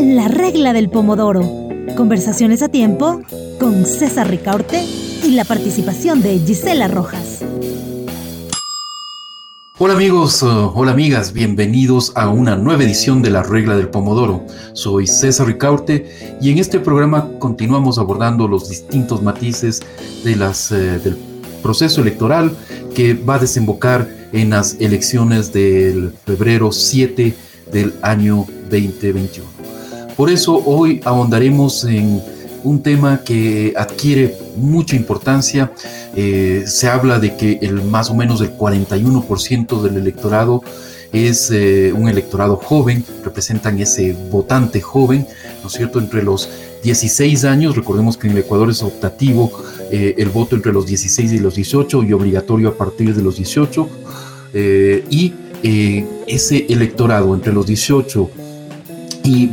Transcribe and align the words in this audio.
La 0.00 0.28
regla 0.28 0.72
del 0.72 0.88
pomodoro. 0.88 1.42
Conversaciones 1.94 2.62
a 2.62 2.70
tiempo 2.70 3.20
con 3.60 3.84
César 3.84 4.30
Ricaurte 4.30 4.82
y 5.22 5.32
la 5.32 5.44
participación 5.44 6.22
de 6.22 6.38
Gisela 6.38 6.88
Rojas. 6.88 7.44
Hola 9.76 9.92
amigos, 9.92 10.42
hola 10.42 10.92
amigas, 10.92 11.34
bienvenidos 11.34 12.12
a 12.16 12.30
una 12.30 12.56
nueva 12.56 12.84
edición 12.84 13.20
de 13.20 13.30
La 13.30 13.42
Regla 13.42 13.76
del 13.76 13.90
Pomodoro. 13.90 14.46
Soy 14.72 15.06
César 15.06 15.46
Ricaurte 15.46 16.38
y 16.40 16.50
en 16.50 16.58
este 16.58 16.80
programa 16.80 17.28
continuamos 17.38 17.98
abordando 17.98 18.48
los 18.48 18.70
distintos 18.70 19.22
matices 19.22 19.82
de 20.24 20.36
las, 20.36 20.72
eh, 20.72 20.98
del 21.00 21.18
proceso 21.62 22.00
electoral 22.00 22.56
que 22.94 23.12
va 23.12 23.34
a 23.34 23.40
desembocar 23.40 24.17
en 24.32 24.50
las 24.50 24.76
elecciones 24.80 25.52
del 25.52 26.12
febrero 26.24 26.72
7 26.72 27.34
del 27.72 27.94
año 28.02 28.46
2021. 28.70 29.48
Por 30.16 30.30
eso 30.30 30.62
hoy 30.64 31.00
ahondaremos 31.04 31.84
en 31.84 32.20
un 32.64 32.82
tema 32.82 33.22
que 33.24 33.72
adquiere 33.76 34.36
mucha 34.56 34.96
importancia. 34.96 35.72
Eh, 36.14 36.64
se 36.66 36.88
habla 36.88 37.18
de 37.18 37.36
que 37.36 37.58
el 37.62 37.82
más 37.82 38.10
o 38.10 38.14
menos 38.14 38.40
el 38.40 38.56
41% 38.56 39.80
del 39.82 39.96
electorado 39.96 40.62
es 41.12 41.50
eh, 41.50 41.92
un 41.94 42.08
electorado 42.08 42.56
joven, 42.56 43.04
representan 43.24 43.78
ese 43.78 44.12
votante 44.30 44.80
joven, 44.80 45.26
¿no 45.62 45.68
es 45.68 45.72
cierto?, 45.72 45.98
entre 45.98 46.22
los 46.22 46.50
16 46.82 47.44
años, 47.44 47.76
recordemos 47.76 48.16
que 48.16 48.28
en 48.28 48.34
el 48.34 48.38
Ecuador 48.38 48.70
es 48.70 48.82
optativo 48.82 49.52
eh, 49.90 50.14
el 50.18 50.28
voto 50.28 50.56
entre 50.56 50.72
los 50.72 50.86
16 50.86 51.32
y 51.32 51.38
los 51.38 51.54
18 51.54 52.02
y 52.04 52.12
obligatorio 52.12 52.68
a 52.68 52.74
partir 52.76 53.14
de 53.14 53.22
los 53.22 53.36
18, 53.36 53.88
y 55.10 55.34
ese 56.26 56.66
electorado 56.68 57.34
entre 57.34 57.52
los 57.52 57.66
18 57.66 58.30
y 59.24 59.50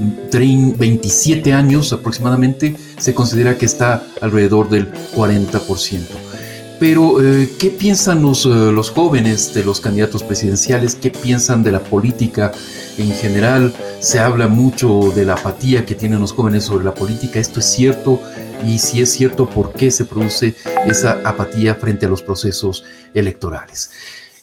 27 0.77 1.52
años 1.53 1.91
aproximadamente 1.91 2.75
se 2.97 3.13
considera 3.13 3.57
que 3.57 3.66
está 3.66 4.07
alrededor 4.22 4.69
del 4.69 4.91
40%. 5.16 6.34
Pero, 6.80 7.22
eh, 7.23 7.50
¿qué 7.58 7.70
piensan 7.70 8.22
los, 8.22 8.45
eh, 8.45 8.50
los, 8.50 8.92
jóvenes 8.92 9.54
de 9.54 9.64
los 9.64 9.80
candidatos 9.80 10.23
presidenciales? 10.23 10.95
¿Qué 10.95 11.09
piensan 11.09 11.64
de 11.64 11.72
la 11.72 11.80
política 11.80 12.52
en 12.98 13.12
general? 13.12 13.73
Se 14.02 14.20
habla 14.20 14.48
mucho 14.48 15.12
de 15.16 15.26
la 15.26 15.34
apatía 15.34 15.86
que 15.86 15.96
tienen 15.96 16.20
los 16.20 16.34
jóvenes 16.34 16.66
sobre 16.66 16.84
la 16.84 16.94
política. 16.94 17.40
¿Esto 17.40 17.62
es 17.62 17.66
cierto? 17.66 18.22
Y 18.66 18.80
si 18.80 19.02
es 19.02 19.12
cierto, 19.12 19.50
¿por 19.50 19.72
qué 19.72 19.90
se 19.90 20.06
produce 20.06 20.56
esa 20.86 21.22
apatía 21.23 21.76
frente 21.76 22.08
a 22.08 22.09
los 22.09 22.22
procesos 22.22 22.84
electorales? 23.14 23.92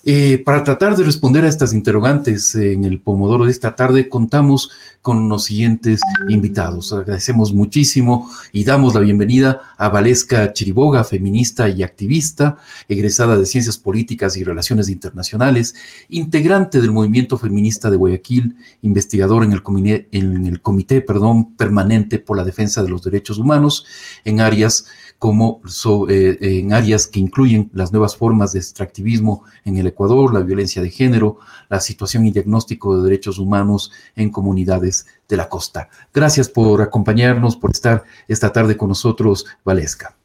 Eh, 0.05 0.43
para 0.45 0.65
tratar 0.65 0.97
de 0.97 1.05
responder 1.05 1.45
a 1.45 1.49
estas 1.49 1.73
interrogantes 1.73 2.57
en 2.57 2.85
el 2.85 3.01
Pomodoro 3.01 3.45
de 3.45 3.53
esta 3.53 3.77
tarde, 3.77 4.09
contamos 4.09 4.71
con 5.01 5.29
los 5.29 5.45
siguientes 5.45 6.01
invitados. 6.29 6.93
Agradecemos 6.93 7.53
muchísimo 7.53 8.29
y 8.53 8.65
damos 8.65 8.95
la 8.95 9.01
bienvenida 9.01 9.61
a 9.79 9.89
Valesca 9.91 10.53
Chiriboga, 10.53 11.05
feminista 11.05 11.69
y 11.69 11.85
activista, 11.85 12.57
egresada 12.89 13.37
de 13.37 13.47
Ciencias 13.47 13.79
Políticas 13.79 14.37
y 14.37 14.43
Relaciones 14.43 14.89
Internacionales, 14.89 15.77
integrante 16.09 16.81
del 16.81 16.91
movimiento 16.91 17.39
feminista 17.39 17.89
de 17.89 17.97
Guayaquil, 17.97 18.57
investigador 18.83 19.45
en 19.45 19.53
el 19.53 19.63
comité, 19.63 20.09
en 20.11 20.47
el 20.47 20.61
comité 20.61 21.01
permanente 21.01 22.19
por 22.19 22.37
la 22.37 22.45
defensa 22.45 22.83
de 22.83 22.89
los 22.89 23.05
derechos 23.05 23.39
humanos 23.39 23.87
en 24.25 24.41
áreas 24.41 24.87
como 25.23 25.61
eh, 26.09 26.37
en 26.41 26.73
áreas 26.73 27.07
que 27.07 27.21
incluyen 27.21 27.71
las 27.73 27.93
nuevas 27.93 28.17
formas 28.17 28.53
de 28.53 28.59
extractivismo 28.59 29.45
en 29.65 29.77
el 29.77 29.87
Ecuador, 29.93 30.35
la 30.35 30.41
violencia 30.41 30.83
de 30.83 30.91
género, 30.91 31.39
la 31.69 31.81
situación 31.81 32.27
y 32.27 32.33
diagnóstico 32.33 32.97
de 32.97 33.05
derechos 33.05 33.39
humanos 33.39 33.93
en 34.17 34.31
comunidades 34.31 35.07
de 35.29 35.37
la 35.37 35.49
costa. 35.49 35.89
Gracias 36.13 36.49
por 36.49 36.83
acompañarnos, 36.83 37.57
por 37.57 37.71
estar 37.71 38.03
esta 38.29 38.53
tarde 38.53 38.77
con 38.77 38.89
nosotros, 38.89 39.47
Valesca. 39.65 40.17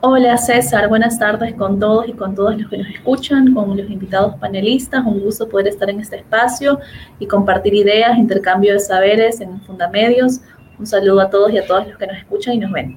Hola 0.00 0.38
César, 0.38 0.88
buenas 0.88 1.18
tardes 1.18 1.54
con 1.54 1.80
todos 1.80 2.08
y 2.08 2.12
con 2.12 2.32
todos 2.36 2.56
los 2.56 2.70
que 2.70 2.78
nos 2.78 2.86
escuchan, 2.86 3.52
con 3.52 3.76
los 3.76 3.90
invitados 3.90 4.36
panelistas. 4.36 5.04
Un 5.04 5.18
gusto 5.18 5.48
poder 5.48 5.66
estar 5.66 5.90
en 5.90 6.00
este 6.00 6.18
espacio 6.18 6.78
y 7.18 7.26
compartir 7.26 7.74
ideas, 7.74 8.16
intercambio 8.16 8.74
de 8.74 8.78
saberes 8.78 9.40
en 9.40 9.60
Fundamedios. 9.62 10.40
Un 10.78 10.86
saludo 10.86 11.20
a 11.20 11.30
todos 11.30 11.50
y 11.50 11.58
a 11.58 11.66
todas 11.66 11.88
los 11.88 11.98
que 11.98 12.06
nos 12.06 12.16
escuchan 12.16 12.54
y 12.54 12.58
nos 12.58 12.70
ven. 12.70 12.96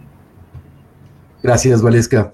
Gracias, 1.41 1.81
Valesca. 1.81 2.31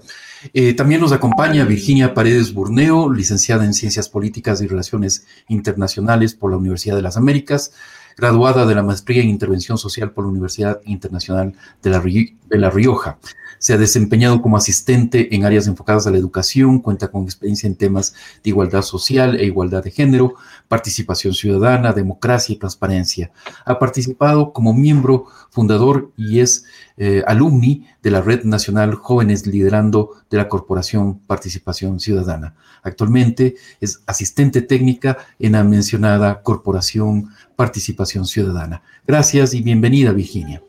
Eh, 0.52 0.74
también 0.74 1.00
nos 1.00 1.12
acompaña 1.12 1.64
Virginia 1.64 2.14
Paredes 2.14 2.52
Burneo, 2.52 3.12
licenciada 3.12 3.64
en 3.64 3.74
Ciencias 3.74 4.08
Políticas 4.08 4.60
y 4.62 4.66
Relaciones 4.66 5.26
Internacionales 5.48 6.34
por 6.34 6.50
la 6.50 6.56
Universidad 6.56 6.96
de 6.96 7.02
las 7.02 7.16
Américas, 7.16 7.72
graduada 8.16 8.66
de 8.66 8.74
la 8.74 8.82
Maestría 8.82 9.22
en 9.22 9.28
Intervención 9.28 9.78
Social 9.78 10.10
por 10.12 10.24
la 10.24 10.30
Universidad 10.30 10.80
Internacional 10.84 11.54
de 11.82 11.90
La, 11.90 12.00
de 12.00 12.58
la 12.58 12.70
Rioja. 12.70 13.18
Se 13.58 13.72
ha 13.72 13.78
desempeñado 13.78 14.40
como 14.40 14.56
asistente 14.56 15.34
en 15.34 15.44
áreas 15.44 15.66
enfocadas 15.66 16.06
a 16.06 16.10
la 16.10 16.18
educación, 16.18 16.78
cuenta 16.78 17.08
con 17.08 17.24
experiencia 17.24 17.66
en 17.66 17.76
temas 17.76 18.14
de 18.42 18.50
igualdad 18.50 18.82
social 18.82 19.36
e 19.36 19.44
igualdad 19.44 19.82
de 19.82 19.90
género, 19.90 20.34
participación 20.68 21.34
ciudadana, 21.34 21.92
democracia 21.92 22.54
y 22.54 22.58
transparencia. 22.58 23.30
Ha 23.64 23.78
participado 23.78 24.52
como 24.52 24.74
miembro 24.74 25.26
fundador 25.50 26.12
y 26.16 26.40
es 26.40 26.64
eh, 26.96 27.22
alumni 27.26 27.86
de 28.02 28.10
la 28.10 28.20
Red 28.20 28.44
Nacional 28.44 28.94
Jóvenes 28.94 29.46
Liderando 29.46 30.10
de 30.30 30.36
la 30.36 30.48
Corporación 30.48 31.18
Participación 31.20 32.00
Ciudadana. 32.00 32.54
Actualmente 32.82 33.56
es 33.80 34.02
asistente 34.06 34.62
técnica 34.62 35.18
en 35.38 35.52
la 35.52 35.64
mencionada 35.64 36.42
Corporación 36.42 37.30
Participación 37.56 38.26
Ciudadana. 38.26 38.82
Gracias 39.06 39.54
y 39.54 39.62
bienvenida, 39.62 40.12
Virginia. 40.12 40.62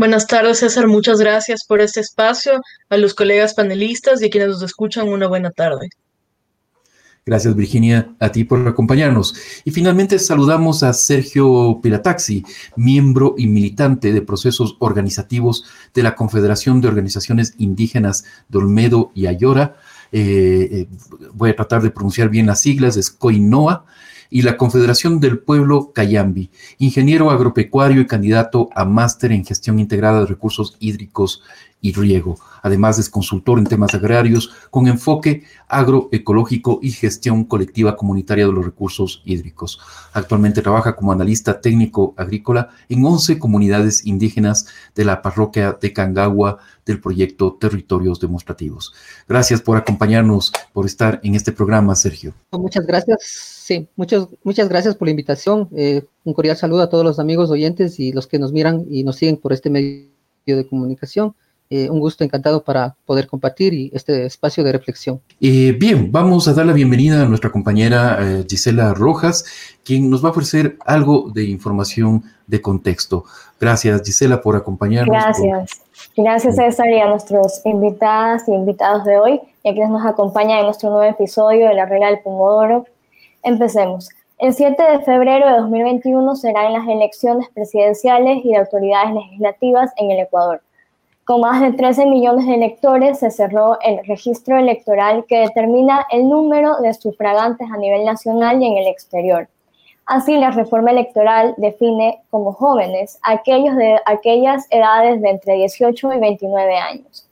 Buenas 0.00 0.26
tardes, 0.26 0.60
César. 0.60 0.88
Muchas 0.88 1.20
gracias 1.20 1.66
por 1.68 1.82
este 1.82 2.00
espacio. 2.00 2.62
A 2.88 2.96
los 2.96 3.12
colegas 3.12 3.52
panelistas 3.52 4.22
y 4.22 4.24
a 4.24 4.30
quienes 4.30 4.48
nos 4.48 4.62
escuchan, 4.62 5.06
una 5.06 5.28
buena 5.28 5.50
tarde. 5.50 5.90
Gracias, 7.26 7.54
Virginia, 7.54 8.08
a 8.18 8.32
ti 8.32 8.44
por 8.44 8.66
acompañarnos. 8.66 9.34
Y 9.62 9.72
finalmente 9.72 10.18
saludamos 10.18 10.82
a 10.84 10.94
Sergio 10.94 11.80
Pirataxi, 11.82 12.42
miembro 12.76 13.34
y 13.36 13.46
militante 13.46 14.14
de 14.14 14.22
procesos 14.22 14.74
organizativos 14.78 15.66
de 15.92 16.02
la 16.02 16.14
Confederación 16.14 16.80
de 16.80 16.88
Organizaciones 16.88 17.52
Indígenas 17.58 18.24
de 18.48 18.56
Olmedo 18.56 19.12
y 19.14 19.26
Ayora. 19.26 19.76
Eh, 20.12 20.66
eh, 20.72 20.88
voy 21.34 21.50
a 21.50 21.56
tratar 21.56 21.82
de 21.82 21.90
pronunciar 21.90 22.30
bien 22.30 22.46
las 22.46 22.62
siglas, 22.62 22.96
es 22.96 23.10
COINOA 23.10 23.84
y 24.30 24.42
la 24.42 24.56
Confederación 24.56 25.20
del 25.20 25.40
Pueblo 25.40 25.92
Cayambi, 25.92 26.50
ingeniero 26.78 27.30
agropecuario 27.30 28.00
y 28.00 28.06
candidato 28.06 28.70
a 28.74 28.84
máster 28.84 29.32
en 29.32 29.44
gestión 29.44 29.78
integrada 29.78 30.20
de 30.20 30.26
recursos 30.26 30.76
hídricos 30.78 31.42
y 31.80 31.92
riego. 31.92 32.38
Además 32.62 32.98
es 32.98 33.08
consultor 33.08 33.58
en 33.58 33.66
temas 33.66 33.94
agrarios 33.94 34.50
con 34.70 34.86
enfoque 34.86 35.44
agroecológico 35.68 36.78
y 36.82 36.90
gestión 36.90 37.44
colectiva 37.44 37.96
comunitaria 37.96 38.46
de 38.46 38.52
los 38.52 38.64
recursos 38.64 39.22
hídricos. 39.24 39.80
Actualmente 40.12 40.62
trabaja 40.62 40.96
como 40.96 41.12
analista 41.12 41.60
técnico 41.60 42.14
agrícola 42.16 42.70
en 42.88 43.04
11 43.04 43.38
comunidades 43.38 44.04
indígenas 44.06 44.66
de 44.94 45.04
la 45.04 45.22
parroquia 45.22 45.78
de 45.80 45.92
Cangagua 45.92 46.58
del 46.84 47.00
proyecto 47.00 47.56
Territorios 47.60 48.20
Demostrativos. 48.20 48.92
Gracias 49.28 49.60
por 49.60 49.76
acompañarnos, 49.76 50.52
por 50.72 50.86
estar 50.86 51.20
en 51.22 51.34
este 51.34 51.52
programa, 51.52 51.94
Sergio. 51.94 52.34
Muchas 52.52 52.86
gracias. 52.86 53.18
Sí, 53.22 53.88
muchas, 53.96 54.26
muchas 54.42 54.68
gracias 54.68 54.96
por 54.96 55.06
la 55.06 55.10
invitación. 55.12 55.68
Eh, 55.76 56.04
un 56.24 56.34
cordial 56.34 56.56
saludo 56.56 56.82
a 56.82 56.90
todos 56.90 57.04
los 57.04 57.18
amigos 57.20 57.50
oyentes 57.50 58.00
y 58.00 58.12
los 58.12 58.26
que 58.26 58.38
nos 58.38 58.52
miran 58.52 58.84
y 58.90 59.04
nos 59.04 59.16
siguen 59.16 59.36
por 59.36 59.52
este 59.52 59.70
medio 59.70 60.08
de 60.46 60.66
comunicación. 60.66 61.34
Eh, 61.70 61.88
un 61.88 62.00
gusto 62.00 62.24
encantado 62.24 62.64
para 62.64 62.96
poder 63.06 63.28
compartir 63.28 63.72
y 63.72 63.90
este 63.94 64.26
espacio 64.26 64.64
de 64.64 64.72
reflexión. 64.72 65.20
Eh, 65.40 65.76
bien, 65.78 66.10
vamos 66.10 66.48
a 66.48 66.52
dar 66.52 66.66
la 66.66 66.72
bienvenida 66.72 67.22
a 67.22 67.26
nuestra 67.26 67.50
compañera 67.50 68.18
Gisela 68.48 68.92
Rojas, 68.92 69.44
quien 69.84 70.10
nos 70.10 70.22
va 70.22 70.28
a 70.28 70.32
ofrecer 70.32 70.76
algo 70.84 71.30
de 71.32 71.44
información 71.44 72.24
de 72.48 72.60
contexto. 72.60 73.24
Gracias, 73.60 74.02
Gisela, 74.04 74.42
por 74.42 74.56
acompañarnos. 74.56 75.16
Gracias. 75.16 75.82
Gracias, 76.16 76.56
César, 76.56 76.88
y 76.90 76.98
a 76.98 77.08
nuestros 77.08 77.64
invitadas 77.64 78.48
y 78.48 78.52
invitados 78.52 79.04
de 79.04 79.18
hoy, 79.18 79.40
y 79.62 79.68
a 79.68 79.72
quienes 79.72 79.90
nos 79.90 80.04
acompañan 80.04 80.58
en 80.58 80.64
nuestro 80.64 80.90
nuevo 80.90 81.04
episodio 81.04 81.68
de 81.68 81.74
La 81.74 81.86
Regla 81.86 82.08
del 82.08 82.20
Pomodoro 82.20 82.84
Empecemos. 83.42 84.10
El 84.38 84.52
7 84.52 84.82
de 84.82 85.00
febrero 85.00 85.46
de 85.46 85.60
2021 85.60 86.36
serán 86.36 86.72
las 86.72 86.88
elecciones 86.88 87.48
presidenciales 87.54 88.44
y 88.44 88.50
de 88.50 88.56
autoridades 88.56 89.14
legislativas 89.14 89.92
en 89.96 90.10
el 90.10 90.20
Ecuador. 90.20 90.62
Con 91.30 91.42
más 91.42 91.60
de 91.60 91.72
13 91.74 92.06
millones 92.06 92.44
de 92.44 92.54
electores 92.54 93.20
se 93.20 93.30
cerró 93.30 93.78
el 93.82 94.04
registro 94.04 94.58
electoral 94.58 95.24
que 95.28 95.38
determina 95.38 96.04
el 96.10 96.28
número 96.28 96.80
de 96.80 96.92
sufragantes 96.92 97.68
a 97.70 97.76
nivel 97.76 98.04
nacional 98.04 98.60
y 98.60 98.66
en 98.66 98.78
el 98.78 98.88
exterior. 98.88 99.48
Así, 100.06 100.36
la 100.36 100.50
reforma 100.50 100.90
electoral 100.90 101.54
define 101.56 102.20
como 102.30 102.52
jóvenes 102.52 103.20
aquellos 103.22 103.76
de 103.76 104.00
aquellas 104.06 104.66
edades 104.70 105.22
de 105.22 105.30
entre 105.30 105.54
18 105.54 106.14
y 106.14 106.18
29 106.18 106.76
años. 106.76 107.28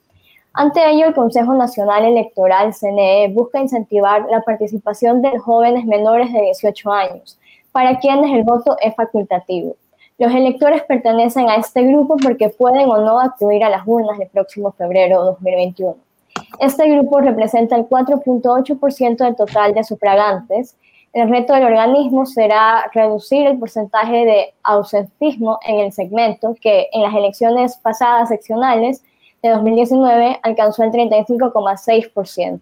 Ante 0.52 0.88
ello, 0.88 1.06
el 1.08 1.14
Consejo 1.14 1.54
Nacional 1.54 2.04
Electoral, 2.04 2.74
CNE, 2.74 3.32
busca 3.34 3.58
incentivar 3.58 4.26
la 4.30 4.42
participación 4.42 5.22
de 5.22 5.36
jóvenes 5.40 5.84
menores 5.86 6.32
de 6.32 6.40
18 6.40 6.92
años, 6.92 7.36
para 7.72 7.98
quienes 7.98 8.32
el 8.32 8.44
voto 8.44 8.76
es 8.80 8.94
facultativo. 8.94 9.74
Los 10.18 10.34
electores 10.34 10.82
pertenecen 10.82 11.48
a 11.48 11.54
este 11.54 11.84
grupo 11.84 12.16
porque 12.20 12.48
pueden 12.48 12.88
o 12.88 12.98
no 12.98 13.20
acudir 13.20 13.62
a 13.62 13.70
las 13.70 13.86
urnas 13.86 14.18
el 14.18 14.26
próximo 14.26 14.72
febrero 14.72 15.20
de 15.20 15.26
2021. 15.26 15.96
Este 16.58 16.90
grupo 16.90 17.20
representa 17.20 17.76
el 17.76 17.88
4.8% 17.88 19.16
del 19.16 19.36
total 19.36 19.74
de 19.74 19.84
sufragantes. 19.84 20.76
El 21.12 21.30
reto 21.30 21.54
del 21.54 21.62
organismo 21.62 22.26
será 22.26 22.90
reducir 22.92 23.46
el 23.46 23.60
porcentaje 23.60 24.24
de 24.24 24.54
ausentismo 24.64 25.60
en 25.64 25.78
el 25.78 25.92
segmento 25.92 26.56
que 26.60 26.88
en 26.92 27.02
las 27.02 27.14
elecciones 27.14 27.76
pasadas 27.76 28.28
seccionales 28.28 29.04
de 29.40 29.50
2019 29.50 30.40
alcanzó 30.42 30.82
el 30.82 30.90
35,6%. 30.90 32.60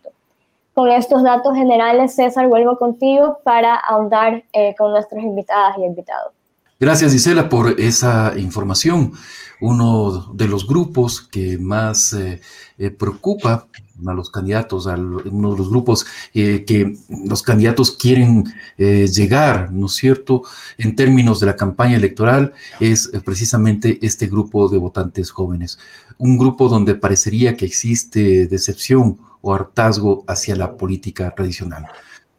Con 0.74 0.90
estos 0.90 1.22
datos 1.22 1.54
generales, 1.54 2.14
César, 2.14 2.48
vuelvo 2.48 2.76
contigo 2.76 3.38
para 3.44 3.76
ahondar 3.76 4.44
eh, 4.52 4.74
con 4.76 4.90
nuestras 4.90 5.24
invitadas 5.24 5.78
y 5.78 5.84
invitados. 5.84 6.35
Gracias, 6.78 7.12
Gisela, 7.12 7.48
por 7.48 7.80
esa 7.80 8.34
información. 8.36 9.12
Uno 9.60 10.32
de 10.34 10.48
los 10.48 10.66
grupos 10.66 11.22
que 11.22 11.56
más 11.56 12.12
eh, 12.12 12.42
eh, 12.76 12.90
preocupa 12.90 13.66
a 14.06 14.12
los 14.12 14.30
candidatos, 14.30 14.86
a 14.86 14.94
uno 14.94 15.52
de 15.52 15.58
los 15.58 15.70
grupos 15.70 16.04
que 16.34 16.98
los 17.08 17.42
candidatos 17.42 17.92
quieren 17.92 18.44
llegar, 18.76 19.72
¿no 19.72 19.86
es 19.86 19.92
cierto?, 19.92 20.42
en 20.76 20.94
términos 20.94 21.40
de 21.40 21.46
la 21.46 21.56
campaña 21.56 21.96
electoral, 21.96 22.52
es 22.78 23.10
precisamente 23.24 23.98
este 24.02 24.26
grupo 24.26 24.68
de 24.68 24.76
votantes 24.76 25.30
jóvenes 25.30 25.78
un 26.18 26.38
grupo 26.38 26.68
donde 26.68 26.94
parecería 26.94 27.56
que 27.56 27.66
existe 27.66 28.46
decepción 28.46 29.18
o 29.40 29.54
hartazgo 29.54 30.24
hacia 30.26 30.56
la 30.56 30.76
política 30.76 31.32
tradicional. 31.34 31.86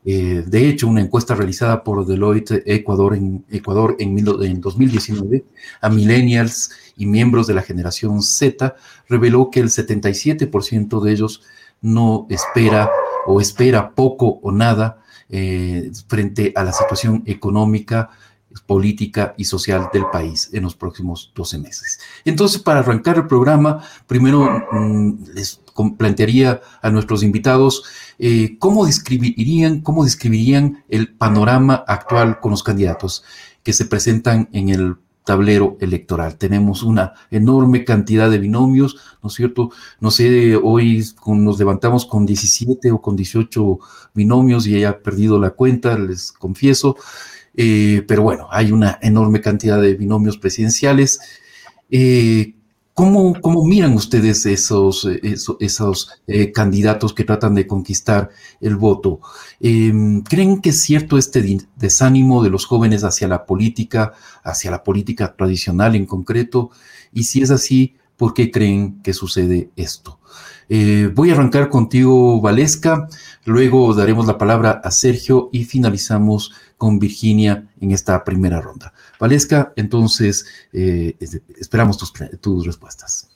Eh, 0.09 0.41
de 0.47 0.69
hecho, 0.69 0.87
una 0.87 1.01
encuesta 1.01 1.35
realizada 1.35 1.83
por 1.83 2.05
Deloitte 2.05 2.63
Ecuador 2.65 3.13
en, 3.13 3.43
Ecuador 3.49 3.97
en, 3.99 4.17
en 4.17 4.61
2019 4.61 5.43
a 5.81 5.89
millennials 5.89 6.71
y 6.95 7.05
miembros 7.05 7.45
de 7.45 7.53
la 7.53 7.61
generación 7.61 8.21
Z 8.21 8.73
reveló 9.09 9.51
que 9.51 9.59
el 9.59 9.67
77% 9.67 11.01
de 11.01 11.11
ellos 11.11 11.41
no 11.81 12.25
espera 12.29 12.89
o 13.25 13.41
espera 13.41 13.93
poco 13.93 14.39
o 14.41 14.49
nada 14.53 15.03
eh, 15.27 15.91
frente 16.07 16.53
a 16.55 16.63
la 16.63 16.71
situación 16.71 17.23
económica, 17.25 18.09
política 18.59 19.33
y 19.37 19.45
social 19.45 19.89
del 19.93 20.05
país 20.11 20.49
en 20.53 20.63
los 20.63 20.75
próximos 20.75 21.31
12 21.35 21.57
meses. 21.59 21.99
Entonces, 22.25 22.61
para 22.61 22.79
arrancar 22.79 23.17
el 23.17 23.27
programa, 23.27 23.83
primero 24.07 24.65
mm, 24.71 25.23
les 25.33 25.61
plantearía 25.97 26.61
a 26.81 26.89
nuestros 26.89 27.23
invitados 27.23 27.83
eh, 28.19 28.57
cómo 28.59 28.85
describirían, 28.85 29.81
cómo 29.81 30.03
describirían 30.03 30.83
el 30.89 31.13
panorama 31.13 31.83
actual 31.87 32.39
con 32.39 32.51
los 32.51 32.63
candidatos 32.63 33.23
que 33.63 33.73
se 33.73 33.85
presentan 33.85 34.49
en 34.53 34.69
el 34.69 34.95
tablero 35.27 35.77
electoral. 35.81 36.37
Tenemos 36.37 36.83
una 36.83 37.13
enorme 37.29 37.83
cantidad 37.83 38.31
de 38.31 38.39
binomios, 38.39 38.95
¿no 39.21 39.27
es 39.27 39.35
cierto? 39.35 39.71
No 39.99 40.09
sé, 40.09 40.55
hoy 40.55 41.05
nos 41.27 41.59
levantamos 41.59 42.05
con 42.05 42.25
17 42.25 42.93
o 42.93 43.01
con 43.01 43.17
18 43.17 43.79
binomios 44.13 44.65
y 44.67 44.81
he 44.81 44.91
perdido 44.93 45.37
la 45.37 45.49
cuenta, 45.49 45.99
les 45.99 46.31
confieso. 46.31 46.95
Eh, 47.59 48.05
pero 48.07 48.21
bueno, 48.21 48.47
hay 48.51 48.71
una 48.71 48.99
enorme 49.01 49.41
cantidad 49.41 49.81
de 49.81 49.95
binomios 49.95 50.37
presidenciales. 50.37 51.19
Eh, 51.89 52.53
¿cómo, 52.93 53.33
miran 53.65 53.93
ustedes 53.93 54.45
esos, 54.45 55.07
esos, 55.59 56.21
eh, 56.27 56.51
candidatos 56.51 57.13
que 57.13 57.23
tratan 57.23 57.55
de 57.55 57.65
conquistar 57.65 58.29
el 58.61 58.75
voto? 58.75 59.21
¿Creen 59.59 60.61
que 60.61 60.69
es 60.69 60.81
cierto 60.81 61.17
este 61.17 61.57
desánimo 61.75 62.43
de 62.43 62.51
los 62.51 62.65
jóvenes 62.65 63.03
hacia 63.03 63.27
la 63.27 63.45
política, 63.45 64.13
hacia 64.43 64.71
la 64.71 64.83
política 64.83 65.35
tradicional 65.35 65.95
en 65.95 66.05
concreto? 66.05 66.69
Y 67.11 67.23
si 67.23 67.41
es 67.41 67.49
así, 67.49 67.95
¿por 68.17 68.35
qué 68.35 68.51
creen 68.51 69.01
que 69.01 69.13
sucede 69.13 69.71
esto? 69.75 70.19
voy 71.13 71.29
a 71.29 71.33
arrancar 71.33 71.69
contigo, 71.69 72.41
Valesca, 72.41 73.07
luego 73.45 73.93
daremos 73.93 74.27
la 74.27 74.37
palabra 74.37 74.81
a 74.83 74.91
Sergio 74.91 75.47
y 75.53 75.63
finalizamos 75.63 76.51
con 76.77 76.99
Virginia 76.99 77.63
en 77.81 77.91
esta 77.91 78.23
primera 78.23 78.61
ronda. 78.61 78.93
Valesca, 79.19 79.73
entonces 79.75 80.45
eh, 80.71 81.15
esperamos 81.59 81.97
tus, 81.97 82.13
tus 82.39 82.65
respuestas. 82.65 83.29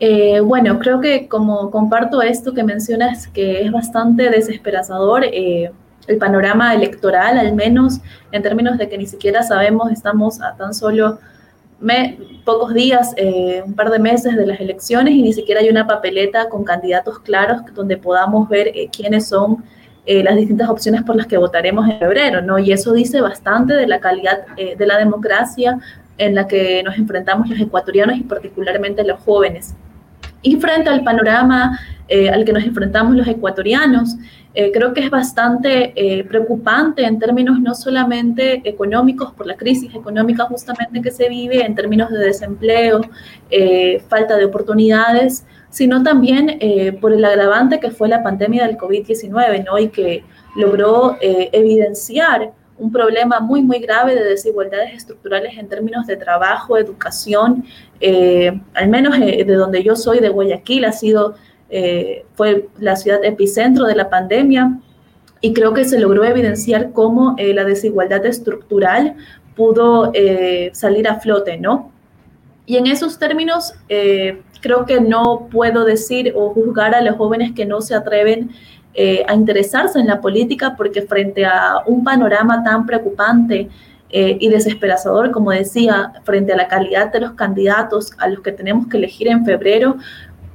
Eh, 0.00 0.40
bueno, 0.40 0.78
creo 0.80 1.00
que 1.00 1.28
como 1.28 1.70
comparto 1.70 2.20
esto 2.20 2.52
que 2.52 2.64
mencionas, 2.64 3.28
que 3.28 3.62
es 3.62 3.70
bastante 3.70 4.28
desesperanzador, 4.28 5.24
eh, 5.24 5.70
el 6.08 6.18
panorama 6.18 6.74
electoral, 6.74 7.38
al 7.38 7.54
menos 7.54 8.00
en 8.32 8.42
términos 8.42 8.76
de 8.76 8.88
que 8.88 8.98
ni 8.98 9.06
siquiera 9.06 9.42
sabemos, 9.42 9.90
estamos 9.90 10.42
a 10.42 10.54
tan 10.56 10.74
solo 10.74 11.18
pocos 12.44 12.72
días, 12.72 13.14
un 13.66 13.74
par 13.74 13.90
de 13.90 13.98
meses 13.98 14.36
de 14.36 14.46
las 14.46 14.58
elecciones 14.58 15.14
y 15.14 15.22
ni 15.22 15.34
siquiera 15.34 15.60
hay 15.60 15.68
una 15.68 15.86
papeleta 15.86 16.48
con 16.48 16.64
candidatos 16.64 17.18
claros 17.18 17.62
donde 17.74 17.98
podamos 17.98 18.48
ver 18.48 18.72
quiénes 18.90 19.28
son 19.28 19.62
eh, 20.06 20.22
las 20.22 20.36
distintas 20.36 20.68
opciones 20.68 21.02
por 21.02 21.16
las 21.16 21.26
que 21.26 21.38
votaremos 21.38 21.88
en 21.88 21.98
febrero, 21.98 22.42
¿no? 22.42 22.58
Y 22.58 22.72
eso 22.72 22.92
dice 22.92 23.22
bastante 23.22 23.72
de 23.72 23.86
la 23.86 24.00
calidad 24.00 24.40
eh, 24.58 24.76
de 24.76 24.86
la 24.86 24.98
democracia 24.98 25.78
en 26.18 26.34
la 26.34 26.46
que 26.46 26.82
nos 26.82 26.98
enfrentamos 26.98 27.48
los 27.48 27.58
ecuatorianos 27.58 28.18
y 28.18 28.22
particularmente 28.22 29.02
los 29.02 29.18
jóvenes. 29.20 29.74
Y 30.42 30.56
frente 30.56 30.90
al 30.90 31.02
panorama 31.04 31.80
eh, 32.06 32.28
al 32.28 32.44
que 32.44 32.52
nos 32.52 32.64
enfrentamos 32.64 33.16
los 33.16 33.26
ecuatorianos, 33.26 34.16
creo 34.72 34.94
que 34.94 35.00
es 35.00 35.10
bastante 35.10 36.24
preocupante 36.28 37.04
en 37.04 37.18
términos 37.18 37.58
no 37.58 37.74
solamente 37.74 38.60
económicos, 38.62 39.32
por 39.32 39.48
la 39.48 39.56
crisis 39.56 39.92
económica 39.92 40.44
justamente 40.44 41.02
que 41.02 41.10
se 41.10 41.28
vive, 41.28 41.66
en 41.66 41.74
términos 41.74 42.08
de 42.10 42.18
desempleo, 42.18 43.00
falta 44.08 44.36
de 44.36 44.44
oportunidades, 44.44 45.44
sino 45.74 46.04
también 46.04 46.58
eh, 46.60 46.92
por 46.92 47.12
el 47.12 47.24
agravante 47.24 47.80
que 47.80 47.90
fue 47.90 48.08
la 48.08 48.22
pandemia 48.22 48.64
del 48.64 48.76
COVID-19, 48.76 49.64
¿no? 49.64 49.76
Y 49.76 49.88
que 49.88 50.22
logró 50.54 51.16
eh, 51.20 51.50
evidenciar 51.50 52.52
un 52.78 52.92
problema 52.92 53.40
muy, 53.40 53.60
muy 53.60 53.80
grave 53.80 54.14
de 54.14 54.22
desigualdades 54.22 54.94
estructurales 54.94 55.58
en 55.58 55.68
términos 55.68 56.06
de 56.06 56.16
trabajo, 56.16 56.78
educación, 56.78 57.64
eh, 58.00 58.56
al 58.72 58.88
menos 58.88 59.18
de 59.18 59.44
donde 59.46 59.82
yo 59.82 59.96
soy, 59.96 60.20
de 60.20 60.28
Guayaquil, 60.28 60.84
ha 60.84 60.92
sido, 60.92 61.34
fue 62.34 62.68
la 62.78 62.94
ciudad 62.94 63.24
epicentro 63.24 63.86
de 63.86 63.96
la 63.96 64.08
pandemia 64.08 64.78
y 65.40 65.52
creo 65.54 65.74
que 65.74 65.84
se 65.84 65.98
logró 65.98 66.22
evidenciar 66.22 66.92
cómo 66.92 67.34
la 67.36 67.64
desigualdad 67.64 68.24
estructural 68.26 69.16
pudo 69.56 70.12
salir 70.72 71.08
a 71.08 71.18
flote, 71.18 71.58
¿no? 71.58 71.90
Y 72.66 72.76
en 72.76 72.86
esos 72.86 73.18
términos, 73.18 73.74
creo 74.64 74.86
que 74.86 74.98
no 74.98 75.46
puedo 75.52 75.84
decir 75.84 76.32
o 76.34 76.48
juzgar 76.54 76.94
a 76.94 77.02
los 77.02 77.16
jóvenes 77.16 77.52
que 77.52 77.66
no 77.66 77.82
se 77.82 77.94
atreven 77.94 78.50
eh, 78.94 79.22
a 79.28 79.34
interesarse 79.34 80.00
en 80.00 80.06
la 80.06 80.22
política 80.22 80.74
porque 80.74 81.02
frente 81.02 81.44
a 81.44 81.82
un 81.86 82.02
panorama 82.02 82.64
tan 82.64 82.86
preocupante 82.86 83.68
eh, 84.08 84.38
y 84.40 84.48
desesperanzador, 84.48 85.32
como 85.32 85.50
decía, 85.50 86.14
frente 86.24 86.54
a 86.54 86.56
la 86.56 86.66
calidad 86.66 87.12
de 87.12 87.20
los 87.20 87.32
candidatos 87.32 88.12
a 88.16 88.28
los 88.28 88.40
que 88.40 88.52
tenemos 88.52 88.86
que 88.86 88.96
elegir 88.96 89.28
en 89.28 89.44
febrero, 89.44 89.96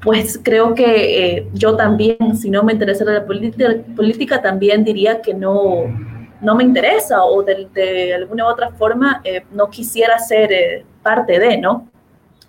pues 0.02 0.40
creo 0.42 0.74
que 0.74 1.36
eh, 1.38 1.48
yo 1.54 1.76
también, 1.76 2.36
si 2.36 2.50
no 2.50 2.64
me 2.64 2.74
interesara 2.74 3.14
la 3.14 3.26
política, 3.28 4.42
también 4.42 4.84
diría 4.84 5.22
que 5.22 5.36
no, 5.36 5.84
no 6.42 6.56
me 6.56 6.64
interesa 6.64 7.24
o 7.24 7.44
de, 7.44 7.68
de 7.76 8.16
alguna 8.16 8.46
u 8.46 8.48
otra 8.48 8.72
forma 8.72 9.22
no 9.52 9.70
quisiera 9.70 10.18
ser 10.18 10.84
parte 11.04 11.38
de, 11.38 11.58
¿no? 11.60 11.88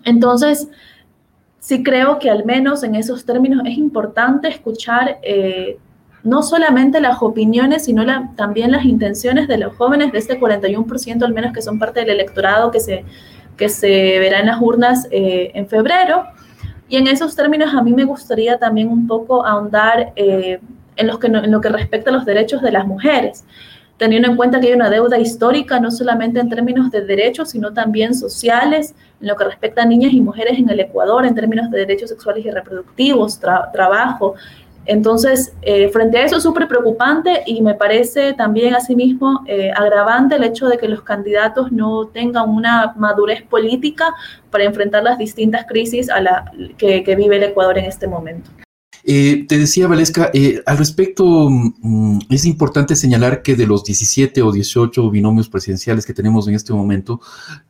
Entonces, 0.05 0.67
sí 1.61 1.83
creo 1.83 2.17
que 2.17 2.29
al 2.29 2.43
menos 2.43 2.83
en 2.83 2.95
esos 2.95 3.23
términos 3.23 3.61
es 3.65 3.77
importante 3.77 4.49
escuchar 4.49 5.19
eh, 5.21 5.77
no 6.23 6.41
solamente 6.41 6.99
las 6.99 7.21
opiniones, 7.21 7.85
sino 7.85 8.03
también 8.35 8.71
las 8.71 8.83
intenciones 8.83 9.47
de 9.47 9.57
los 9.59 9.75
jóvenes, 9.75 10.11
de 10.11 10.17
este 10.17 10.39
41% 10.39 11.23
al 11.23 11.33
menos 11.33 11.53
que 11.53 11.61
son 11.61 11.77
parte 11.77 12.01
del 12.01 12.09
electorado 12.09 12.71
que 12.71 12.79
se, 12.79 13.05
que 13.57 13.69
se 13.69 13.87
verá 14.19 14.39
en 14.39 14.47
las 14.47 14.59
urnas 14.59 15.07
eh, 15.11 15.51
en 15.53 15.67
febrero. 15.67 16.25
Y 16.89 16.97
en 16.97 17.07
esos 17.07 17.35
términos 17.35 17.73
a 17.75 17.81
mí 17.83 17.93
me 17.93 18.05
gustaría 18.05 18.57
también 18.57 18.89
un 18.89 19.05
poco 19.07 19.45
ahondar 19.45 20.13
eh, 20.15 20.59
en, 20.95 21.07
los 21.07 21.19
que, 21.19 21.27
en 21.27 21.51
lo 21.51 21.61
que 21.61 21.69
respecta 21.69 22.09
a 22.09 22.13
los 22.13 22.25
derechos 22.25 22.63
de 22.63 22.71
las 22.71 22.87
mujeres 22.87 23.45
teniendo 24.01 24.29
en 24.29 24.35
cuenta 24.35 24.59
que 24.59 24.65
hay 24.65 24.73
una 24.73 24.89
deuda 24.89 25.19
histórica, 25.19 25.79
no 25.79 25.91
solamente 25.91 26.39
en 26.39 26.49
términos 26.49 26.89
de 26.89 27.05
derechos, 27.05 27.51
sino 27.51 27.71
también 27.71 28.15
sociales, 28.15 28.95
en 29.21 29.27
lo 29.27 29.35
que 29.35 29.43
respecta 29.43 29.83
a 29.83 29.85
niñas 29.85 30.11
y 30.13 30.21
mujeres 30.21 30.57
en 30.57 30.67
el 30.71 30.79
Ecuador, 30.79 31.23
en 31.23 31.35
términos 31.35 31.69
de 31.69 31.77
derechos 31.77 32.09
sexuales 32.09 32.43
y 32.43 32.49
reproductivos, 32.49 33.39
trabajo, 33.39 34.33
Entonces, 34.87 35.53
eh, 35.61 35.89
frente 35.89 36.17
a 36.17 36.23
eso 36.23 36.37
es 36.37 36.41
súper 36.41 36.67
preocupante 36.67 37.43
y 37.45 37.61
me 37.61 37.75
parece 37.75 38.33
también 38.33 38.73
asimismo 38.73 39.43
eh, 39.45 39.71
agravante 39.75 40.33
el 40.33 40.45
hecho 40.45 40.67
de 40.67 40.79
que 40.79 40.87
los 40.87 41.03
candidatos 41.03 41.71
no 41.71 42.07
tengan 42.07 42.49
una 42.49 42.93
madurez 42.97 43.43
política 43.43 44.15
para 44.49 44.63
enfrentar 44.63 45.03
las 45.03 45.19
distintas 45.19 45.67
crisis 45.67 46.09
a 46.09 46.21
la, 46.21 46.51
que, 46.79 47.03
vive 47.15 47.35
el 47.35 47.43
Ecuador 47.43 47.77
en 47.77 47.85
este 47.85 48.07
momento. 48.07 48.49
Eh, 49.03 49.45
te 49.47 49.57
decía, 49.57 49.87
Valesca, 49.87 50.31
al 50.65 50.77
respecto, 50.77 51.49
mm, 51.49 52.19
es 52.29 52.45
importante 52.45 52.95
señalar 52.95 53.41
que 53.41 53.55
de 53.55 53.67
los 53.67 53.83
17 53.83 54.41
o 54.41 54.51
18 54.51 55.09
binomios 55.09 55.49
presidenciales 55.49 56.05
que 56.05 56.13
tenemos 56.13 56.47
en 56.47 56.55
este 56.55 56.73
momento, 56.73 57.19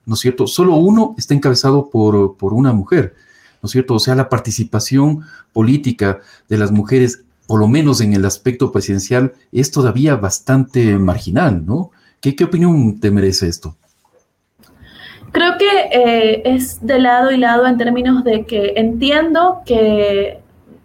¿no 0.05 0.15
es 0.15 0.19
cierto? 0.19 0.47
Solo 0.47 0.75
uno 0.75 1.15
está 1.17 1.33
encabezado 1.33 1.89
por, 1.89 2.35
por 2.37 2.53
una 2.53 2.73
mujer. 2.73 3.15
¿no 3.61 3.67
es 3.67 3.71
cierto? 3.71 3.95
O 3.95 3.99
sea, 3.99 4.15
la 4.15 4.29
participación 4.29 5.21
política 5.53 6.19
de 6.49 6.57
las 6.57 6.71
mujeres, 6.71 7.23
por 7.47 7.59
lo 7.59 7.67
menos 7.67 8.01
en 8.01 8.13
el 8.13 8.25
aspecto 8.25 8.71
presidencial, 8.71 9.33
es 9.51 9.71
todavía 9.71 10.15
bastante 10.15 10.97
marginal, 10.97 11.65
¿no? 11.65 11.91
¿Qué, 12.19 12.35
opinión 12.43 12.99
te 12.99 13.09
merece 13.09 13.47
esto? 13.47 13.75
Creo 15.31 15.57
que 15.57 15.65
eh, 15.91 16.41
es 16.45 16.85
de 16.85 16.99
lado 16.99 17.31
y 17.31 17.37
lado 17.37 17.65
en 17.65 17.77
términos 17.77 18.23
de 18.23 18.45
que 18.45 18.73
entiendo 18.75 19.61
que 19.65 20.40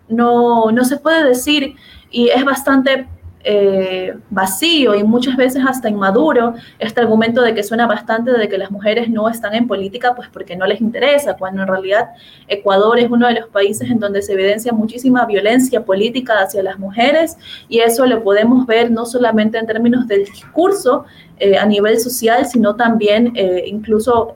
no, 0.08 0.70
no 0.70 0.84
se 0.84 0.96
puede 0.96 1.24
decir 1.24 1.74
y 2.10 2.28
es 2.28 2.44
bastante 2.44 3.06
eh, 3.48 4.12
vacío 4.28 4.96
y 4.96 5.04
muchas 5.04 5.36
veces 5.36 5.62
hasta 5.64 5.88
inmaduro 5.88 6.54
este 6.80 7.00
argumento 7.00 7.42
de 7.42 7.54
que 7.54 7.62
suena 7.62 7.86
bastante 7.86 8.32
de 8.32 8.48
que 8.48 8.58
las 8.58 8.72
mujeres 8.72 9.08
no 9.08 9.28
están 9.28 9.54
en 9.54 9.68
política 9.68 10.16
pues 10.16 10.28
porque 10.32 10.56
no 10.56 10.66
les 10.66 10.80
interesa, 10.80 11.36
cuando 11.36 11.62
en 11.62 11.68
realidad 11.68 12.08
Ecuador 12.48 12.98
es 12.98 13.08
uno 13.08 13.28
de 13.28 13.34
los 13.34 13.48
países 13.48 13.88
en 13.88 14.00
donde 14.00 14.20
se 14.22 14.32
evidencia 14.32 14.72
muchísima 14.72 15.24
violencia 15.26 15.84
política 15.84 16.40
hacia 16.40 16.60
las 16.64 16.80
mujeres 16.80 17.36
y 17.68 17.78
eso 17.78 18.04
lo 18.06 18.24
podemos 18.24 18.66
ver 18.66 18.90
no 18.90 19.06
solamente 19.06 19.58
en 19.58 19.66
términos 19.68 20.08
del 20.08 20.24
discurso 20.24 21.04
eh, 21.38 21.56
a 21.56 21.66
nivel 21.66 22.00
social, 22.00 22.46
sino 22.46 22.74
también 22.74 23.32
eh, 23.36 23.62
incluso 23.66 24.34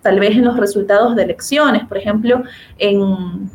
tal 0.00 0.20
vez 0.20 0.36
en 0.36 0.44
los 0.44 0.56
resultados 0.56 1.16
de 1.16 1.24
elecciones. 1.24 1.84
Por 1.86 1.98
ejemplo, 1.98 2.44
en 2.78 3.50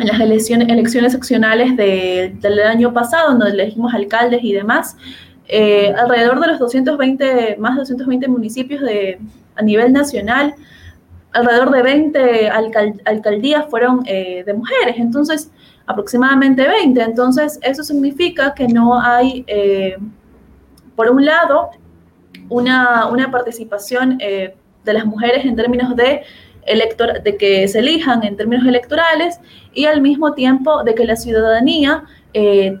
en 0.00 0.06
las 0.06 0.20
elecciones, 0.20 1.12
seccionales 1.12 1.76
del 1.76 2.60
año 2.60 2.92
pasado, 2.92 3.30
donde 3.30 3.50
elegimos 3.50 3.92
alcaldes 3.94 4.42
y 4.42 4.52
demás, 4.52 4.96
eh, 5.46 5.92
alrededor 5.96 6.40
de 6.40 6.46
los 6.48 6.58
220, 6.58 7.56
más 7.58 7.74
de 7.74 7.80
220 7.80 8.28
municipios 8.28 8.80
de, 8.80 9.18
a 9.56 9.62
nivel 9.62 9.92
nacional, 9.92 10.54
alrededor 11.32 11.70
de 11.70 11.82
20 11.82 12.48
alcaldías 13.04 13.66
fueron 13.68 14.02
eh, 14.06 14.42
de 14.44 14.54
mujeres, 14.54 14.96
entonces 14.96 15.50
aproximadamente 15.86 16.66
20. 16.66 17.00
Entonces 17.02 17.58
eso 17.62 17.82
significa 17.82 18.54
que 18.54 18.68
no 18.68 19.00
hay, 19.00 19.44
eh, 19.46 19.96
por 20.96 21.10
un 21.10 21.24
lado, 21.24 21.70
una, 22.48 23.06
una 23.06 23.30
participación 23.30 24.18
de 24.18 24.92
las 24.92 25.04
mujeres 25.04 25.44
en 25.44 25.56
términos 25.56 25.94
de 25.94 26.22
elector 26.66 27.22
de 27.22 27.36
que 27.36 27.66
se 27.68 27.80
elijan 27.80 28.24
en 28.24 28.36
términos 28.36 28.66
electorales 28.66 29.40
y 29.72 29.84
al 29.86 30.00
mismo 30.00 30.34
tiempo 30.34 30.82
de 30.84 30.94
que 30.94 31.04
la 31.04 31.16
ciudadanía 31.16 32.04
eh, 32.34 32.78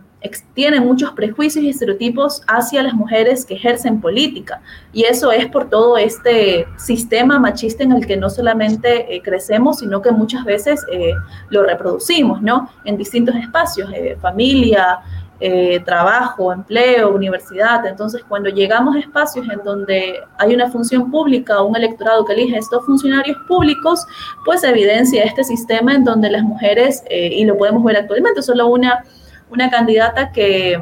tiene 0.54 0.80
muchos 0.80 1.12
prejuicios 1.12 1.64
y 1.64 1.70
estereotipos 1.70 2.42
hacia 2.46 2.82
las 2.82 2.92
mujeres 2.92 3.46
que 3.46 3.54
ejercen 3.54 4.02
política. 4.02 4.60
Y 4.92 5.04
eso 5.04 5.32
es 5.32 5.46
por 5.46 5.70
todo 5.70 5.96
este 5.96 6.66
sistema 6.76 7.38
machista 7.38 7.84
en 7.84 7.92
el 7.92 8.06
que 8.06 8.18
no 8.18 8.28
solamente 8.28 9.14
eh, 9.14 9.22
crecemos, 9.22 9.78
sino 9.78 10.02
que 10.02 10.10
muchas 10.10 10.44
veces 10.44 10.84
eh, 10.92 11.12
lo 11.48 11.62
reproducimos, 11.62 12.42
¿no? 12.42 12.68
En 12.84 12.98
distintos 12.98 13.34
espacios, 13.36 13.90
familia, 14.20 15.00
eh, 15.40 15.80
trabajo, 15.86 16.52
empleo, 16.52 17.14
universidad. 17.14 17.86
Entonces, 17.86 18.22
cuando 18.28 18.50
llegamos 18.50 18.94
a 18.94 18.98
espacios 18.98 19.48
en 19.48 19.62
donde 19.64 20.20
hay 20.38 20.54
una 20.54 20.70
función 20.70 21.10
pública 21.10 21.62
un 21.62 21.74
electorado 21.74 22.24
que 22.24 22.34
elige 22.34 22.58
estos 22.58 22.84
funcionarios 22.84 23.38
públicos, 23.48 24.06
pues 24.44 24.62
evidencia 24.64 25.24
este 25.24 25.42
sistema 25.44 25.94
en 25.94 26.04
donde 26.04 26.30
las 26.30 26.42
mujeres, 26.42 27.02
eh, 27.08 27.30
y 27.32 27.44
lo 27.44 27.56
podemos 27.56 27.82
ver 27.84 27.96
actualmente, 27.96 28.42
solo 28.42 28.66
una, 28.66 29.02
una 29.50 29.70
candidata 29.70 30.30
que 30.30 30.78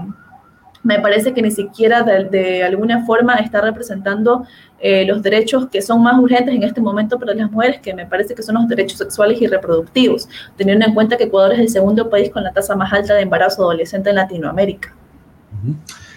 me 0.82 1.00
parece 1.00 1.32
que 1.34 1.42
ni 1.42 1.50
siquiera 1.50 2.02
de, 2.02 2.62
alguna 2.62 3.04
forma 3.04 3.34
está 3.36 3.60
representando 3.60 4.46
eh, 4.80 5.04
los 5.04 5.22
derechos 5.22 5.68
que 5.68 5.82
son 5.82 6.02
más 6.02 6.18
urgentes 6.18 6.54
en 6.54 6.62
este 6.62 6.80
momento 6.80 7.18
para 7.18 7.34
las 7.34 7.50
mujeres, 7.50 7.80
que 7.80 7.94
me 7.94 8.06
parece 8.06 8.34
que 8.34 8.42
son 8.42 8.54
los 8.56 8.68
derechos 8.68 8.98
sexuales 8.98 9.40
y 9.42 9.46
reproductivos, 9.46 10.28
teniendo 10.56 10.86
en 10.86 10.94
cuenta 10.94 11.16
que 11.16 11.24
Ecuador 11.24 11.52
es 11.54 11.60
el 11.60 11.68
segundo 11.68 12.08
país 12.08 12.30
con 12.30 12.44
la 12.44 12.52
tasa 12.52 12.76
más 12.76 12.92
alta 12.92 13.14
de 13.14 13.22
embarazo 13.22 13.62
adolescente 13.62 14.10
en 14.10 14.16
Latinoamérica. 14.16 14.94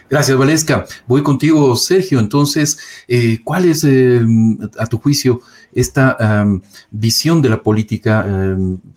Gracias, 0.10 0.38
Valesca. 0.38 0.86
Voy 1.08 1.24
contigo, 1.24 1.74
Sergio. 1.78 2.20
Entonces, 2.20 2.78
eh, 3.08 3.40
¿cuál 3.46 3.64
es, 3.64 3.86
em, 3.86 4.58
a 4.78 4.86
tu 4.86 5.00
juicio, 5.00 5.40
esta 5.74 6.18
em, 6.20 6.62
visión 6.90 7.42
de 7.42 7.50
la 7.50 7.62
política 7.64 8.26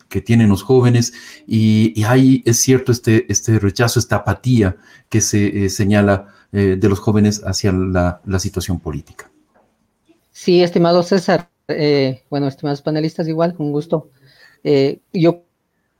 que 0.08 0.20
tienen 0.20 0.48
los 0.48 0.62
jóvenes? 0.62 1.12
Y, 1.46 2.02
ahí 2.04 2.42
es 2.44 2.58
cierto 2.58 2.92
este, 2.92 3.30
este 3.30 3.58
rechazo, 3.58 3.98
esta 3.98 4.16
apatía 4.16 4.76
que 5.08 5.20
se 5.20 5.64
eh, 5.64 5.70
señala 5.70 6.28
eh, 6.52 6.76
de 6.78 6.88
los 6.88 6.98
jóvenes 6.98 7.42
hacia 7.44 7.72
la, 7.72 8.20
situación 8.38 8.80
política. 8.80 9.30
Sí, 10.32 10.62
estimado 10.62 11.02
César. 11.02 11.48
bueno, 12.30 12.48
estimados 12.48 12.82
panelistas, 12.82 13.28
igual, 13.28 13.54
con 13.54 13.72
gusto. 13.72 14.10
yo 15.12 15.44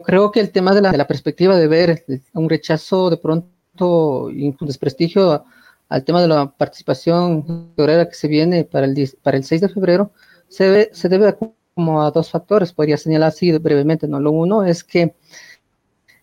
creo 0.02 0.30
que 0.30 0.40
el 0.40 0.50
tema 0.50 0.74
de 0.74 0.82
la, 0.82 1.06
perspectiva 1.06 1.56
de 1.56 1.68
ver 1.68 2.04
un 2.32 2.48
rechazo 2.48 3.10
de 3.10 3.16
pronto 3.16 4.30
y 4.30 4.48
un 4.48 4.56
desprestigio 4.60 5.44
al 5.88 6.04
tema 6.04 6.20
de 6.22 6.28
la 6.28 6.50
participación 6.50 7.72
que 7.76 8.08
se 8.12 8.28
viene 8.28 8.64
para 8.64 8.86
el, 8.86 9.10
para 9.22 9.36
el 9.36 9.44
6 9.44 9.60
de 9.60 9.68
febrero 9.68 10.12
se, 10.54 10.64
debe, 10.64 10.90
se 10.92 11.08
debe 11.08 11.36
como 11.74 12.02
a 12.02 12.10
dos 12.10 12.30
factores, 12.30 12.72
podría 12.72 12.96
señalar 12.96 13.28
así 13.28 13.50
brevemente. 13.58 14.06
¿no? 14.06 14.20
Lo 14.20 14.30
uno 14.30 14.64
es 14.64 14.84
que 14.84 15.14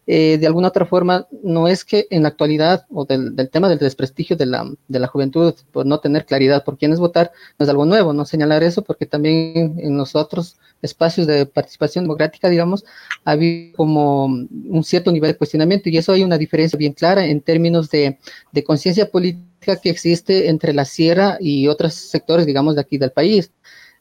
eh, 0.08 0.38
de 0.40 0.48
alguna 0.48 0.70
otra 0.70 0.86
forma, 0.86 1.28
no 1.44 1.68
es 1.68 1.86
que 1.86 2.08
en 2.10 2.24
la 2.24 2.30
actualidad 2.30 2.86
o 2.90 3.06
del, 3.06 3.36
tema 3.52 3.70
del 3.70 3.78
desprestigio 3.78 4.36
de 4.36 4.48
la, 4.48 4.70
de 4.88 5.00
la, 5.00 5.08
juventud 5.08 5.54
por 5.72 5.86
no 5.86 6.00
tener 6.00 6.26
claridad 6.26 6.64
por 6.64 6.78
quién 6.78 6.92
es 6.92 7.00
votar, 7.00 7.32
no 7.60 7.64
es 7.64 7.70
algo 7.70 7.86
nuevo, 7.86 8.12
no 8.12 8.26
señalar 8.26 8.64
eso, 8.64 8.82
porque 8.82 9.06
también 9.06 9.76
en 9.78 9.98
los 9.98 10.16
otros 10.16 10.58
espacios 10.82 11.28
de 11.28 11.46
participación 11.46 12.06
democrática, 12.06 12.50
digamos, 12.50 12.84
ha 13.24 13.32
habido 13.32 13.78
como 13.78 14.26
un 14.26 14.84
cierto 14.84 15.12
nivel 15.12 15.32
de 15.32 15.38
cuestionamiento 15.38 15.90
y 15.90 15.98
eso 15.98 16.14
hay 16.14 16.24
una 16.24 16.38
diferencia 16.38 16.78
bien 16.78 16.94
clara 16.94 17.26
en 17.26 17.40
términos 17.40 17.90
de, 17.92 18.18
de 18.52 18.64
conciencia 18.64 19.10
política 19.10 19.78
que 19.82 19.92
existe 19.92 20.50
entre 20.50 20.74
la 20.74 20.86
sierra 20.86 21.38
y 21.40 21.68
otros 21.68 21.94
sectores, 21.94 22.48
digamos, 22.48 22.76
de 22.76 22.82
aquí 22.82 22.98
del 22.98 23.12
país 23.12 23.52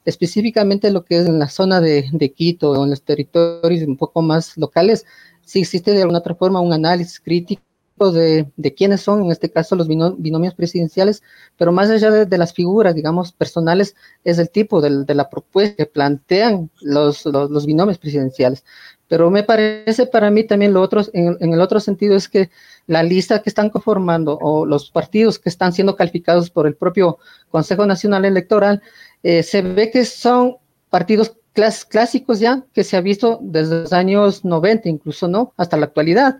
específicamente 0.05 0.91
lo 0.91 1.05
que 1.05 1.17
es 1.17 1.27
en 1.27 1.39
la 1.39 1.49
zona 1.49 1.81
de, 1.81 2.09
de, 2.11 2.31
Quito 2.31 2.71
o 2.71 2.83
en 2.83 2.89
los 2.89 3.03
territorios 3.03 3.87
un 3.87 3.97
poco 3.97 4.21
más 4.21 4.57
locales, 4.57 5.05
si 5.43 5.61
existe 5.61 5.91
de 5.91 6.01
alguna 6.01 6.19
otra 6.19 6.35
forma 6.35 6.61
un 6.61 6.73
análisis 6.73 7.19
crítico 7.19 7.61
de, 8.09 8.47
de 8.57 8.73
quiénes 8.73 9.01
son, 9.01 9.23
en 9.23 9.31
este 9.31 9.51
caso, 9.51 9.75
los 9.75 9.87
binomios 9.87 10.55
presidenciales, 10.55 11.21
pero 11.57 11.71
más 11.71 11.89
allá 11.91 12.09
de, 12.09 12.37
las 12.37 12.53
figuras, 12.53 12.95
digamos, 12.95 13.31
personales, 13.31 13.95
es 14.23 14.39
el 14.39 14.49
tipo 14.49 14.81
de, 14.81 15.13
la 15.13 15.29
propuesta 15.29 15.75
que 15.75 15.85
plantean 15.85 16.71
los, 16.81 17.25
los, 17.25 17.65
binomios 17.67 17.99
presidenciales. 17.99 18.63
Pero 19.07 19.29
me 19.29 19.43
parece 19.43 20.07
para 20.07 20.31
mí 20.31 20.45
también 20.45 20.73
lo 20.73 20.81
otro, 20.81 21.01
en, 21.13 21.53
el 21.53 21.61
otro 21.61 21.79
sentido, 21.79 22.15
es 22.15 22.27
que 22.29 22.49
la 22.87 23.03
lista 23.03 23.43
que 23.43 23.49
están 23.49 23.69
conformando 23.69 24.39
o 24.41 24.65
los 24.65 24.89
partidos 24.89 25.37
que 25.37 25.49
están 25.49 25.73
siendo 25.73 25.95
calificados 25.95 26.49
por 26.49 26.65
el 26.65 26.75
propio 26.75 27.19
Consejo 27.49 27.85
Nacional 27.85 28.25
Electoral, 28.25 28.81
eh, 29.23 29.43
se 29.43 29.61
ve 29.61 29.91
que 29.91 30.05
son 30.05 30.57
partidos 30.89 31.37
clásicos 31.53 32.39
ya 32.39 32.65
que 32.73 32.83
se 32.83 32.97
ha 32.97 33.01
visto 33.01 33.39
desde 33.41 33.81
los 33.81 33.93
años 33.93 34.45
90, 34.45 34.89
incluso 34.89 35.27
no, 35.27 35.53
hasta 35.57 35.77
la 35.77 35.85
actualidad, 35.85 36.37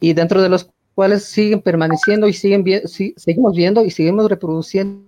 y 0.00 0.12
dentro 0.12 0.42
de 0.42 0.48
los 0.48 0.70
cuales 0.94 1.24
siguen 1.24 1.60
permaneciendo 1.60 2.26
y 2.26 2.32
siguen 2.32 2.64
seguimos 3.16 3.54
viendo 3.54 3.84
y 3.84 3.90
seguimos 3.90 4.30
reproduciendo 4.30 5.04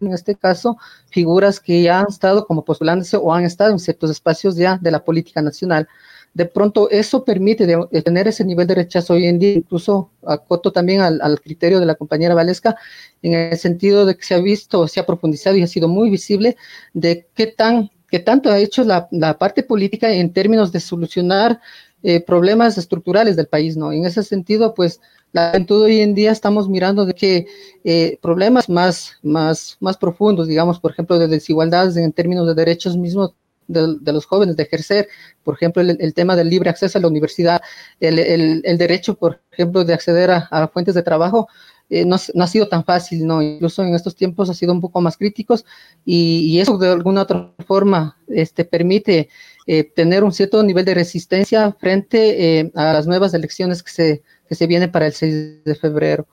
en 0.00 0.12
este 0.12 0.34
caso 0.34 0.76
figuras 1.10 1.60
que 1.60 1.82
ya 1.82 2.00
han 2.00 2.06
estado 2.08 2.46
como 2.46 2.64
postulándose 2.64 3.16
o 3.16 3.32
han 3.32 3.44
estado 3.44 3.72
en 3.72 3.78
ciertos 3.78 4.10
espacios 4.10 4.56
ya 4.56 4.78
de 4.80 4.90
la 4.90 5.04
política 5.04 5.42
nacional. 5.42 5.88
De 6.34 6.46
pronto 6.46 6.88
eso 6.90 7.24
permite 7.24 7.66
tener 8.02 8.28
ese 8.28 8.44
nivel 8.44 8.66
de 8.66 8.74
rechazo 8.74 9.14
hoy 9.14 9.26
en 9.26 9.38
día, 9.38 9.52
incluso 9.54 10.10
acoto 10.24 10.72
también 10.72 11.00
al, 11.00 11.40
criterio 11.40 11.80
de 11.80 11.86
la 11.86 11.94
compañera 11.94 12.34
Valesca, 12.34 12.76
en 13.22 13.34
el 13.34 13.58
sentido 13.58 14.06
de 14.06 14.16
que 14.16 14.22
se 14.22 14.34
ha 14.34 14.38
visto, 14.38 14.86
se 14.86 15.00
ha 15.00 15.06
profundizado 15.06 15.56
y 15.56 15.62
ha 15.62 15.66
sido 15.66 15.88
muy 15.88 16.10
visible 16.10 16.56
de 16.94 17.26
qué 17.34 17.46
tan 17.46 17.90
que 18.10 18.18
tanto 18.18 18.50
ha 18.50 18.58
hecho 18.58 18.84
la, 18.84 19.08
parte 19.38 19.62
política 19.62 20.10
en 20.10 20.32
términos 20.32 20.72
de 20.72 20.80
solucionar 20.80 21.60
eh, 22.02 22.20
problemas 22.20 22.78
estructurales 22.78 23.36
del 23.36 23.48
país, 23.48 23.76
¿no? 23.76 23.92
En 23.92 24.06
ese 24.06 24.22
sentido, 24.22 24.72
pues, 24.74 25.00
la 25.32 25.50
juventud 25.50 25.82
hoy 25.82 26.00
en 26.00 26.14
día 26.14 26.32
estamos 26.32 26.68
mirando 26.68 27.04
de 27.04 27.14
que 27.14 27.46
eh, 27.84 28.18
problemas 28.22 28.68
más, 28.70 29.18
más, 29.22 29.76
más 29.80 29.98
profundos, 29.98 30.48
digamos, 30.48 30.80
por 30.80 30.92
ejemplo, 30.92 31.18
de 31.18 31.28
desigualdades 31.28 31.96
en 31.96 32.12
términos 32.12 32.46
de 32.46 32.54
derechos 32.54 32.96
mismos, 32.96 33.34
de, 33.68 34.12
los 34.12 34.26
jóvenes 34.26 34.56
de 34.56 34.64
ejercer, 34.64 35.08
por 35.44 35.54
ejemplo, 35.54 35.82
el, 35.82 36.14
tema 36.14 36.34
del 36.34 36.50
libre 36.50 36.70
acceso 36.70 36.98
a 36.98 37.00
la 37.00 37.08
universidad, 37.08 37.60
el, 38.00 38.78
derecho, 38.78 39.14
por 39.14 39.40
ejemplo, 39.52 39.84
de 39.84 39.94
acceder 39.94 40.30
a, 40.30 40.68
fuentes 40.72 40.94
de 40.94 41.02
trabajo, 41.02 41.48
eh, 41.90 42.04
no, 42.04 42.16
ha 42.16 42.46
sido 42.46 42.68
tan 42.68 42.84
fácil, 42.84 43.26
¿no? 43.26 43.40
Incluso 43.40 43.82
en 43.82 43.94
estos 43.94 44.14
tiempos 44.14 44.50
ha 44.50 44.54
sido 44.54 44.72
un 44.72 44.80
poco 44.80 45.00
más 45.00 45.16
críticos 45.16 45.64
y, 46.04 46.58
eso 46.60 46.76
de 46.76 46.88
alguna 46.88 47.22
otra 47.22 47.54
forma 47.66 48.18
este, 48.28 48.64
permite 48.64 49.28
eh, 49.66 49.84
tener 49.84 50.24
un 50.24 50.32
cierto 50.32 50.62
nivel 50.62 50.84
de 50.84 50.94
resistencia 50.94 51.72
frente 51.72 52.58
eh, 52.58 52.72
a 52.74 52.92
las 52.92 53.06
nuevas 53.06 53.32
elecciones 53.32 53.82
que 53.82 53.90
se, 53.90 54.22
que 54.48 54.54
se 54.54 54.66
vienen 54.66 54.90
para 54.90 55.06
el 55.06 55.12
6 55.12 55.64
de 55.64 55.74
febrero. 55.74 56.26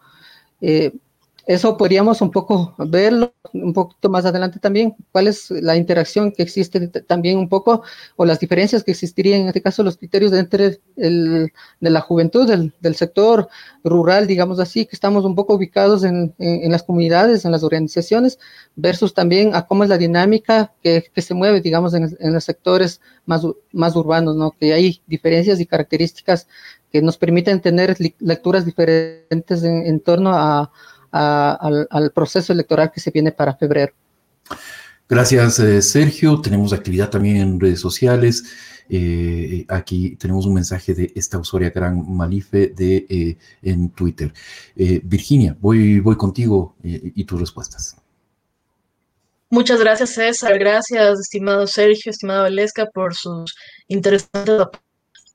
Eso 1.48 1.78
podríamos 1.78 2.22
un 2.22 2.32
poco 2.32 2.74
verlo 2.78 3.34
un 3.54 3.74
poquito 3.74 4.10
más 4.10 4.25
adelante 4.25 4.60
también, 4.60 4.96
cuál 5.12 5.28
es 5.28 5.52
la 5.52 5.75
interacción 5.75 6.32
que 6.32 6.44
existe 6.44 6.88
también 6.88 7.38
un 7.38 7.50
poco, 7.50 7.84
o 8.16 8.25
las 8.25 8.40
diferencias 8.40 8.84
que 8.84 8.92
existirían 8.92 9.42
en 9.42 9.48
este 9.48 9.62
caso, 9.62 9.84
los 9.84 9.98
criterios 9.98 10.32
de 10.32 10.40
entre 10.40 10.80
el, 10.98 11.52
de 11.80 11.90
la 11.90 12.02
juventud, 12.02 12.48
del, 12.48 12.74
del, 12.80 12.96
sector 12.96 13.48
rural, 13.84 14.28
digamos 14.28 14.60
así, 14.60 14.86
que 14.86 14.96
estamos 14.96 15.24
un 15.24 15.36
poco 15.36 15.56
ubicados 15.56 16.04
en, 16.04 16.34
en, 16.40 16.72
las 16.72 16.84
comunidades, 16.84 17.46
en 17.46 17.52
las 17.52 17.64
organizaciones, 17.64 18.40
versus 18.75 19.14
también 19.14 19.56
a 19.56 19.68
cómo 19.68 19.84
es 19.84 19.90
la 19.90 19.98
dinámica 19.98 20.74
que, 20.82 21.06
que 21.14 21.22
se 21.22 21.34
mueve, 21.34 21.62
digamos, 21.62 21.94
en, 21.94 22.16
en, 22.20 22.34
los 22.34 22.44
sectores 22.44 23.02
más, 23.25 23.44
más 23.72 23.96
urbanos, 23.96 24.36
¿no? 24.36 24.52
Que 24.52 24.74
hay 24.74 25.02
diferencias 25.08 25.60
y 25.60 25.66
características 25.66 26.48
que 26.92 27.02
nos 27.02 27.18
permiten 27.18 27.62
tener 27.62 27.98
lecturas 28.20 28.66
diferentes 28.66 29.64
en, 29.64 29.86
en 29.86 30.00
torno 30.00 30.32
a 30.34 30.72
al, 31.16 32.12
proceso 32.14 32.54
electoral 32.54 32.92
que 32.92 33.00
se 33.00 33.12
viene 33.12 33.32
para 33.32 33.56
febrero. 33.56 33.94
Gracias, 35.08 35.60
eh, 35.60 35.82
Sergio. 35.82 36.42
Tenemos 36.42 36.74
actividad 36.74 37.10
también 37.10 37.38
en 37.38 37.60
redes 37.60 37.80
sociales. 37.80 38.44
Eh, 38.90 39.66
aquí 39.68 40.16
tenemos 40.16 40.46
un 40.46 40.54
mensaje 40.54 40.94
de 40.94 41.12
esta 41.16 41.40
usuaria 41.40 41.70
Gran 41.70 42.06
Malife 42.16 42.68
de, 42.68 43.06
eh, 43.10 43.38
en 43.62 43.90
Twitter. 43.90 44.34
Virginia, 44.76 45.56
voy, 45.60 46.00
voy 46.00 46.16
contigo 46.16 46.76
y 46.84 47.24
tus 47.24 47.40
respuestas. 47.40 47.96
Muchas 49.50 49.80
gracias, 49.80 50.12
César. 50.12 50.58
Gracias, 50.60 51.20
estimado 51.20 51.66
Sergio, 51.68 52.12
estimado 52.12 52.44
Valesca, 52.44 52.88
por 52.88 53.16
sus 53.16 53.56
interesantes 53.88 54.68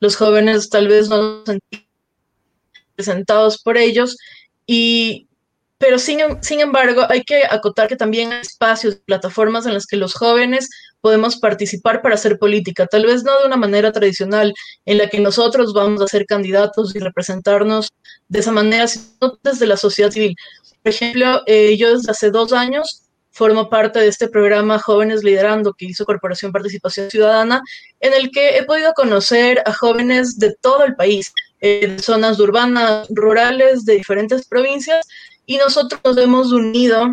Los 0.00 0.16
jóvenes 0.16 0.68
tal 0.68 0.88
vez 0.88 1.08
no 1.08 1.42
se 1.46 1.58
presentados 2.96 3.62
por 3.62 3.78
ellos 3.78 4.16
y 4.66 5.29
pero 5.80 5.98
sin, 5.98 6.20
sin, 6.42 6.60
embargo, 6.60 7.06
hay 7.08 7.22
que 7.22 7.42
acotar 7.48 7.88
que 7.88 7.96
también 7.96 8.34
hay 8.34 8.42
espacios, 8.42 8.96
plataformas 8.96 9.64
en 9.64 9.72
las 9.72 9.86
que 9.86 9.96
los 9.96 10.12
jóvenes 10.12 10.68
podemos 11.00 11.38
participar 11.38 12.02
para 12.02 12.16
hacer 12.16 12.38
política, 12.38 12.86
tal 12.86 13.06
vez 13.06 13.24
no 13.24 13.40
de 13.40 13.46
una 13.46 13.56
manera 13.56 13.90
tradicional, 13.90 14.52
en 14.84 14.98
la 14.98 15.08
que 15.08 15.20
nosotros 15.20 15.72
vamos 15.72 16.02
a 16.02 16.06
ser 16.06 16.26
candidatos 16.26 16.94
y 16.94 16.98
representarnos 16.98 17.88
de 18.28 18.40
esa 18.40 18.52
manera, 18.52 18.86
sino 18.88 19.38
desde 19.42 19.66
la 19.66 19.78
sociedad 19.78 20.10
civil. 20.10 20.36
Por 20.82 20.92
ejemplo, 20.92 21.40
eh, 21.46 21.74
yo 21.78 21.96
desde 21.96 22.10
hace 22.10 22.30
dos 22.30 22.52
años 22.52 23.06
formo 23.30 23.70
parte 23.70 24.00
de 24.00 24.08
este 24.08 24.28
programa 24.28 24.78
Jóvenes 24.78 25.24
Liderando 25.24 25.72
que 25.72 25.86
hizo 25.86 26.04
Corporación 26.04 26.52
Participación 26.52 27.10
Ciudadana, 27.10 27.62
en 28.00 28.12
el 28.12 28.30
que 28.30 28.58
he 28.58 28.64
podido 28.64 28.92
conocer 28.92 29.62
a 29.64 29.72
jóvenes 29.72 30.38
de 30.38 30.54
todo 30.60 30.84
el 30.84 30.94
país, 30.94 31.32
en 31.60 31.98
zonas 32.00 32.38
urbanas, 32.38 33.06
rurales, 33.10 33.84
de 33.84 33.94
diferentes 33.94 34.46
provincias, 34.46 35.06
y 35.46 35.56
nosotros 35.56 36.00
nos 36.04 36.16
hemos 36.18 36.52
unido 36.52 37.12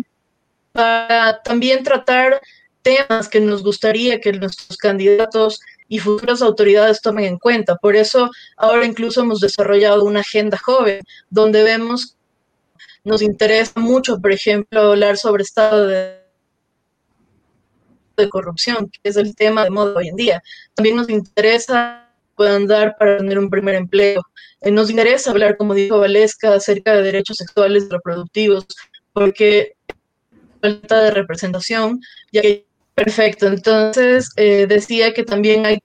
para 0.72 1.42
también 1.42 1.82
tratar 1.82 2.40
temas 2.82 3.28
que 3.28 3.40
nos 3.40 3.62
gustaría 3.62 4.20
que 4.20 4.32
nuestros 4.32 4.76
candidatos 4.78 5.60
y 5.88 5.98
futuras 5.98 6.42
autoridades 6.42 7.00
tomen 7.00 7.24
en 7.24 7.38
cuenta. 7.38 7.76
Por 7.76 7.96
eso 7.96 8.30
ahora 8.56 8.86
incluso 8.86 9.22
hemos 9.22 9.40
desarrollado 9.40 10.04
una 10.04 10.20
agenda 10.20 10.58
joven 10.58 11.00
donde 11.30 11.62
vemos, 11.62 12.16
nos 13.04 13.22
interesa 13.22 13.80
mucho, 13.80 14.20
por 14.20 14.32
ejemplo, 14.32 14.92
hablar 14.92 15.16
sobre 15.16 15.42
estado 15.42 15.86
de, 15.86 16.18
de 18.16 18.28
corrupción, 18.28 18.90
que 18.90 19.08
es 19.08 19.16
el 19.16 19.34
tema 19.34 19.64
de 19.64 19.70
moda 19.70 19.94
hoy 19.96 20.08
en 20.08 20.16
día. 20.16 20.42
También 20.74 20.96
nos 20.96 21.08
interesa 21.08 22.07
puedan 22.38 22.68
dar 22.68 22.96
para 22.96 23.18
tener 23.18 23.38
un 23.38 23.50
primer 23.50 23.74
empleo. 23.74 24.22
Eh, 24.62 24.70
nos 24.70 24.88
interesa 24.88 25.32
hablar, 25.32 25.56
como 25.56 25.74
dijo 25.74 25.98
Valesca, 25.98 26.54
acerca 26.54 26.94
de 26.94 27.02
derechos 27.02 27.36
sexuales 27.36 27.88
reproductivos, 27.90 28.64
porque 29.12 29.74
falta 30.60 31.02
de 31.02 31.10
representación, 31.10 32.00
ya 32.32 32.40
que 32.40 32.64
perfecto. 32.94 33.48
Entonces 33.48 34.30
eh, 34.36 34.66
decía 34.68 35.12
que 35.12 35.24
también 35.24 35.66
hay 35.66 35.78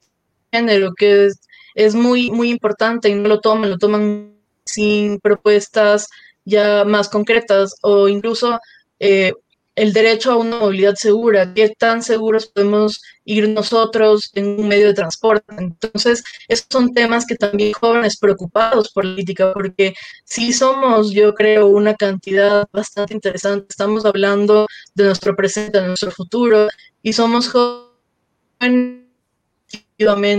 género 0.52 0.94
que 0.96 1.26
es, 1.26 1.40
es, 1.74 1.94
muy, 1.94 2.30
muy 2.30 2.50
importante 2.50 3.08
y 3.08 3.14
no 3.14 3.28
lo 3.28 3.40
toman, 3.40 3.70
lo 3.70 3.78
toman 3.78 4.34
sin 4.64 5.18
propuestas 5.20 6.08
ya 6.44 6.84
más 6.84 7.08
concretas 7.08 7.76
o 7.82 8.08
incluso 8.08 8.60
eh, 9.00 9.32
el 9.76 9.92
derecho 9.92 10.32
a 10.32 10.36
una 10.36 10.58
movilidad 10.58 10.94
segura, 10.94 11.52
qué 11.52 11.70
tan 11.70 12.02
seguros 12.02 12.46
podemos 12.46 13.02
ir 13.24 13.48
nosotros 13.48 14.30
en 14.34 14.60
un 14.60 14.68
medio 14.68 14.88
de 14.88 14.94
transporte. 14.94 15.54
Entonces, 15.58 16.22
esos 16.48 16.66
son 16.70 16.94
temas 16.94 17.26
que 17.26 17.34
también 17.34 17.72
jóvenes 17.72 18.18
preocupados 18.18 18.92
por 18.92 19.04
política, 19.04 19.52
porque 19.52 19.94
si 20.24 20.52
somos, 20.52 21.10
yo 21.12 21.34
creo, 21.34 21.66
una 21.68 21.94
cantidad 21.94 22.68
bastante 22.72 23.14
interesante. 23.14 23.66
Estamos 23.68 24.04
hablando 24.04 24.66
de 24.94 25.04
nuestro 25.04 25.34
presente, 25.34 25.80
de 25.80 25.88
nuestro 25.88 26.10
futuro, 26.10 26.68
y 27.02 27.12
somos 27.12 27.48
jóvenes 27.48 29.04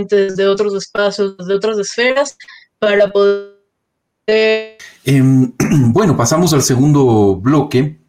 desde 0.08 0.46
otros 0.46 0.74
espacios, 0.74 1.36
desde 1.36 1.54
otras 1.54 1.78
esferas, 1.78 2.38
para 2.78 3.10
poder... 3.10 3.56
Em, 5.04 5.52
bueno, 5.92 6.16
pasamos 6.16 6.52
al 6.52 6.62
segundo 6.62 7.36
bloque 7.36 8.05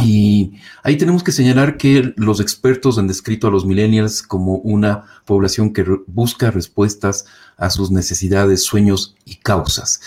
y 0.00 0.54
ahí 0.82 0.96
tenemos 0.96 1.22
que 1.22 1.32
señalar 1.32 1.76
que 1.76 2.14
los 2.16 2.40
expertos 2.40 2.98
han 2.98 3.08
descrito 3.08 3.46
a 3.46 3.50
los 3.50 3.66
millennials 3.66 4.22
como 4.22 4.56
una 4.56 5.04
población 5.26 5.72
que 5.72 5.84
busca 6.06 6.50
respuestas 6.50 7.26
a 7.58 7.68
sus 7.68 7.90
necesidades, 7.90 8.64
sueños 8.64 9.14
y 9.24 9.36
causas 9.36 10.00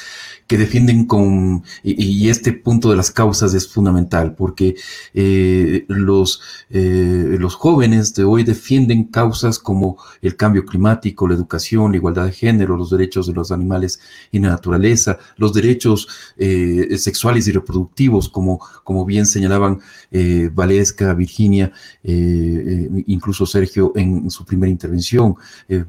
que 0.48 0.58
defienden 0.58 1.06
con, 1.06 1.64
y, 1.84 2.30
este 2.30 2.54
punto 2.54 2.90
de 2.90 2.96
las 2.96 3.12
causas 3.12 3.54
es 3.54 3.68
fundamental, 3.68 4.36
porque 4.36 4.76
eh, 5.14 5.86
los, 5.88 6.42
eh, 6.70 7.38
los 7.40 7.56
jóvenes 7.56 8.14
de 8.14 8.24
hoy 8.26 8.44
defienden 8.44 9.06
causas 9.06 9.58
como 9.58 9.98
el 10.22 10.36
cambio 10.36 10.66
climático, 10.66 11.28
la 11.28 11.34
educación, 11.34 11.92
la 11.92 11.98
igualdad 11.98 12.26
de 12.26 12.32
género, 12.32 12.78
los 12.78 12.92
derechos 12.92 13.26
de 13.28 13.34
los 13.34 13.52
animales 13.52 14.00
y 14.32 14.40
la 14.40 14.50
naturaleza, 14.50 15.18
los 15.38 15.54
derechos 15.54 16.08
eh, 16.38 16.96
sexuales 16.98 17.48
y 17.48 17.52
reproductivos, 17.52 18.30
como, 18.30 18.60
como 18.84 19.06
bien 19.06 19.26
señalaban 19.26 19.80
Valesca, 20.54 21.14
Virginia, 21.14 21.72
incluso 22.04 23.46
Sergio 23.46 23.92
en 23.96 24.30
su 24.30 24.46
primera 24.46 24.72
intervención. 24.72 25.36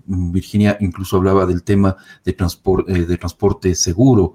Virginia 0.07 0.77
incluso 0.81 1.16
hablaba 1.16 1.47
del 1.47 1.62
tema 1.62 1.97
de, 2.25 2.33
transporte 2.33 3.07
de 3.07 3.16
transporte 3.16 3.75
seguro, 3.75 4.35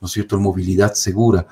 ¿no 0.00 0.06
es 0.06 0.12
cierto?, 0.12 0.38
movilidad 0.38 0.94
segura, 0.94 1.46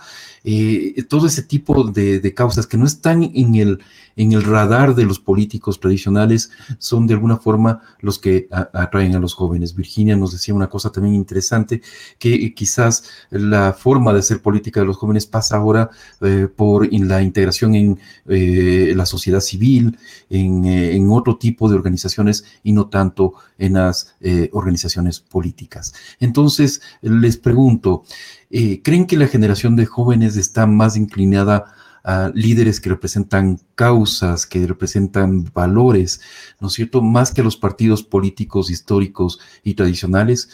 eh, 0.48 1.02
todo 1.08 1.26
ese 1.26 1.42
tipo 1.42 1.82
de, 1.90 2.32
causas 2.32 2.68
que 2.68 2.76
no 2.76 2.86
están 2.86 3.24
en 3.34 3.56
el, 3.56 3.80
en 4.14 4.30
el 4.30 4.44
radar 4.44 4.94
de 4.94 5.04
los 5.04 5.18
políticos 5.18 5.80
tradicionales 5.80 6.52
son 6.78 7.08
de 7.08 7.14
alguna 7.14 7.38
forma 7.38 7.80
los 7.98 8.20
que 8.20 8.46
atraen 8.50 9.16
a 9.16 9.18
los 9.18 9.34
jóvenes. 9.34 9.74
Virginia 9.74 10.14
nos 10.14 10.30
decía 10.30 10.54
una 10.54 10.68
cosa 10.68 10.92
también 10.92 11.16
interesante, 11.16 11.82
que 12.20 12.54
quizás 12.54 13.10
la 13.30 13.72
forma 13.72 14.12
de 14.12 14.20
hacer 14.20 14.40
política 14.40 14.78
de 14.78 14.86
los 14.86 14.98
jóvenes 14.98 15.26
pasa 15.26 15.56
ahora 15.56 15.90
eh, 16.20 16.46
por 16.54 16.88
la 16.92 17.22
integración 17.22 17.74
en 17.74 17.98
eh, 18.28 18.92
la 18.94 19.04
sociedad 19.04 19.40
civil, 19.40 19.98
en, 20.30 20.64
en, 20.64 21.10
otro 21.10 21.38
tipo 21.38 21.68
de 21.68 21.74
organizaciones 21.74 22.44
y 22.62 22.72
no 22.72 22.86
tanto 22.86 23.34
en 23.58 23.72
las 23.72 24.14
organizaciones 24.52 25.20
políticas. 25.20 25.94
Entonces, 26.20 26.82
les 27.00 27.36
pregunto, 27.36 28.04
eh, 28.50 28.80
¿Creen 28.82 29.06
que 29.06 29.16
la 29.16 29.26
generación 29.26 29.76
de 29.76 29.86
jóvenes 29.86 30.36
está 30.36 30.66
más 30.66 30.96
inclinada 30.96 31.72
a 32.04 32.30
líderes 32.34 32.80
que 32.80 32.88
representan 32.88 33.58
causas, 33.74 34.46
que 34.46 34.64
representan 34.66 35.50
valores, 35.52 36.20
¿no 36.60 36.68
es 36.68 36.74
cierto? 36.74 37.02
Más 37.02 37.32
que 37.32 37.42
los 37.42 37.56
partidos 37.56 38.04
políticos 38.04 38.70
históricos 38.70 39.40
y 39.64 39.74
tradicionales. 39.74 40.48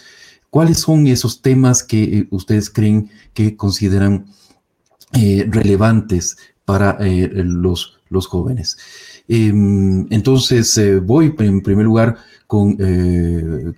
¿Cuáles 0.48 0.78
son 0.78 1.06
esos 1.06 1.42
temas 1.42 1.82
que 1.82 2.02
eh, 2.02 2.28
ustedes 2.30 2.70
creen 2.70 3.10
que 3.34 3.56
consideran 3.56 4.26
eh, 5.12 5.46
relevantes 5.48 6.38
para 6.64 6.96
los, 7.00 7.98
los 8.08 8.26
jóvenes? 8.26 8.78
Em, 9.28 10.06
entonces, 10.10 10.80
voy 11.04 11.34
en 11.38 11.60
primer 11.60 11.84
lugar 11.84 12.16
con, 12.46 12.76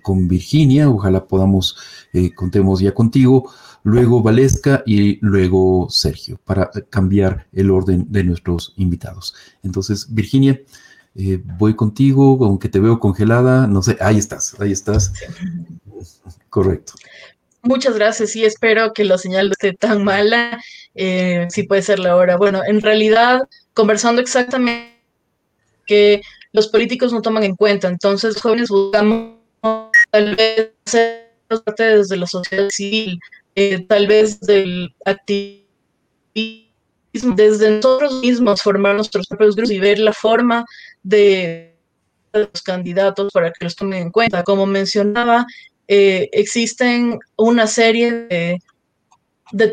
con 0.01 0.27
Virginia, 0.27 0.89
ojalá 0.89 1.25
podamos, 1.25 1.77
contemos 2.35 2.79
ya 2.79 2.93
contigo 2.93 3.51
luego 3.85 4.21
Valesca 4.21 4.83
y 4.85 5.17
luego 5.25 5.87
Sergio, 5.89 6.37
para 6.43 6.69
cambiar 6.89 7.47
el 7.53 7.71
orden 7.71 8.07
de 8.09 8.25
nuestros 8.25 8.73
invitados. 8.75 9.33
Entonces, 9.63 10.07
Virginia, 10.13 10.59
Eh, 11.17 11.39
voy 11.41 11.77
contigo, 11.77 12.37
aunque 12.41 12.67
te 12.67 12.81
veo 12.81 12.99
congelada, 12.99 13.67
no 13.67 13.81
sé, 13.81 13.95
ahí 14.01 14.17
estás, 14.17 14.53
ahí 14.59 14.73
estás. 14.73 15.13
Correcto. 16.49 16.91
Muchas 17.61 17.95
gracias 17.95 18.35
y 18.35 18.43
espero 18.43 18.91
que 18.91 19.05
la 19.05 19.17
señal 19.17 19.47
no 19.47 19.53
esté 19.53 19.71
tan 19.71 20.03
mala. 20.03 20.59
Eh, 20.93 21.47
si 21.49 21.63
puede 21.63 21.83
ser 21.83 21.99
la 21.99 22.17
hora. 22.17 22.35
Bueno, 22.35 22.63
en 22.67 22.81
realidad, 22.81 23.39
conversando 23.73 24.21
exactamente 24.21 24.99
que 25.85 26.21
los 26.51 26.67
políticos 26.67 27.13
no 27.13 27.21
toman 27.21 27.43
en 27.43 27.55
cuenta, 27.55 27.87
entonces 27.87 28.41
jóvenes 28.41 28.67
buscamos 28.67 29.35
tal 30.11 30.35
vez 30.35 30.71
ser 30.85 31.31
parte 31.63 31.83
desde 31.83 32.17
la 32.17 32.27
sociedad 32.27 32.67
civil, 32.71 33.19
eh, 33.55 33.85
tal 33.87 34.07
vez 34.07 34.41
del 34.41 34.93
activismo, 35.05 35.65
desde 37.13 37.71
nosotros 37.71 38.19
mismos 38.21 38.61
formar 38.61 38.95
nuestros 38.95 39.27
propios 39.27 39.55
grupos 39.55 39.71
y 39.71 39.79
ver 39.79 39.99
la 39.99 40.11
forma 40.11 40.65
de 41.01 41.77
los 42.33 42.61
candidatos 42.61 43.31
para 43.31 43.51
que 43.51 43.63
los 43.63 43.75
tomen 43.75 44.03
en 44.03 44.11
cuenta. 44.11 44.43
Como 44.43 44.65
mencionaba, 44.65 45.45
eh, 45.87 46.29
existen 46.33 47.19
una 47.37 47.67
serie 47.67 48.11
de, 48.11 48.59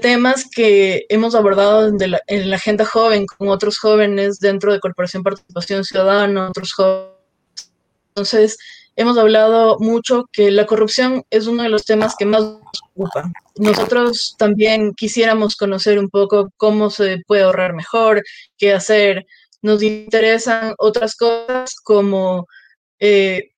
temas 0.01 0.49
que 0.49 1.07
hemos 1.09 1.35
abordado 1.35 1.89
en 1.89 2.11
la, 2.11 2.21
en 2.29 2.51
la, 2.51 2.57
agenda 2.57 2.85
joven 2.85 3.27
con 3.27 3.49
otros 3.49 3.79
jóvenes 3.79 4.39
dentro 4.39 4.73
de 4.73 4.79
Corporación 4.79 5.25
Participación 5.25 5.83
Ciudadana, 5.85 6.51
otros 6.51 6.73
jóvenes. 6.73 7.13
Entonces, 8.15 8.59
hemos 8.97 9.19
hablado 9.19 9.79
mucho 9.79 10.29
que 10.33 10.51
la 10.51 10.67
corrupción 10.67 11.25
es 11.31 11.47
uno 11.47 11.63
de 11.63 11.69
los 11.69 11.85
temas 11.85 12.15
que 12.17 12.27
más 12.27 12.43
nos 12.43 12.83
ocupa. 12.91 13.31
Nosotros 13.57 14.35
también 14.39 14.93
quisiéramos 14.95 15.57
conocer 15.57 15.99
un 15.99 16.11
poco 16.11 16.51
cómo 16.57 16.91
se 16.91 17.23
puede 17.27 17.43
ahorrar 17.43 17.75
mejor, 17.75 18.23
qué 18.59 18.73
hacer. 18.73 19.27
Nos 19.63 19.83
interesan 19.83 20.75
otras 20.79 21.17
cosas 21.17 21.75
como 21.83 22.47
eh, 22.99 23.51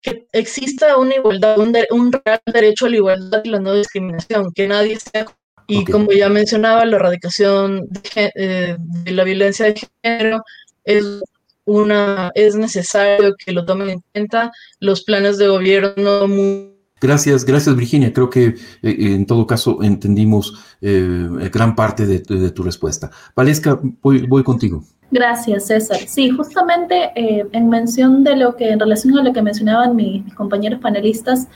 que 0.00 0.26
exista 0.32 0.96
una 0.96 1.16
igualdad, 1.16 1.56
un, 1.90 2.12
real 2.12 2.40
derecho 2.52 2.86
a 2.86 2.90
la 2.90 2.96
igualdad 2.96 3.40
y 3.44 3.50
la 3.50 3.60
no 3.60 3.74
discriminación, 3.74 4.52
que 4.54 4.68
nadie 4.68 4.98
sea, 4.98 5.26
y 5.66 5.84
como 5.86 6.12
ya 6.12 6.28
mencionaba, 6.28 6.84
la 6.84 6.96
erradicación 6.96 7.86
de, 7.88 8.32
eh, 8.34 8.76
de, 8.78 9.10
la 9.12 9.24
violencia 9.24 9.66
de 9.66 9.80
género 10.02 10.42
es 10.84 11.22
una 11.64 12.30
es 12.34 12.56
necesario 12.56 13.34
que 13.36 13.52
lo 13.52 13.64
tomen 13.64 13.90
en 13.90 14.02
cuenta 14.12 14.52
los 14.80 15.02
planes 15.02 15.38
de 15.38 15.48
gobierno 15.48 16.28
muy 16.28 16.74
Gracias, 17.04 17.44
gracias 17.44 17.76
Virginia. 17.76 18.12
Creo 18.14 18.30
que 18.30 18.46
eh, 18.46 18.56
en 18.82 19.26
todo 19.26 19.46
caso 19.46 19.82
entendimos 19.82 20.54
eh, 20.80 21.28
gran 21.52 21.74
parte 21.74 22.06
de, 22.06 22.50
tu 22.50 22.62
respuesta. 22.62 23.10
Valesca, 23.36 23.78
voy, 24.00 24.26
voy 24.26 24.42
contigo. 24.42 24.82
Gracias, 25.10 25.66
César. 25.66 25.98
Sí, 26.06 26.30
justamente 26.30 27.12
eh, 27.14 27.46
en 27.52 27.68
mención 27.68 28.24
de 28.24 28.36
lo 28.36 28.56
que, 28.56 28.70
en 28.70 28.80
relación 28.80 29.18
a 29.18 29.22
lo 29.22 29.34
que 29.34 29.42
mencionaban 29.42 29.94
mis, 29.94 30.32
compañeros 30.34 30.80
panelistas, 30.80 31.46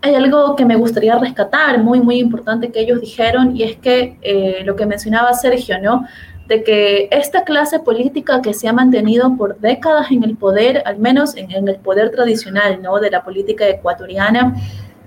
hay 0.00 0.14
algo 0.14 0.56
que 0.56 0.64
me 0.64 0.76
gustaría 0.76 1.18
rescatar, 1.18 1.82
muy, 1.82 2.00
muy 2.00 2.18
importante 2.18 2.72
que 2.72 2.80
ellos 2.80 3.02
dijeron, 3.02 3.54
y 3.54 3.62
es 3.62 3.76
que 3.76 4.62
lo 4.64 4.74
que 4.74 4.86
mencionaba 4.86 5.34
Sergio, 5.34 5.80
¿no? 5.82 6.06
De 6.46 6.62
que 6.62 7.08
esta 7.10 7.44
clase 7.44 7.80
política 7.80 8.42
que 8.42 8.52
se 8.52 8.68
ha 8.68 8.72
mantenido 8.72 9.34
por 9.36 9.58
décadas 9.58 10.10
en 10.10 10.24
el 10.24 10.36
poder, 10.36 10.82
al 10.84 10.98
menos 10.98 11.36
en, 11.36 11.50
el 11.50 11.76
poder 11.76 12.10
tradicional 12.10 12.82
¿no? 12.82 12.98
de 12.98 13.10
la 13.10 13.24
política 13.24 13.66
ecuatoriana, 13.66 14.54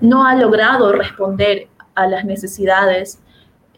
no 0.00 0.26
ha 0.26 0.34
logrado 0.34 0.92
responder 0.92 1.68
a 1.94 2.06
las 2.06 2.24
necesidades, 2.24 3.20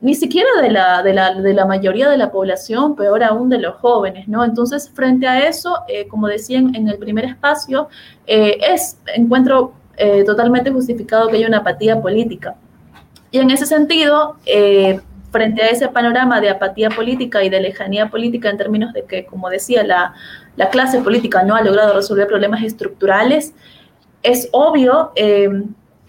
ni 0.01 0.15
siquiera 0.15 0.49
de 0.63 0.71
la, 0.71 1.03
de 1.03 1.13
la, 1.13 1.35
de 1.35 1.53
la 1.53 1.67
mayoría 1.67 2.09
de 2.09 2.17
la 2.17 2.31
población, 2.31 2.97
peor 2.97 3.23
aún 3.23 3.51
de 3.51 3.59
los 3.59 3.77
jóvenes, 3.77 4.29
¿no? 4.29 4.45
Entonces, 4.45 4.91
frente 4.95 5.27
a 5.27 5.47
eso, 5.47 5.77
eh, 5.89 6.09
como 6.09 6.27
decían 6.27 6.75
en 6.75 6.89
el 6.89 6.99
primer 6.99 7.27
espacio, 7.27 7.89
eh, 8.27 8.59
es, 8.61 8.99
encuentro 9.15 9.75
eh, 9.97 10.25
totalmente 10.25 10.71
justificado 10.71 11.29
que 11.29 11.37
haya 11.37 11.47
una 11.47 11.59
apatía 11.59 12.01
política. 12.01 12.57
Y 13.31 13.39
en 13.39 13.51
ese 13.51 13.67
sentido, 13.67 14.37
frente 15.31 15.63
a 15.63 15.69
ese 15.69 15.89
panorama 15.89 16.41
de 16.41 16.51
apatía 16.51 16.91
política 16.91 17.43
y 17.43 17.49
de 17.49 17.61
lejanía 17.61 18.09
política 18.11 18.51
en 18.51 18.57
términos 18.57 18.93
de 18.93 19.05
que, 19.05 19.27
como 19.27 19.49
decía, 19.49 19.85
la, 19.85 20.15
la 20.57 20.71
clase 20.71 21.01
política 21.01 21.43
no 21.43 21.55
ha 21.55 21.63
logrado 21.63 21.95
resolver 21.95 22.27
problemas 22.27 22.63
estructurales, 22.63 23.55
es 24.23 24.49
obvio 24.53 25.13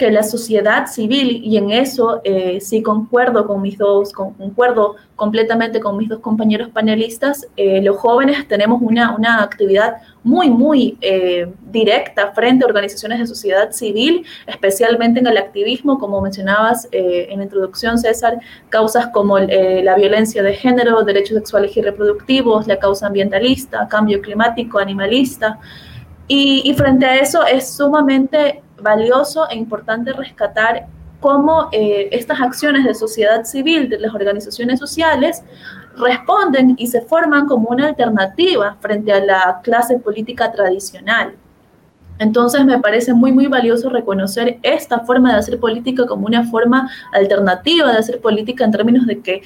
que 0.01 0.09
la 0.09 0.23
sociedad 0.23 0.87
civil, 0.87 1.41
y 1.43 1.57
en 1.57 1.69
eso 1.69 2.21
eh, 2.23 2.59
sí 2.59 2.81
concuerdo 2.81 3.45
con 3.45 3.61
mis 3.61 3.77
dos, 3.77 4.11
concuerdo 4.11 4.95
completamente 5.15 5.79
con 5.79 5.95
mis 5.95 6.09
dos 6.09 6.17
compañeros 6.21 6.69
panelistas, 6.69 7.45
eh, 7.55 7.83
los 7.83 7.97
jóvenes 7.97 8.47
tenemos 8.47 8.81
una, 8.81 9.15
una 9.15 9.43
actividad 9.43 9.97
muy, 10.23 10.49
muy 10.49 10.97
eh, 11.01 11.53
directa 11.69 12.31
frente 12.31 12.65
a 12.65 12.67
organizaciones 12.67 13.19
de 13.19 13.27
sociedad 13.27 13.69
civil, 13.73 14.25
especialmente 14.47 15.19
en 15.19 15.27
el 15.27 15.37
activismo, 15.37 15.99
como 15.99 16.19
mencionabas 16.19 16.87
en 16.91 17.37
la 17.37 17.43
introducción, 17.43 17.99
César, 17.99 18.39
causas 18.69 19.05
como 19.09 19.37
la 19.37 19.95
violencia 19.95 20.41
de 20.41 20.55
género, 20.55 21.03
derechos 21.03 21.37
sexuales 21.37 21.77
y 21.77 21.81
reproductivos, 21.83 22.65
la 22.65 22.79
causa 22.79 23.05
ambientalista, 23.05 23.87
cambio 23.87 24.19
climático, 24.19 24.79
animalista. 24.79 25.59
Y, 26.27 26.61
y 26.65 26.73
frente 26.73 27.05
a 27.05 27.17
eso 27.17 27.45
es 27.45 27.75
sumamente 27.75 28.63
valioso 28.81 29.49
e 29.49 29.55
importante 29.55 30.13
rescatar 30.13 30.87
cómo 31.19 31.69
eh, 31.71 32.09
estas 32.11 32.41
acciones 32.41 32.83
de 32.83 32.95
sociedad 32.95 33.45
civil, 33.45 33.89
de 33.89 33.99
las 33.99 34.13
organizaciones 34.13 34.79
sociales, 34.79 35.43
responden 35.95 36.75
y 36.77 36.87
se 36.87 37.01
forman 37.01 37.47
como 37.47 37.69
una 37.69 37.87
alternativa 37.87 38.75
frente 38.79 39.11
a 39.11 39.23
la 39.23 39.59
clase 39.63 39.99
política 39.99 40.51
tradicional. 40.51 41.35
Entonces 42.17 42.63
me 42.65 42.79
parece 42.79 43.13
muy, 43.13 43.31
muy 43.31 43.47
valioso 43.47 43.89
reconocer 43.89 44.59
esta 44.61 44.99
forma 44.99 45.33
de 45.33 45.39
hacer 45.39 45.59
política 45.59 46.05
como 46.05 46.27
una 46.27 46.43
forma 46.43 46.89
alternativa 47.13 47.91
de 47.91 47.97
hacer 47.97 48.21
política 48.21 48.63
en 48.63 48.71
términos 48.71 49.07
de 49.07 49.21
que 49.21 49.41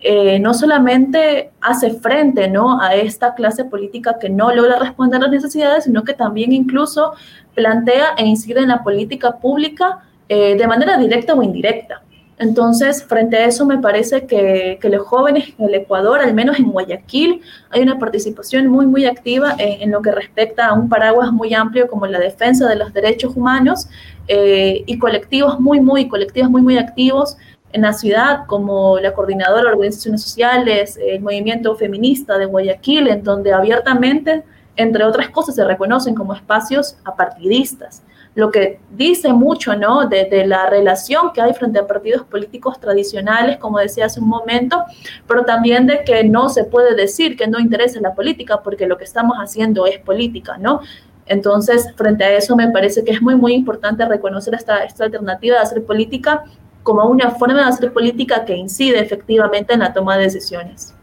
eh, 0.00 0.38
no 0.38 0.54
solamente 0.54 1.50
hace 1.60 1.90
frente 1.94 2.48
¿no? 2.48 2.80
a 2.80 2.94
esta 2.94 3.34
clase 3.34 3.64
política 3.64 4.18
que 4.20 4.28
no 4.28 4.54
logra 4.54 4.78
responder 4.78 5.18
a 5.20 5.22
las 5.24 5.32
necesidades, 5.32 5.84
sino 5.84 6.04
que 6.04 6.14
también 6.14 6.52
incluso 6.52 7.14
plantea 7.54 8.14
e 8.16 8.24
incide 8.24 8.60
en 8.60 8.68
la 8.68 8.84
política 8.84 9.38
pública 9.38 10.04
eh, 10.28 10.56
de 10.56 10.66
manera 10.68 10.96
directa 10.96 11.34
o 11.34 11.42
indirecta. 11.42 12.02
Entonces, 12.38 13.02
frente 13.02 13.36
a 13.36 13.46
eso, 13.46 13.66
me 13.66 13.78
parece 13.78 14.26
que, 14.26 14.78
los 14.84 15.06
jóvenes 15.06 15.54
en 15.58 15.66
el 15.66 15.74
Ecuador, 15.74 16.20
al 16.20 16.34
menos 16.34 16.58
en 16.58 16.70
Guayaquil, 16.70 17.40
hay 17.70 17.82
una 17.82 17.98
participación 17.98 18.68
muy, 18.68 18.86
muy 18.86 19.06
activa 19.06 19.56
en, 19.58 19.90
lo 19.90 20.00
que 20.02 20.12
respecta 20.12 20.68
a 20.68 20.74
un 20.74 20.88
paraguas 20.88 21.32
muy 21.32 21.52
amplio 21.52 21.88
como 21.88 22.06
la 22.06 22.20
defensa 22.20 22.68
de 22.68 22.76
los 22.76 22.92
derechos 22.92 23.36
humanos 23.36 23.88
eh, 24.28 24.84
y 24.86 24.98
colectivos 24.98 25.58
muy, 25.58 25.80
muy, 25.80 26.06
colectivos 26.06 26.48
muy, 26.48 26.62
muy 26.62 26.78
activos 26.78 27.36
en 27.72 27.82
la 27.82 27.92
ciudad, 27.92 28.46
como 28.46 28.98
la 28.98 29.12
Coordinadora 29.12 29.62
de 29.62 29.68
Organizaciones 29.68 30.22
Sociales, 30.22 30.98
el 31.00 31.20
Movimiento 31.20 31.74
Feminista 31.76 32.38
de 32.38 32.46
Guayaquil, 32.46 33.08
en 33.08 33.22
donde 33.22 33.52
abiertamente, 33.52 34.42
entre 34.76 35.04
otras 35.04 35.28
cosas, 35.30 35.54
se 35.54 35.64
reconocen 35.64 36.14
como 36.14 36.34
espacios 36.34 36.96
apartidistas, 37.04 38.02
lo 38.38 38.52
que 38.52 38.78
dice 38.92 39.32
mucho 39.32 39.74
¿no? 39.74 40.06
de, 40.06 40.46
la 40.46 40.70
relación 40.70 41.32
que 41.32 41.40
hay 41.40 41.52
frente 41.54 41.80
a 41.80 41.86
partidos 41.88 42.22
políticos 42.22 42.78
tradicionales, 42.78 43.56
como 43.56 43.80
decía 43.80 44.06
hace 44.06 44.20
un 44.20 44.28
momento, 44.28 44.84
pero 45.26 45.44
también 45.44 45.88
de 45.88 46.04
que 46.04 46.22
no 46.22 46.48
se 46.48 46.62
puede 46.62 46.94
decir 46.94 47.36
que 47.36 47.48
no 47.48 47.58
interesa 47.58 48.00
la 48.00 48.14
política, 48.14 48.62
porque 48.62 48.86
lo 48.86 48.96
que 48.96 49.02
estamos 49.02 49.38
haciendo 49.38 49.86
es 49.86 49.98
política, 49.98 50.56
¿no? 50.56 50.80
Entonces, 51.26 51.92
frente 51.96 52.22
a 52.24 52.32
eso, 52.32 52.54
me 52.54 52.70
parece 52.70 53.02
que 53.04 53.10
es 53.10 53.20
muy, 53.20 53.34
muy 53.34 53.54
importante 53.54 54.06
reconocer 54.06 54.54
esta, 54.54 54.84
esta 54.84 55.04
alternativa 55.04 55.56
de 55.56 55.62
hacer 55.62 55.84
política 55.84 56.44
como 56.88 57.04
una 57.04 57.32
forma 57.32 57.56
de 57.56 57.68
hacer 57.68 57.92
política 57.92 58.46
que 58.46 58.56
incide 58.56 58.98
efectivamente 58.98 59.74
en 59.74 59.80
la 59.80 59.92
toma 59.92 60.16
de 60.16 60.24
decisiones. 60.24 60.94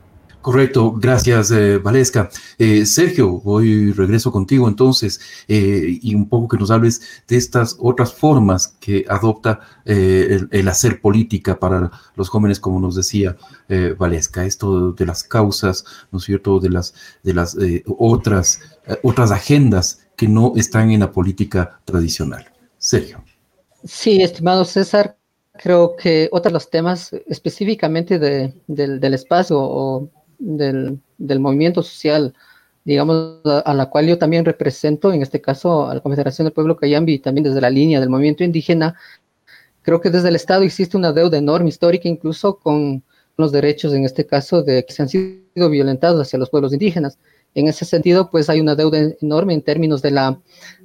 Correcto, 0.41 0.91
gracias 0.93 1.51
eh, 1.51 1.77
Valesca. 1.77 2.27
Eh, 2.57 2.87
Sergio, 2.87 3.39
voy 3.41 3.91
regreso 3.91 4.31
contigo 4.31 4.67
entonces 4.67 5.21
eh, 5.47 5.99
y 6.01 6.15
un 6.15 6.27
poco 6.27 6.47
que 6.47 6.57
nos 6.57 6.71
hables 6.71 7.01
de 7.27 7.37
estas 7.37 7.77
otras 7.79 8.11
formas 8.13 8.75
que 8.79 9.05
adopta 9.07 9.59
el, 9.85 10.67
hacer 10.67 11.01
política 11.01 11.59
para 11.59 11.91
los 12.15 12.29
jóvenes, 12.29 12.59
como 12.59 12.79
nos 12.79 12.95
decía 12.95 13.37
Valesca, 13.99 14.43
esto 14.43 14.91
de 14.91 15.05
las 15.05 15.23
causas, 15.23 15.85
¿no 16.11 16.17
es 16.17 16.25
cierto?, 16.25 16.59
de 16.59 16.71
las, 16.71 16.95
de 17.21 17.33
las 17.35 17.55
otras, 17.85 18.59
otras 19.03 19.29
agendas 19.29 20.07
que 20.15 20.27
no 20.27 20.53
están 20.55 20.89
en 20.89 21.01
la 21.01 21.11
política 21.11 21.79
tradicional. 21.85 22.51
Sergio. 22.79 23.23
Sí, 23.85 24.23
estimado 24.23 24.65
César, 24.65 25.14
creo 25.57 25.95
que 25.95 26.29
otro 26.31 26.49
de 26.49 26.53
los 26.53 26.69
temas 26.69 27.13
específicamente 27.27 28.19
del, 28.19 29.13
espacio 29.13 29.57
o 29.59 30.09
del, 30.37 30.99
movimiento 31.39 31.83
social, 31.83 32.33
digamos, 32.83 33.41
a, 33.45 33.73
la 33.73 33.89
cual 33.89 34.07
yo 34.07 34.17
también 34.17 34.45
represento, 34.45 35.13
en 35.13 35.21
este 35.21 35.41
caso 35.41 35.87
a 35.87 35.95
la 35.95 36.01
Confederación 36.01 36.45
del 36.45 36.53
Pueblo 36.53 36.77
Cayambi, 36.77 37.19
también 37.19 37.43
desde 37.43 37.61
la 37.61 37.69
línea 37.69 37.99
del 37.99 38.09
movimiento 38.09 38.43
indígena, 38.43 38.95
creo 39.81 40.01
que 40.01 40.09
desde 40.09 40.29
el 40.29 40.35
Estado 40.35 40.63
existe 40.63 40.97
una 40.97 41.13
deuda 41.13 41.37
enorme 41.37 41.69
histórica, 41.69 42.09
incluso 42.09 42.57
con 42.57 43.03
los 43.37 43.51
derechos, 43.51 43.93
en 43.93 44.05
este 44.05 44.25
caso, 44.25 44.63
de 44.63 44.85
que 44.85 44.93
se 44.93 45.01
han 45.01 45.09
sido 45.09 45.69
violentados 45.69 46.21
hacia 46.21 46.39
los 46.39 46.49
pueblos 46.49 46.73
indígenas. 46.73 47.19
En 47.55 47.69
ese 47.69 47.85
sentido, 47.85 48.29
pues 48.29 48.49
hay 48.49 48.59
una 48.59 48.75
deuda 48.75 48.99
enorme 49.21 49.53
en 49.53 49.61
términos 49.61 50.01
de, 50.01 50.11
la, 50.11 50.39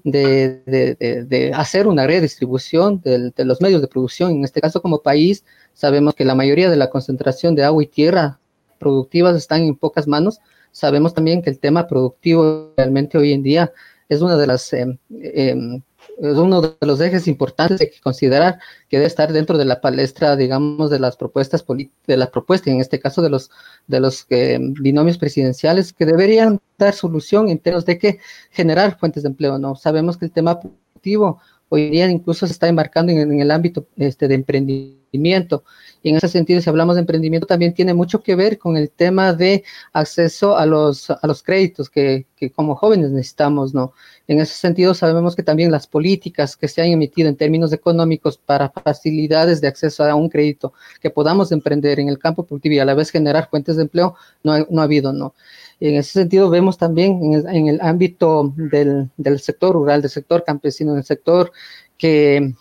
de, 0.04 1.52
hacer 1.52 1.88
una 1.88 2.06
redistribución 2.06 3.00
de, 3.02 3.32
los 3.44 3.60
medios 3.60 3.82
de 3.82 3.88
producción. 3.88 4.30
En 4.30 4.44
este 4.44 4.60
caso, 4.60 4.80
como 4.80 5.02
país, 5.02 5.44
sabemos 5.74 6.14
que 6.14 6.24
la 6.24 6.36
mayoría 6.36 6.70
de 6.70 6.76
la 6.76 6.88
concentración 6.88 7.56
de 7.56 7.64
agua 7.64 7.82
y 7.82 7.88
tierra 7.88 8.38
productivas 8.78 9.36
están 9.36 9.62
en 9.62 9.74
pocas 9.74 10.06
manos. 10.06 10.38
Sabemos 10.70 11.12
también 11.12 11.42
que 11.42 11.50
el 11.50 11.58
tema 11.58 11.88
productivo 11.88 12.72
realmente 12.76 13.18
hoy 13.18 13.32
en 13.32 13.42
día 13.42 13.72
es 14.08 14.22
una 14.22 14.36
de 14.36 14.46
las 14.46 14.72
em, 14.72 14.96
em, 15.10 15.82
es 16.20 16.36
uno 16.36 16.60
de 16.60 16.86
los 16.86 17.00
ejes 17.00 17.26
importantes 17.26 17.78
de 17.78 17.92
considerar 18.02 18.58
que 18.88 18.98
debe 18.98 19.06
estar 19.06 19.32
dentro 19.32 19.56
de 19.56 19.64
la 19.64 19.80
palestra, 19.80 20.36
digamos, 20.36 20.90
de 20.90 20.98
las 20.98 21.16
propuestas 21.16 21.64
de 22.06 22.16
las 22.16 22.28
propuestas, 22.28 22.68
en 22.68 22.80
este 22.80 23.00
caso 23.00 23.22
de 23.22 23.30
los 23.30 23.50
de 23.86 24.00
los 24.00 24.26
eh, 24.30 24.58
binomios 24.60 25.18
presidenciales, 25.18 25.92
que 25.92 26.06
deberían 26.06 26.60
dar 26.78 26.94
solución 26.94 27.48
en 27.48 27.58
términos 27.58 27.86
de 27.86 27.98
que 27.98 28.20
generar 28.50 28.98
fuentes 28.98 29.22
de 29.22 29.30
empleo. 29.30 29.58
No 29.58 29.76
sabemos 29.76 30.18
que 30.18 30.26
el 30.26 30.32
tema 30.32 30.60
productivo 30.60 31.40
hoy 31.70 31.88
día 31.88 32.10
incluso 32.10 32.46
se 32.46 32.52
está 32.52 32.68
embarcando 32.68 33.12
en, 33.12 33.40
el 33.40 33.50
ámbito 33.50 33.86
este, 33.96 34.28
de 34.28 34.34
emprendimiento. 34.34 35.64
Y 36.02 36.10
en 36.10 36.16
ese 36.16 36.28
sentido, 36.28 36.60
si 36.60 36.68
hablamos 36.68 36.96
de 36.96 37.00
emprendimiento, 37.00 37.46
también 37.46 37.74
tiene 37.74 37.94
mucho 37.94 38.22
que 38.22 38.34
ver 38.34 38.58
con 38.58 38.76
el 38.76 38.90
tema 38.90 39.32
de 39.32 39.64
acceso 39.92 40.56
a 40.56 40.66
los, 40.66 41.10
a 41.10 41.26
los 41.26 41.42
créditos 41.42 41.90
que, 41.90 42.26
que 42.36 42.50
como 42.50 42.74
jóvenes 42.74 43.10
necesitamos, 43.10 43.74
¿no? 43.74 43.92
En 44.26 44.40
ese 44.40 44.54
sentido, 44.54 44.94
sabemos 44.94 45.36
que 45.36 45.42
también 45.42 45.70
las 45.70 45.86
políticas 45.86 46.56
que 46.56 46.68
se 46.68 46.82
han 46.82 46.88
emitido 46.88 47.28
en 47.28 47.36
términos 47.36 47.72
económicos 47.72 48.38
para 48.38 48.70
facilidades 48.70 49.60
de 49.60 49.68
acceso 49.68 50.04
a 50.04 50.14
un 50.14 50.28
crédito 50.28 50.72
que 51.00 51.10
podamos 51.10 51.52
emprender 51.52 52.00
en 52.00 52.08
el 52.08 52.18
campo 52.18 52.44
productivo 52.44 52.76
y 52.76 52.78
a 52.78 52.84
la 52.84 52.94
vez 52.94 53.10
generar 53.10 53.48
fuentes 53.48 53.76
de 53.76 53.82
empleo, 53.82 54.14
no 54.42 54.66
no 54.70 54.80
ha 54.80 54.84
habido, 54.84 55.12
¿no? 55.12 55.34
En 55.80 55.96
ese 55.96 56.12
sentido, 56.12 56.50
vemos 56.50 56.76
también 56.76 57.18
en 57.48 57.68
el, 57.68 57.80
ámbito 57.80 58.52
del, 58.54 59.10
sector 59.40 59.72
rural, 59.72 60.02
del 60.02 60.10
sector 60.10 60.44
campesino, 60.44 60.94
del 60.94 61.04
sector 61.04 61.52
que, 61.96 62.54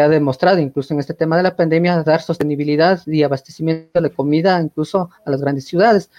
ha 0.00 0.08
demostrado, 0.08 0.58
incluso 0.58 0.94
en 0.94 1.00
este 1.00 1.12
tema 1.12 1.36
de 1.36 1.42
la 1.42 1.54
pandemia, 1.54 2.02
dar 2.02 2.22
sostenibilidad 2.22 3.02
y 3.06 3.22
abastecimiento 3.22 4.00
de 4.00 4.10
comida 4.10 4.58
incluso 4.58 5.10
a 5.26 5.30
las 5.30 5.42
grandes 5.42 5.66
ciudades. 5.66 6.10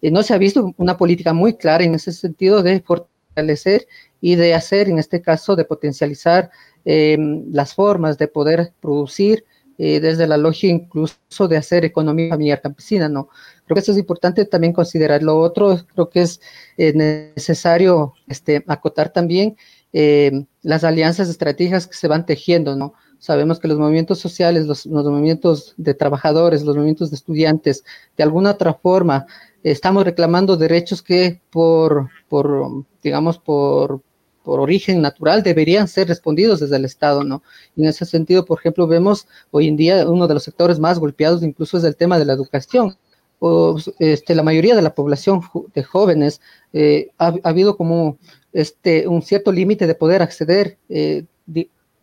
y 0.00 0.10
no 0.10 0.24
se 0.24 0.34
ha 0.34 0.38
visto 0.38 0.74
una 0.76 0.96
política 0.96 1.32
muy 1.32 1.54
clara 1.54 1.84
en 1.84 1.94
ese 1.94 2.12
sentido 2.12 2.60
de 2.64 2.80
fortalecer 2.80 3.86
y 4.20 4.34
de 4.34 4.54
hacer, 4.54 4.88
en 4.88 4.98
este 4.98 5.22
caso, 5.22 5.54
de 5.54 5.64
potencializar 5.64 6.50
eh, 6.84 7.16
las 7.52 7.72
formas 7.72 8.18
de 8.18 8.26
poder 8.26 8.72
producir 8.80 9.44
eh, 9.82 9.98
desde 9.98 10.26
la 10.26 10.36
lógica 10.36 10.74
incluso 10.74 11.48
de 11.48 11.56
hacer 11.56 11.86
economía 11.86 12.28
familiar 12.28 12.60
campesina, 12.60 13.08
¿no? 13.08 13.30
Creo 13.64 13.74
que 13.74 13.80
eso 13.80 13.92
es 13.92 13.98
importante 13.98 14.44
también 14.44 14.74
considerar. 14.74 15.22
Lo 15.22 15.38
otro, 15.38 15.74
creo 15.94 16.10
que 16.10 16.20
es 16.20 16.42
eh, 16.76 16.92
necesario 16.92 18.12
este, 18.28 18.62
acotar 18.66 19.10
también 19.10 19.56
eh, 19.94 20.44
las 20.60 20.84
alianzas 20.84 21.30
estratégicas 21.30 21.86
que 21.86 21.94
se 21.94 22.08
van 22.08 22.26
tejiendo, 22.26 22.76
¿no? 22.76 22.92
Sabemos 23.18 23.58
que 23.58 23.68
los 23.68 23.78
movimientos 23.78 24.18
sociales, 24.18 24.66
los, 24.66 24.84
los, 24.84 25.06
movimientos 25.06 25.72
de 25.78 25.94
trabajadores, 25.94 26.62
los 26.62 26.76
movimientos 26.76 27.08
de 27.08 27.16
estudiantes, 27.16 27.82
de 28.18 28.22
alguna 28.22 28.50
otra 28.50 28.74
forma, 28.74 29.24
estamos 29.62 30.04
reclamando 30.04 30.58
derechos 30.58 31.00
que 31.00 31.40
por, 31.50 32.10
por 32.28 32.84
digamos, 33.02 33.38
por, 33.38 34.02
por 34.50 34.58
origen 34.58 35.00
natural 35.00 35.44
deberían 35.44 35.86
ser 35.86 36.08
respondidos 36.08 36.58
desde 36.58 36.74
el 36.74 36.84
Estado, 36.84 37.22
¿no? 37.22 37.40
Y 37.76 37.82
en 37.82 37.88
ese 37.90 38.04
sentido, 38.04 38.44
por 38.44 38.58
ejemplo, 38.58 38.88
vemos 38.88 39.28
hoy 39.52 39.68
en 39.68 39.76
día 39.76 40.08
uno 40.08 40.26
de 40.26 40.34
los 40.34 40.42
sectores 40.42 40.80
más 40.80 40.98
golpeados 40.98 41.44
incluso 41.44 41.78
es 41.78 41.84
el 41.84 41.94
tema 41.94 42.18
de 42.18 42.24
la 42.24 42.32
educación. 42.32 42.96
O, 43.38 43.78
este, 44.00 44.34
la 44.34 44.42
mayoría 44.42 44.74
de 44.74 44.82
la 44.82 44.92
población 44.92 45.42
de 45.72 45.84
jóvenes 45.84 46.40
eh, 46.72 47.10
ha, 47.18 47.32
habido 47.44 47.76
como 47.76 48.18
este, 48.52 49.06
un 49.06 49.22
cierto 49.22 49.52
límite 49.52 49.86
de 49.86 49.94
poder 49.94 50.20
acceder, 50.20 50.78
eh, 50.88 51.26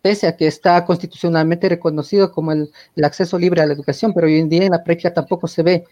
pese 0.02 0.28
a 0.28 0.38
que 0.38 0.48
está 0.48 0.86
constitucionalmente 0.86 1.68
reconocido 1.68 2.32
como 2.32 2.54
el, 2.54 2.72
el, 2.96 3.04
acceso 3.04 3.38
libre 3.38 3.62
a 3.62 3.66
la 3.66 3.74
educación, 3.74 4.14
pero 4.14 4.28
hoy 4.28 4.40
en 4.40 4.48
día 4.48 4.64
en 4.64 4.72
la 4.72 4.86
práctica 4.86 5.14
tampoco 5.14 5.50
se 5.50 5.64
ve. 5.64 5.84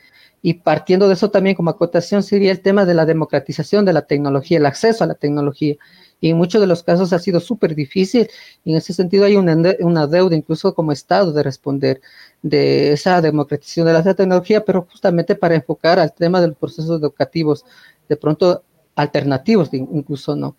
Y 0.41 0.53
partiendo 0.53 1.07
de 1.07 1.15
eso 1.15 1.31
también 1.31 1.55
como 1.55 1.71
acotación 1.71 2.23
sería 2.23 2.51
el 2.51 2.61
tema 2.61 2.85
de 2.85 2.93
la 2.93 3.05
democratización 3.05 3.83
de 3.83 3.93
la 3.93 4.03
tecnología, 4.03 4.59
el 4.59 4.65
acceso 4.67 5.03
a 5.03 5.07
la 5.07 5.15
tecnología 5.15 5.75
y 6.25 6.31
en 6.31 6.37
muchos 6.37 6.59
de 6.59 6.65
los 6.65 6.81
casos 6.81 7.13
ha 7.13 7.19
sido 7.19 7.39
súper 7.39 7.75
difícil. 7.75 8.27
Y 8.63 8.71
en 8.71 8.77
ese 8.77 8.93
sentido 8.93 9.25
hay 9.25 9.35
una, 9.35 9.55
una, 9.81 10.07
deuda 10.07 10.35
incluso 10.35 10.73
como 10.73 10.91
Estado 10.91 11.31
de 11.31 11.43
responder 11.43 12.01
de 12.41 12.93
esa 12.93 13.21
democratización 13.21 13.85
de 13.85 13.93
la 13.93 14.15
tecnología, 14.15 14.65
pero 14.65 14.87
justamente 14.89 15.35
para 15.35 15.53
enfocar 15.53 15.99
al 15.99 16.15
tema 16.15 16.41
de 16.41 16.47
los 16.47 16.57
procesos 16.57 16.99
educativos, 16.99 17.63
de 18.09 18.17
pronto 18.17 18.63
alternativos 18.95 19.69
incluso, 19.71 20.35
¿no? 20.35 20.55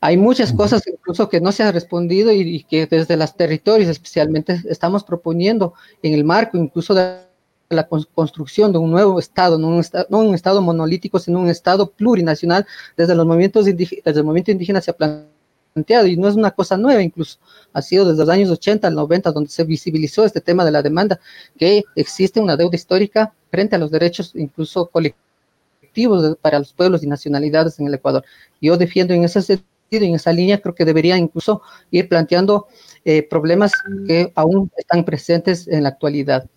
Hay 0.00 0.16
muchas 0.16 0.50
cosas 0.54 0.82
incluso 0.86 1.28
que 1.28 1.42
no 1.42 1.52
se 1.52 1.62
han 1.62 1.74
respondido 1.74 2.32
y, 2.32 2.40
y 2.40 2.64
que 2.64 2.86
desde 2.86 3.18
los 3.18 3.36
territorios 3.36 3.90
especialmente 3.90 4.62
estamos 4.70 5.04
proponiendo 5.04 5.74
en 6.02 6.14
el 6.14 6.24
marco 6.24 6.56
incluso 6.56 6.94
de 6.94 7.31
la 7.72 7.88
construcción 7.88 8.72
de 8.72 8.78
un 8.78 8.90
nuevo 8.90 9.18
Estado, 9.18 9.58
no 9.58 9.68
un, 9.68 9.80
estado, 9.80 10.06
no 10.10 10.20
un 10.20 10.34
Estado 10.34 10.60
monolítico, 10.62 11.18
sino 11.18 11.40
un 11.40 11.48
Estado 11.48 11.90
plurinacional, 11.90 12.66
desde 12.96 13.14
los 13.14 13.26
movimientos 13.26 13.64
desde 13.64 14.02
el 14.04 14.24
movimiento 14.24 14.50
indígena 14.50 14.80
se 14.80 14.90
ha 14.90 14.94
planteado, 14.94 16.06
y 16.06 16.16
no 16.16 16.28
es 16.28 16.34
una 16.34 16.50
cosa 16.50 16.76
nueva 16.76 17.02
incluso, 17.02 17.38
ha 17.72 17.82
sido 17.82 18.04
desde 18.06 18.20
los 18.20 18.28
años 18.28 18.50
80 18.50 18.88
al 18.88 18.94
90 18.94 19.32
donde 19.32 19.50
se 19.50 19.64
visibilizó 19.64 20.24
este 20.24 20.40
tema 20.40 20.64
de 20.64 20.70
la 20.70 20.82
demanda, 20.82 21.20
que 21.58 21.82
existe 21.96 22.40
una 22.40 22.56
deuda 22.56 22.76
histórica 22.76 23.32
frente 23.50 23.76
a 23.76 23.78
los 23.78 23.90
derechos 23.90 24.32
incluso 24.34 24.86
colectivos 24.86 26.36
para 26.40 26.58
los 26.58 26.72
pueblos 26.72 27.02
y 27.02 27.06
nacionalidades 27.06 27.78
en 27.78 27.86
el 27.86 27.94
Ecuador. 27.94 28.24
Yo 28.60 28.76
defiendo 28.76 29.14
en 29.14 29.24
ese 29.24 29.42
sentido 29.42 29.66
en 30.00 30.14
esa 30.14 30.32
línea 30.32 30.60
creo 30.60 30.74
que 30.74 30.84
debería 30.84 31.16
incluso 31.16 31.62
ir 31.90 32.08
planteando 32.08 32.66
eh, 33.04 33.22
problemas 33.22 33.72
que 34.06 34.32
aún 34.34 34.70
están 34.76 35.04
presentes 35.04 35.68
en 35.68 35.82
la 35.82 35.90
actualidad. 35.90 36.48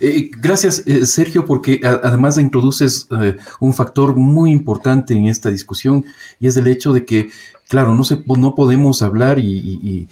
Eh, 0.00 0.30
gracias, 0.38 0.82
eh, 0.86 1.06
Sergio, 1.06 1.44
porque 1.44 1.80
además 1.84 2.38
introduces 2.38 3.08
eh, 3.20 3.36
un 3.60 3.72
factor 3.72 4.16
muy 4.16 4.50
importante 4.50 5.14
en 5.14 5.26
esta 5.26 5.50
discusión 5.50 6.04
y 6.38 6.46
es 6.46 6.56
el 6.56 6.66
hecho 6.66 6.92
de 6.92 7.04
que, 7.04 7.30
claro, 7.68 7.94
no, 7.94 8.04
se, 8.04 8.22
no 8.26 8.54
podemos 8.54 9.02
hablar, 9.02 9.38
y, 9.38 10.08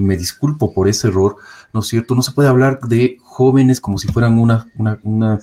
me 0.00 0.16
disculpo 0.16 0.72
por 0.72 0.88
ese 0.88 1.08
error, 1.08 1.36
¿no 1.72 1.80
es 1.80 1.86
cierto? 1.86 2.14
No 2.14 2.22
se 2.22 2.32
puede 2.32 2.48
hablar 2.48 2.80
de 2.80 3.16
jóvenes 3.22 3.80
como 3.80 3.98
si 3.98 4.08
fueran 4.08 4.38
una 4.38 5.40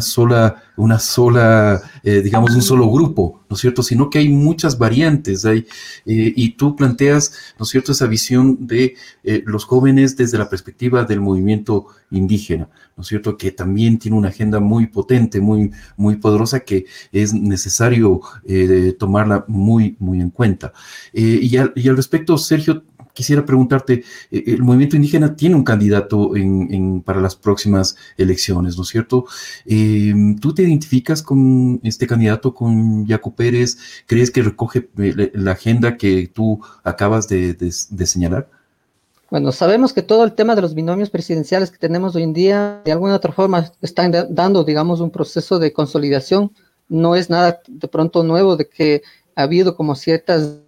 sola, 0.00 0.62
una 0.76 0.98
sola, 0.98 1.80
eh, 2.02 2.20
digamos, 2.22 2.54
un 2.54 2.62
solo 2.62 2.90
grupo, 2.90 3.44
¿no 3.48 3.54
es 3.54 3.60
cierto? 3.60 3.82
Sino 3.82 4.10
que 4.10 4.18
hay 4.18 4.28
muchas 4.28 4.78
variantes, 4.78 5.44
hay, 5.44 5.66
eh, 6.06 6.32
y 6.36 6.50
tú 6.52 6.76
planteas, 6.76 7.32
¿no 7.58 7.64
es 7.64 7.70
cierto?, 7.70 7.92
esa 7.92 8.06
visión 8.06 8.66
de 8.66 8.94
eh, 9.24 9.42
los 9.46 9.64
jóvenes 9.64 10.16
desde 10.16 10.38
la 10.38 10.48
perspectiva 10.48 11.04
del 11.04 11.20
movimiento 11.20 11.86
indígena, 12.10 12.68
¿no 12.96 13.02
es 13.02 13.08
cierto?, 13.08 13.36
que 13.36 13.52
también 13.52 13.98
tiene 13.98 14.16
una 14.16 14.28
agenda 14.28 14.60
muy 14.60 14.86
potente, 14.86 15.40
muy, 15.40 15.70
muy 15.96 16.16
poderosa, 16.16 16.60
que 16.60 16.86
es 17.12 17.32
necesario 17.32 18.20
tomarla 18.98 19.44
muy, 19.48 19.96
muy 19.98 20.20
en 20.20 20.30
cuenta. 20.30 20.72
y, 21.12 21.56
al, 21.56 21.72
y 21.74 21.88
al 21.88 21.96
respecto, 21.96 22.36
Sergio, 22.36 22.82
quisiera 23.12 23.44
preguntarte, 23.44 24.04
eh, 24.30 24.44
el 24.46 24.62
movimiento 24.62 24.96
indígena 24.96 25.36
tiene 25.36 25.54
un 25.54 25.64
candidato 25.64 26.36
en, 26.36 27.02
para 27.02 27.20
las 27.20 27.36
próximas 27.36 27.96
elecciones, 28.16 28.76
¿no 28.76 28.82
es 28.82 28.88
cierto? 28.88 29.26
Em, 29.66 30.36
¿Tú 30.38 30.54
te 30.54 30.62
identificas 30.62 31.22
con 31.22 31.80
este 31.82 32.06
candidato, 32.06 32.54
con 32.54 33.06
Jaco 33.06 33.34
Pérez? 33.34 33.78
¿Crees 34.06 34.30
que 34.30 34.42
recoge 34.42 34.88
eh, 34.98 35.30
la 35.34 35.52
agenda 35.52 35.96
que 35.96 36.30
tú 36.32 36.60
acabas 36.82 37.28
de, 37.28 37.56
señalar? 38.06 38.48
Bueno, 39.30 39.52
sabemos 39.52 39.92
que 39.92 40.02
todo 40.02 40.24
el 40.24 40.32
tema 40.32 40.56
de 40.56 40.62
los 40.62 40.74
binomios 40.74 41.10
presidenciales 41.10 41.70
que 41.70 41.78
tenemos 41.78 42.16
hoy 42.16 42.24
en 42.24 42.32
día, 42.32 42.82
de 42.84 42.92
alguna 42.92 43.14
otra 43.14 43.32
forma, 43.32 43.70
están 43.80 44.12
dando, 44.30 44.64
digamos, 44.64 45.00
un 45.00 45.10
proceso 45.10 45.60
de 45.60 45.72
consolidación. 45.72 46.52
No 46.88 47.14
es 47.14 47.30
nada 47.30 47.60
de 47.68 47.86
pronto 47.86 48.24
nuevo 48.24 48.56
de 48.56 48.68
que 48.68 49.02
ha 49.36 49.42
habido 49.42 49.76
como 49.76 49.94
ciertas 49.94 50.58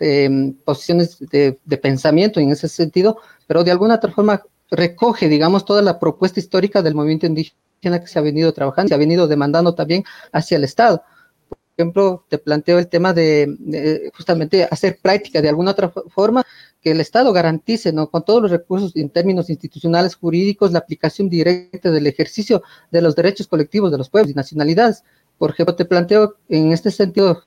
Em, 0.00 0.52
posiciones 0.64 1.18
de, 1.20 1.58
pensamiento 1.80 2.40
en 2.40 2.50
ese 2.50 2.68
sentido, 2.68 3.18
pero 3.46 3.62
de 3.62 3.70
alguna 3.70 3.94
otra 3.94 4.10
forma 4.10 4.42
recoge, 4.68 5.28
digamos, 5.28 5.64
toda 5.64 5.80
la 5.80 6.00
propuesta 6.00 6.40
histórica 6.40 6.82
del 6.82 6.96
movimiento 6.96 7.26
indígena 7.26 8.00
que 8.00 8.08
se 8.08 8.18
ha 8.18 8.22
venido 8.22 8.52
trabajando, 8.52 8.88
se 8.88 8.94
ha 8.94 8.98
venido 8.98 9.28
demandando 9.28 9.76
también 9.76 10.02
hacia 10.32 10.56
el 10.56 10.64
Estado. 10.64 11.02
Por 11.48 11.58
ejemplo, 11.76 12.24
te 12.28 12.38
planteo 12.38 12.80
el 12.80 12.88
tema 12.88 13.12
de, 13.12 14.10
justamente 14.16 14.64
hacer 14.64 14.98
práctica 15.00 15.40
de 15.40 15.50
alguna 15.50 15.70
otra 15.70 15.92
forma 16.08 16.44
que 16.80 16.90
el 16.90 17.00
Estado 17.00 17.32
garantice, 17.32 17.92
¿no? 17.92 18.10
Con 18.10 18.24
todos 18.24 18.42
los 18.42 18.50
recursos 18.50 18.96
en 18.96 19.10
términos 19.10 19.50
institucionales, 19.50 20.16
jurídicos, 20.16 20.72
la 20.72 20.80
aplicación 20.80 21.28
directa 21.28 21.92
del 21.92 22.08
ejercicio 22.08 22.62
de 22.90 23.02
los 23.02 23.14
derechos 23.14 23.46
colectivos 23.46 23.92
de 23.92 23.98
los 23.98 24.10
pueblos 24.10 24.32
y 24.32 24.34
nacionalidades. 24.34 25.04
Por 25.38 25.50
ejemplo, 25.50 25.76
te 25.76 25.84
planteo 25.84 26.36
en 26.48 26.72
este 26.72 26.90
sentido 26.90 27.44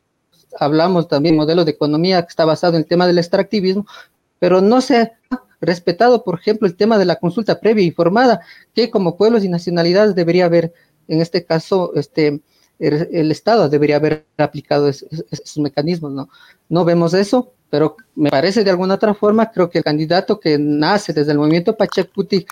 hablamos 0.58 1.08
también 1.08 1.36
modelo 1.36 1.66
de 1.66 1.72
economía 1.72 2.22
que 2.24 2.30
está 2.30 2.46
basado 2.46 2.76
en 2.76 2.84
el 2.84 2.88
tema 2.88 3.08
del 3.08 3.18
extractivismo, 3.18 3.86
pero 4.40 4.62
no 4.62 4.82
se 4.82 4.98
ha 4.98 5.12
respetado, 5.62 6.24
por 6.24 6.40
ejemplo, 6.40 6.68
el 6.68 6.76
tema 6.76 6.98
de 6.98 7.06
la 7.06 7.18
consulta 7.18 7.60
previa 7.60 7.86
informada, 7.86 8.42
que 8.74 8.90
como 8.90 9.18
pueblos 9.18 9.44
y 9.44 9.50
nacionalidades 9.50 10.16
debería 10.16 10.46
haber, 10.46 10.74
en 11.08 11.22
este 11.22 11.44
caso, 11.44 11.92
este, 11.96 12.42
el, 12.80 13.32
Estado 13.32 13.68
debería 13.68 13.98
haber 13.98 14.26
aplicado 14.38 14.88
esos 14.88 15.58
mecanismos, 15.58 16.14
¿no? 16.14 16.30
No 16.70 16.86
vemos 16.86 17.14
eso, 17.14 17.52
pero 17.70 17.98
me 18.16 18.30
parece 18.30 18.64
de 18.64 18.72
alguna 18.72 18.96
otra 18.96 19.14
forma, 19.14 19.52
creo 19.52 19.70
que 19.70 19.80
el 19.80 19.84
candidato 19.84 20.40
que 20.40 20.58
nace 20.58 21.14
desde 21.14 21.34
el 21.34 21.38
movimiento 21.38 21.76
Pachacuti, 21.76 22.46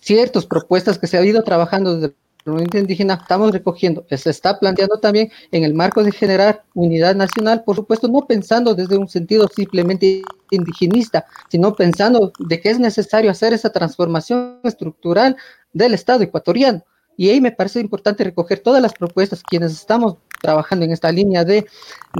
ciertas 0.00 0.46
propuestas 0.46 0.98
que 0.98 1.08
se 1.08 1.18
ha 1.18 1.24
ido 1.24 1.42
trabajando 1.42 1.96
desde 1.96 2.14
movimiento 2.48 2.78
indígena, 2.78 3.14
estamos 3.14 3.52
recogiendo, 3.52 4.04
se 4.08 4.30
está 4.30 4.58
planteando 4.58 4.98
también 4.98 5.30
en 5.52 5.64
el 5.64 5.74
marco 5.74 6.02
de 6.02 6.12
generar 6.12 6.64
unidad 6.74 7.14
nacional, 7.14 7.64
por 7.64 7.76
supuesto, 7.76 8.08
no 8.08 8.26
pensando 8.26 8.74
desde 8.74 8.96
un 8.96 9.08
sentido 9.08 9.48
simplemente 9.48 10.22
indigenista, 10.50 11.26
sino 11.50 11.74
pensando 11.74 12.32
de 12.38 12.60
que 12.60 12.70
es 12.70 12.78
necesario 12.78 13.30
hacer 13.30 13.52
esa 13.52 13.70
transformación 13.70 14.60
estructural 14.64 15.36
del 15.72 15.94
Estado 15.94 16.22
ecuatoriano. 16.22 16.84
Y 17.16 17.30
ahí 17.30 17.40
me 17.40 17.50
parece 17.50 17.80
importante 17.80 18.22
recoger 18.22 18.60
todas 18.60 18.80
las 18.80 18.92
propuestas, 18.92 19.42
quienes 19.42 19.72
estamos 19.72 20.18
trabajando 20.40 20.84
en 20.84 20.92
esta 20.92 21.10
línea 21.10 21.44
de, 21.44 21.66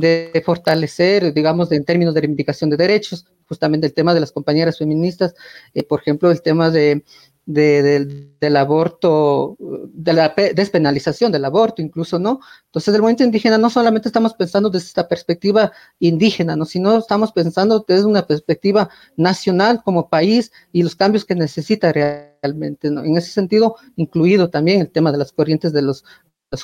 de 0.01 0.43
fortalecer, 0.45 1.33
digamos, 1.33 1.71
en 1.71 1.85
términos 1.85 2.15
de 2.15 2.21
reivindicación 2.23 2.69
de 2.69 2.77
derechos, 2.77 3.25
justamente 3.49 3.87
el 3.87 3.95
tema 3.95 4.13
de 4.13 4.21
las 4.21 4.33
compañeras 4.33 4.77
feministas, 4.77 5.35
eh, 5.73 5.85
por 5.85 6.01
ejemplo, 6.01 6.33
el 6.33 6.43
tema 6.43 6.71
de, 6.71 7.05
del 7.49 8.57
aborto, 8.57 9.57
de 9.59 10.13
la 10.13 10.35
despenalización 10.55 11.33
del 11.33 11.47
aborto, 11.47 11.81
incluso, 11.81 12.19
¿no? 12.19 12.41
Entonces, 12.67 12.95
el 12.95 13.01
movimiento 13.01 13.25
indígena 13.25 13.57
no 13.57 13.71
solamente 13.71 14.11
estamos 14.11 14.35
pensando 14.35 14.69
desde 14.69 14.89
esta 14.89 15.09
perspectiva 15.09 15.73
indígena, 15.99 16.57
¿no? 16.57 16.67
Sino 16.67 16.99
estamos 16.99 17.33
pensando 17.33 17.83
desde 17.89 18.05
una 18.05 18.27
perspectiva 18.27 18.91
nacional 19.17 19.83
como 19.83 20.11
país 20.11 20.53
y 20.73 20.83
los 20.83 20.95
cambios 20.95 21.25
que 21.25 21.35
necesita 21.35 21.91
realmente, 21.91 22.91
¿no? 22.91 23.03
En 23.03 23.17
ese 23.17 23.31
sentido, 23.31 23.77
incluido 23.97 24.51
también 24.51 24.83
el 24.83 24.91
tema 24.91 25.11
de 25.11 25.19
las 25.19 25.33
corrientes 25.33 25.73
de 25.73 25.81
los, 25.81 26.05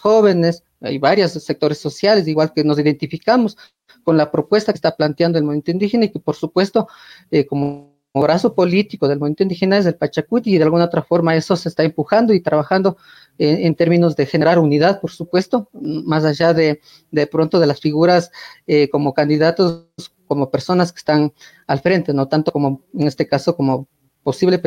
jóvenes, 0.03 0.65
hay 0.81 0.99
varios 0.99 1.33
sectores 1.33 1.79
sociales, 1.79 2.27
igual 2.27 2.53
que 2.55 2.65
nos 2.65 2.79
identificamos 2.79 3.57
con 4.03 4.17
la 4.17 4.31
propuesta 4.31 4.73
que 4.73 4.77
está 4.79 4.97
planteando 4.97 5.39
el 5.39 5.45
movimiento 5.45 5.71
indígena 5.71 6.07
y 6.07 6.11
que, 6.11 6.21
por 6.21 6.37
supuesto, 6.37 6.89
eh, 7.31 7.47
como 7.47 7.94
brazo 8.21 8.55
político 8.55 9.09
del 9.09 9.19
movimiento 9.19 9.43
indígena 9.43 9.77
es 9.77 9.87
el 9.87 9.97
Pachacuti 9.97 10.55
y 10.55 10.59
de 10.59 10.65
alguna 10.65 10.85
otra 10.85 11.03
forma 11.03 11.35
eso 11.35 11.57
se 11.57 11.69
está 11.69 11.83
empujando 11.83 12.33
y 12.33 12.41
trabajando 12.41 12.97
en, 13.39 13.75
términos 13.75 14.15
de 14.15 14.27
generar 14.27 14.61
unidad, 14.61 15.01
por 15.01 15.11
supuesto, 15.11 15.69
más 15.73 16.25
allá 16.25 16.55
de, 16.55 16.81
de 17.11 17.27
pronto 17.27 17.59
de 17.59 17.67
las 17.67 17.81
figuras 17.81 18.31
eh, 18.69 18.89
como 18.89 19.13
candidatos, 19.15 19.89
como 20.29 20.51
personas 20.51 20.93
que 20.93 20.99
están 20.99 21.33
al 21.67 21.81
frente, 21.81 22.15
no 22.15 22.29
tanto 22.29 22.53
como 22.53 22.83
en 22.95 23.09
este 23.09 23.27
caso 23.27 23.57
como 23.57 23.89
posible 24.23 24.63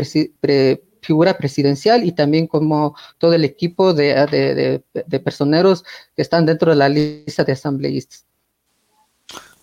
figura 1.02 1.38
presidencial 1.38 2.04
y 2.04 2.12
también 2.12 2.48
como 2.48 2.96
todo 3.18 3.34
el 3.34 3.46
equipo 3.46 3.94
de, 3.94 4.82
de 4.94 5.20
personeros 5.22 5.86
que 6.16 6.22
están 6.22 6.46
dentro 6.46 6.72
de 6.72 6.78
la 6.78 6.90
lista 6.90 7.46
de 7.46 7.54
asambleístas. 7.54 8.28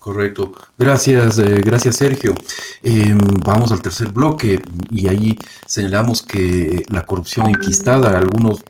Correcto. 0.04 0.52
Gracias, 0.76 1.38
eh, 1.38 1.62
gracias 1.64 1.96
Sergio. 1.96 2.34
Em, 2.82 3.18
vamos 3.42 3.72
al 3.72 3.80
tercer 3.80 4.12
bloque 4.12 4.60
y 4.90 5.08
ahí 5.08 5.38
señalamos 5.66 6.22
que 6.22 6.84
la 6.90 7.06
corrupción 7.06 7.48
enquistada, 7.48 8.18
algunos 8.18 8.62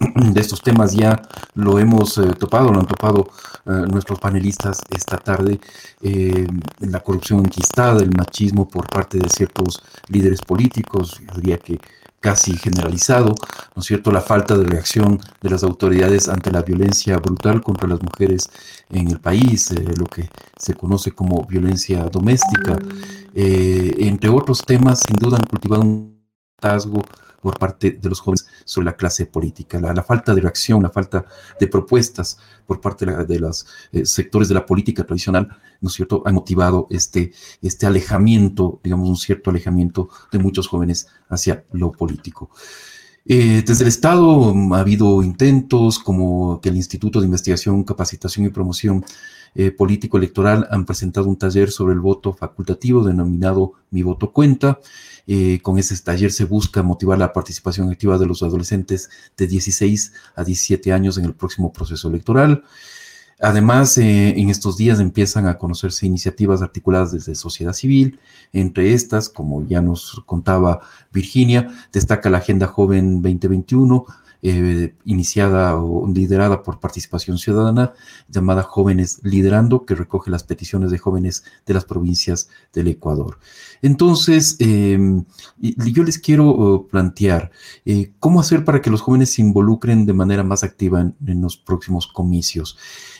de 0.00 0.40
estos 0.40 0.60
temas 0.60 0.92
ya 0.92 1.22
lo 1.54 1.78
hemos 1.78 2.18
eh, 2.18 2.32
topado, 2.36 2.72
lo 2.72 2.80
han 2.80 2.86
topado 2.86 3.30
eh, 3.64 3.86
nuestros 3.92 4.18
panelistas 4.18 4.80
esta 4.90 5.18
tarde, 5.18 5.60
em, 6.00 6.60
la 6.80 6.98
corrupción 6.98 7.38
enquistada, 7.38 8.02
el 8.02 8.10
machismo 8.10 8.68
por 8.68 8.88
parte 8.88 9.18
de 9.18 9.28
ciertos 9.28 9.84
líderes 10.08 10.40
políticos, 10.40 11.22
diría 11.36 11.58
que 11.58 11.78
casi 12.22 12.56
generalizado, 12.56 13.34
¿no 13.74 13.80
es 13.80 13.86
cierto?, 13.86 14.10
la 14.12 14.22
falta 14.22 14.56
de 14.56 14.64
reacción 14.64 15.20
de 15.42 15.50
las 15.50 15.62
autoridades 15.64 16.28
ante 16.28 16.50
la 16.50 16.62
violencia 16.62 17.18
brutal 17.18 17.60
contra 17.62 17.88
las 17.88 18.00
mujeres 18.00 18.48
en 18.88 19.08
el 19.08 19.20
país, 19.20 19.72
eh, 19.72 19.84
lo 19.98 20.06
que 20.06 20.30
se 20.56 20.72
conoce 20.72 21.10
como 21.10 21.44
violencia 21.44 22.04
doméstica, 22.04 22.78
eh, 23.34 23.96
entre 23.98 24.30
otros 24.30 24.62
temas, 24.64 25.00
sin 25.06 25.16
duda 25.16 25.36
han 25.36 25.44
cultivado 25.44 25.82
un 25.82 26.22
por 27.42 27.58
parte 27.58 27.90
de 27.90 28.08
los 28.08 28.20
jóvenes 28.20 28.46
sobre 28.64 28.86
la 28.86 28.96
clase 28.96 29.26
política, 29.26 29.80
la, 29.80 30.02
falta 30.04 30.32
de 30.32 30.40
reacción, 30.40 30.80
la 30.80 30.90
falta 30.90 31.26
de 31.58 31.66
propuestas 31.66 32.38
por 32.64 32.80
parte 32.80 33.04
de, 33.04 33.38
los 33.40 33.66
eh, 33.90 34.06
sectores 34.06 34.48
de 34.48 34.54
la 34.54 34.64
política 34.64 35.04
tradicional, 35.04 35.48
¿no 35.80 35.88
es 35.88 35.94
cierto?, 35.94 36.22
ha 36.24 36.30
motivado 36.30 36.86
este, 36.88 37.32
este 37.60 37.86
alejamiento, 37.86 38.80
digamos, 38.84 39.08
un 39.08 39.16
cierto 39.16 39.50
alejamiento 39.50 40.08
de 40.30 40.38
muchos 40.38 40.68
jóvenes 40.68 41.08
hacia 41.28 41.64
lo 41.72 41.90
político. 41.90 42.48
Eh, 43.24 43.62
desde 43.64 43.84
el 43.84 43.88
Estado 43.88 44.52
ha 44.72 44.80
habido 44.80 45.22
intentos 45.22 45.98
como 45.98 46.60
que 46.60 46.70
el 46.70 46.76
Instituto 46.76 47.20
de 47.20 47.26
Investigación, 47.26 47.84
Capacitación 47.84 48.46
y 48.46 48.50
Promoción 48.50 49.04
eh, 49.54 49.70
Político 49.70 50.16
Electoral 50.16 50.66
han 50.70 50.86
presentado 50.86 51.28
un 51.28 51.36
taller 51.36 51.70
sobre 51.70 51.94
el 51.94 52.00
voto 52.00 52.32
facultativo 52.32 53.04
denominado 53.04 53.74
Mi 53.90 54.02
Voto 54.02 54.32
Cuenta. 54.32 54.80
Eh, 55.26 55.60
con 55.62 55.78
ese 55.78 55.96
taller 56.02 56.32
se 56.32 56.44
busca 56.44 56.82
motivar 56.82 57.18
la 57.18 57.32
participación 57.32 57.90
activa 57.90 58.18
de 58.18 58.26
los 58.26 58.42
adolescentes 58.42 59.08
de 59.36 59.46
16 59.46 60.12
a 60.34 60.42
17 60.42 60.92
años 60.92 61.16
en 61.18 61.26
el 61.26 61.34
próximo 61.34 61.72
proceso 61.72 62.08
electoral. 62.08 62.64
Además, 63.42 63.98
eh, 63.98 64.38
en 64.38 64.50
estos 64.50 64.76
días 64.76 65.00
empiezan 65.00 65.48
a 65.48 65.58
conocerse 65.58 66.06
iniciativas 66.06 66.62
articuladas 66.62 67.10
desde 67.10 67.34
sociedad 67.34 67.72
civil. 67.72 68.20
Entre 68.52 68.94
estas, 68.94 69.28
como 69.28 69.66
ya 69.66 69.82
nos 69.82 70.22
contaba 70.26 70.80
Virginia, 71.12 71.68
destaca 71.92 72.30
la 72.30 72.38
Agenda 72.38 72.68
Joven 72.68 73.20
2021, 73.20 74.06
eh, 74.44 74.94
iniciada 75.04 75.76
o 75.76 76.06
liderada 76.06 76.62
por 76.62 76.78
participación 76.78 77.38
ciudadana, 77.38 77.94
llamada 78.28 78.62
Jóvenes 78.62 79.18
Liderando, 79.24 79.86
que 79.86 79.96
recoge 79.96 80.30
las 80.30 80.44
peticiones 80.44 80.92
de 80.92 80.98
jóvenes 80.98 81.42
de 81.66 81.74
las 81.74 81.84
provincias 81.84 82.48
del 82.72 82.88
Ecuador. 82.88 83.38
Entonces, 83.82 84.56
em, 84.60 85.24
yo 85.58 86.04
les 86.04 86.18
quiero 86.18 86.48
oh, 86.48 86.86
plantear 86.86 87.50
eh, 87.84 88.12
cómo 88.20 88.40
hacer 88.40 88.64
para 88.64 88.80
que 88.80 88.90
los 88.90 89.00
jóvenes 89.00 89.32
se 89.32 89.42
involucren 89.42 90.06
de 90.06 90.12
manera 90.12 90.44
más 90.44 90.62
activa 90.62 91.00
en 91.00 91.40
los 91.40 91.56
próximos 91.56 92.06
comicios. 92.06 92.76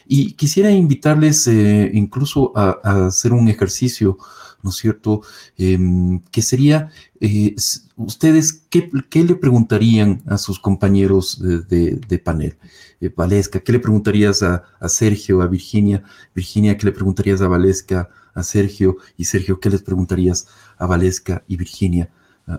Y 0.06 0.32
quisiera 0.32 0.70
invitarles 0.70 1.46
eh, 1.46 1.90
incluso 1.92 2.52
a, 2.56 3.06
hacer 3.06 3.32
un 3.32 3.48
ejercicio, 3.48 4.18
¿no 4.62 4.70
es 4.70 4.76
cierto? 4.76 5.22
Em, 5.56 6.20
que 6.30 6.42
sería, 6.42 6.90
eh, 7.20 7.54
ustedes, 7.96 8.64
¿qué, 8.70 8.90
le 9.14 9.34
preguntarían 9.36 10.22
a 10.26 10.38
sus 10.38 10.58
compañeros 10.58 11.40
de, 11.40 12.22
panel? 12.24 12.56
Eh, 13.00 13.12
Valesca, 13.14 13.60
¿qué 13.60 13.72
le 13.72 13.80
preguntarías 13.80 14.42
a, 14.42 14.64
Sergio, 14.88 15.42
a 15.42 15.46
Virginia? 15.46 16.02
Virginia, 16.34 16.76
¿qué 16.76 16.86
le 16.86 16.92
preguntarías 16.92 17.40
a 17.40 17.48
Valesca, 17.48 18.08
a 18.34 18.42
Sergio? 18.42 18.96
Y 19.16 19.24
Sergio, 19.24 19.60
¿qué 19.60 19.70
les 19.70 19.82
preguntarías 19.82 20.46
a 20.78 20.86
Valesca 20.86 21.44
y 21.48 21.56
Virginia 21.56 22.10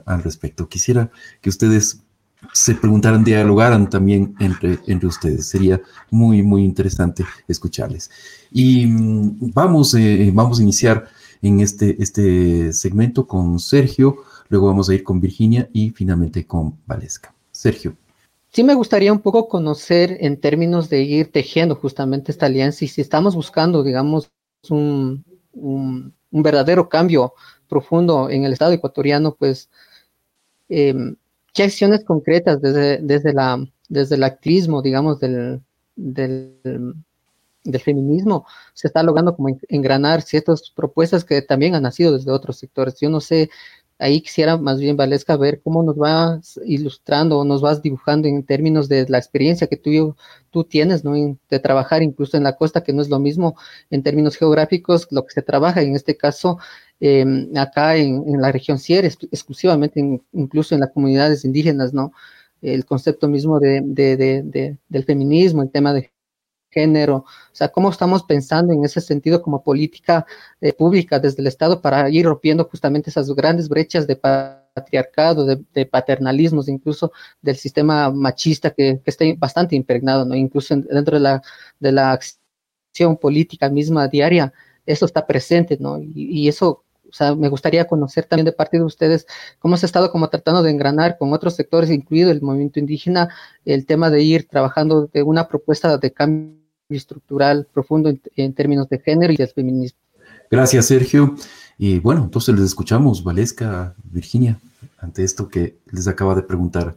al 0.06 0.24
respecto? 0.24 0.70
Quisiera 0.70 1.12
que 1.42 1.50
ustedes 1.50 2.03
se 2.52 2.76
preguntaran, 2.76 3.24
dialogaran 3.24 3.90
también 3.90 4.36
entre, 4.40 4.80
entre 4.88 5.08
ustedes. 5.08 5.48
Sería 5.48 5.82
muy, 6.12 6.44
muy 6.44 6.64
interesante 6.64 7.26
escucharles. 7.48 8.12
Y 8.52 8.86
mm, 8.86 9.52
vamos, 9.54 9.94
eh, 9.96 10.32
vamos 10.34 10.60
a 10.60 10.64
iniciar 10.64 11.08
en 11.42 11.60
este, 11.60 12.02
este 12.02 12.74
segmento 12.74 13.28
con 13.28 13.60
Sergio, 13.60 14.18
luego 14.50 14.68
vamos 14.68 14.90
a 14.90 14.94
ir 14.94 15.04
con 15.04 15.20
Virginia 15.20 15.70
y 15.74 15.92
finalmente 15.92 16.46
con 16.46 16.78
Valesca. 16.86 17.34
Sergio. 17.52 17.96
Sí 18.52 18.64
me 18.64 18.76
gustaría 18.76 19.12
un 19.12 19.20
poco 19.20 19.48
conocer 19.48 20.18
en 20.22 20.40
términos 20.40 20.90
de 20.90 21.02
ir 21.02 21.32
tejiendo 21.32 21.76
justamente 21.76 22.32
esta 22.32 22.46
alianza 22.46 22.86
y 22.86 22.88
si 22.88 23.02
estamos 23.02 23.36
buscando, 23.36 23.84
digamos, 23.84 24.32
un, 24.70 25.26
un, 25.54 26.14
verdadero 26.32 26.88
cambio 26.88 27.34
profundo 27.68 28.30
en 28.30 28.44
el 28.44 28.54
Estado 28.54 28.74
ecuatoriano, 28.74 29.36
pues 29.36 29.70
em, 30.70 31.16
¿Qué 31.54 31.64
acciones 31.64 32.04
concretas 32.04 32.62
desde, 32.62 32.98
desde, 33.00 33.34
la, 33.34 33.64
desde 33.88 34.16
el 34.16 34.24
activismo, 34.24 34.82
digamos, 34.82 35.20
del, 35.20 35.62
del, 35.96 36.58
feminismo 37.82 38.46
se 38.74 38.88
está 38.88 39.04
logrando 39.04 39.36
como 39.36 39.58
engranar 39.70 40.22
ciertas 40.22 40.70
propuestas 40.72 41.24
que 41.24 41.42
también 41.42 41.76
han 41.76 41.84
nacido 41.84 42.14
desde 42.14 42.32
otros 42.32 42.58
sectores? 42.58 43.00
Yo 43.00 43.10
no 43.10 43.22
sé, 43.22 43.50
ahí 44.00 44.22
quisiera 44.22 44.58
más 44.58 44.80
bien, 44.80 44.98
Valesca, 44.98 45.38
ver 45.38 45.62
cómo 45.64 45.84
nos 45.84 45.96
vas 45.96 46.60
ilustrando 46.66 47.40
o 47.40 47.46
nos 47.46 47.62
vas 47.62 47.82
dibujando 47.82 48.28
en 48.28 48.44
términos 48.44 48.90
de 48.90 49.06
la 49.08 49.18
experiencia 49.20 49.68
que 49.68 49.78
tú, 49.78 50.16
tú 50.50 50.64
tienes, 50.64 51.04
¿no? 51.04 51.14
de 51.14 51.60
trabajar 51.60 52.04
incluso 52.04 52.36
en 52.36 52.44
la 52.44 52.56
costa, 52.56 52.84
que 52.84 52.94
no 52.94 53.02
es 53.02 53.10
lo 53.10 53.20
mismo 53.20 53.56
en 53.92 54.04
términos 54.04 54.36
geográficos 54.38 55.08
lo 55.12 55.26
que 55.26 55.34
se 55.34 55.42
trabaja, 55.42 55.82
en 55.82 55.96
este 55.96 56.18
caso 56.18 56.58
Em, 57.06 57.52
acá 57.58 57.98
en, 57.98 58.24
la 58.42 58.50
región 58.54 58.80
Sierra, 58.80 59.10
exclusivamente 59.10 60.00
incluso 60.32 60.74
en 60.74 60.80
las 60.80 60.92
comunidades 60.92 61.44
indígenas, 61.44 61.94
¿no? 61.94 62.14
El 62.62 62.86
concepto 62.86 63.28
mismo 63.28 63.60
de, 63.60 63.82
del 64.88 65.04
feminismo, 65.04 65.64
el 65.64 65.70
tema 65.70 65.92
de 65.94 66.14
género, 66.72 67.18
o 67.18 67.26
sea, 67.52 67.68
cómo 67.70 67.90
estamos 67.90 68.24
pensando 68.24 68.72
en 68.72 68.86
ese 68.86 69.02
sentido 69.02 69.42
como 69.42 69.64
política 69.64 70.26
eh, 70.62 70.72
pública 70.72 71.20
desde 71.20 71.42
el 71.42 71.48
Estado 71.48 71.82
para 71.82 72.10
ir 72.10 72.26
rompiendo 72.26 72.64
justamente 72.66 73.10
esas 73.10 73.30
grandes 73.36 73.68
brechas 73.68 74.08
de 74.08 74.16
patriarcado, 74.16 75.46
de, 75.46 75.86
paternalismos, 75.86 76.70
incluso 76.70 77.12
del 77.42 77.58
sistema 77.58 78.12
machista 78.12 78.72
que, 78.72 79.02
está 79.06 79.26
bastante 79.38 79.76
impregnado, 79.76 80.24
¿no? 80.26 80.36
Incluso 80.36 80.74
dentro 80.78 81.18
de 81.18 81.22
la, 81.22 81.42
de 81.82 81.92
la 81.92 82.14
acción 82.14 83.18
política 83.18 83.70
misma 83.70 84.08
diaria, 84.08 84.54
eso 84.86 85.06
está 85.06 85.26
presente, 85.26 85.78
¿no? 85.80 86.00
Y, 86.02 86.48
eso, 86.48 86.83
o 87.14 87.16
sea, 87.16 87.36
me 87.36 87.48
gustaría 87.48 87.86
conocer 87.86 88.26
también 88.26 88.46
de 88.46 88.54
parte 88.54 88.78
de 88.78 88.84
ustedes 88.84 89.28
cómo 89.60 89.78
se 89.78 89.86
ha 89.86 89.88
estado 89.88 90.12
como 90.12 90.30
tratando 90.30 90.64
de 90.64 90.72
engranar 90.72 91.16
con 91.20 91.32
otros 91.32 91.56
sectores, 91.56 91.92
incluido 91.92 92.32
el 92.32 92.42
movimiento 92.42 92.80
indígena, 92.80 93.30
el 93.66 93.86
tema 93.86 94.10
de 94.10 94.24
ir 94.24 94.48
trabajando 94.48 95.12
de 95.14 95.22
una 95.22 95.48
propuesta 95.48 96.00
de 96.00 96.12
cambio 96.12 96.58
estructural 96.90 97.68
profundo 97.72 98.12
en, 98.36 98.54
términos 98.54 98.90
de 98.90 98.98
género 98.98 99.32
y 99.32 99.36
del 99.36 99.50
feminismo. 99.50 100.00
Gracias, 100.50 100.88
Sergio. 100.88 101.36
Y 101.78 102.00
bueno, 102.00 102.24
entonces 102.24 102.56
les 102.56 102.66
escuchamos, 102.66 103.24
Valesca, 103.24 103.94
Virginia, 104.04 104.60
ante 104.98 105.24
esto 105.24 105.50
que 105.50 105.78
les 105.92 106.08
acaba 106.08 106.34
de 106.34 106.42
preguntar 106.42 106.96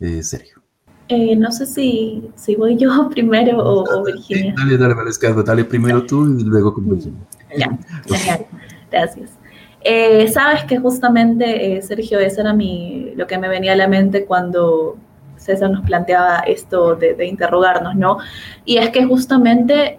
eh, 0.00 0.22
Sergio. 0.22 0.62
Eh, 1.08 1.36
no 1.36 1.52
sé 1.52 1.66
si, 1.66 2.30
si, 2.36 2.56
voy 2.56 2.78
yo 2.78 2.88
primero 3.10 3.58
o, 3.58 4.02
Virginia. 4.02 4.54
dale, 4.56 4.78
dale, 4.78 4.94
Valesca, 4.94 5.30
dale 5.42 5.66
primero 5.66 6.06
tú 6.06 6.38
y 6.38 6.42
luego 6.42 6.72
con 6.72 6.88
Virginia. 6.88 7.20
Ya, 7.54 7.78
genial. 8.06 8.46
Gracias. 8.92 9.41
Eh, 9.84 10.28
Sabes 10.28 10.64
que 10.64 10.78
justamente, 10.78 11.80
Sergio, 11.82 12.18
eso 12.20 12.40
era 12.40 12.52
mi, 12.52 13.12
lo 13.16 13.26
que 13.26 13.38
me 13.38 13.48
venía 13.48 13.72
a 13.72 13.76
la 13.76 13.88
mente 13.88 14.24
cuando 14.24 14.96
César 15.36 15.70
nos 15.70 15.84
planteaba 15.84 16.40
esto 16.40 16.94
de, 16.94 17.26
interrogarnos, 17.26 17.96
¿no? 17.96 18.18
Y 18.64 18.78
es 18.78 18.90
que 18.90 19.04
justamente 19.04 19.98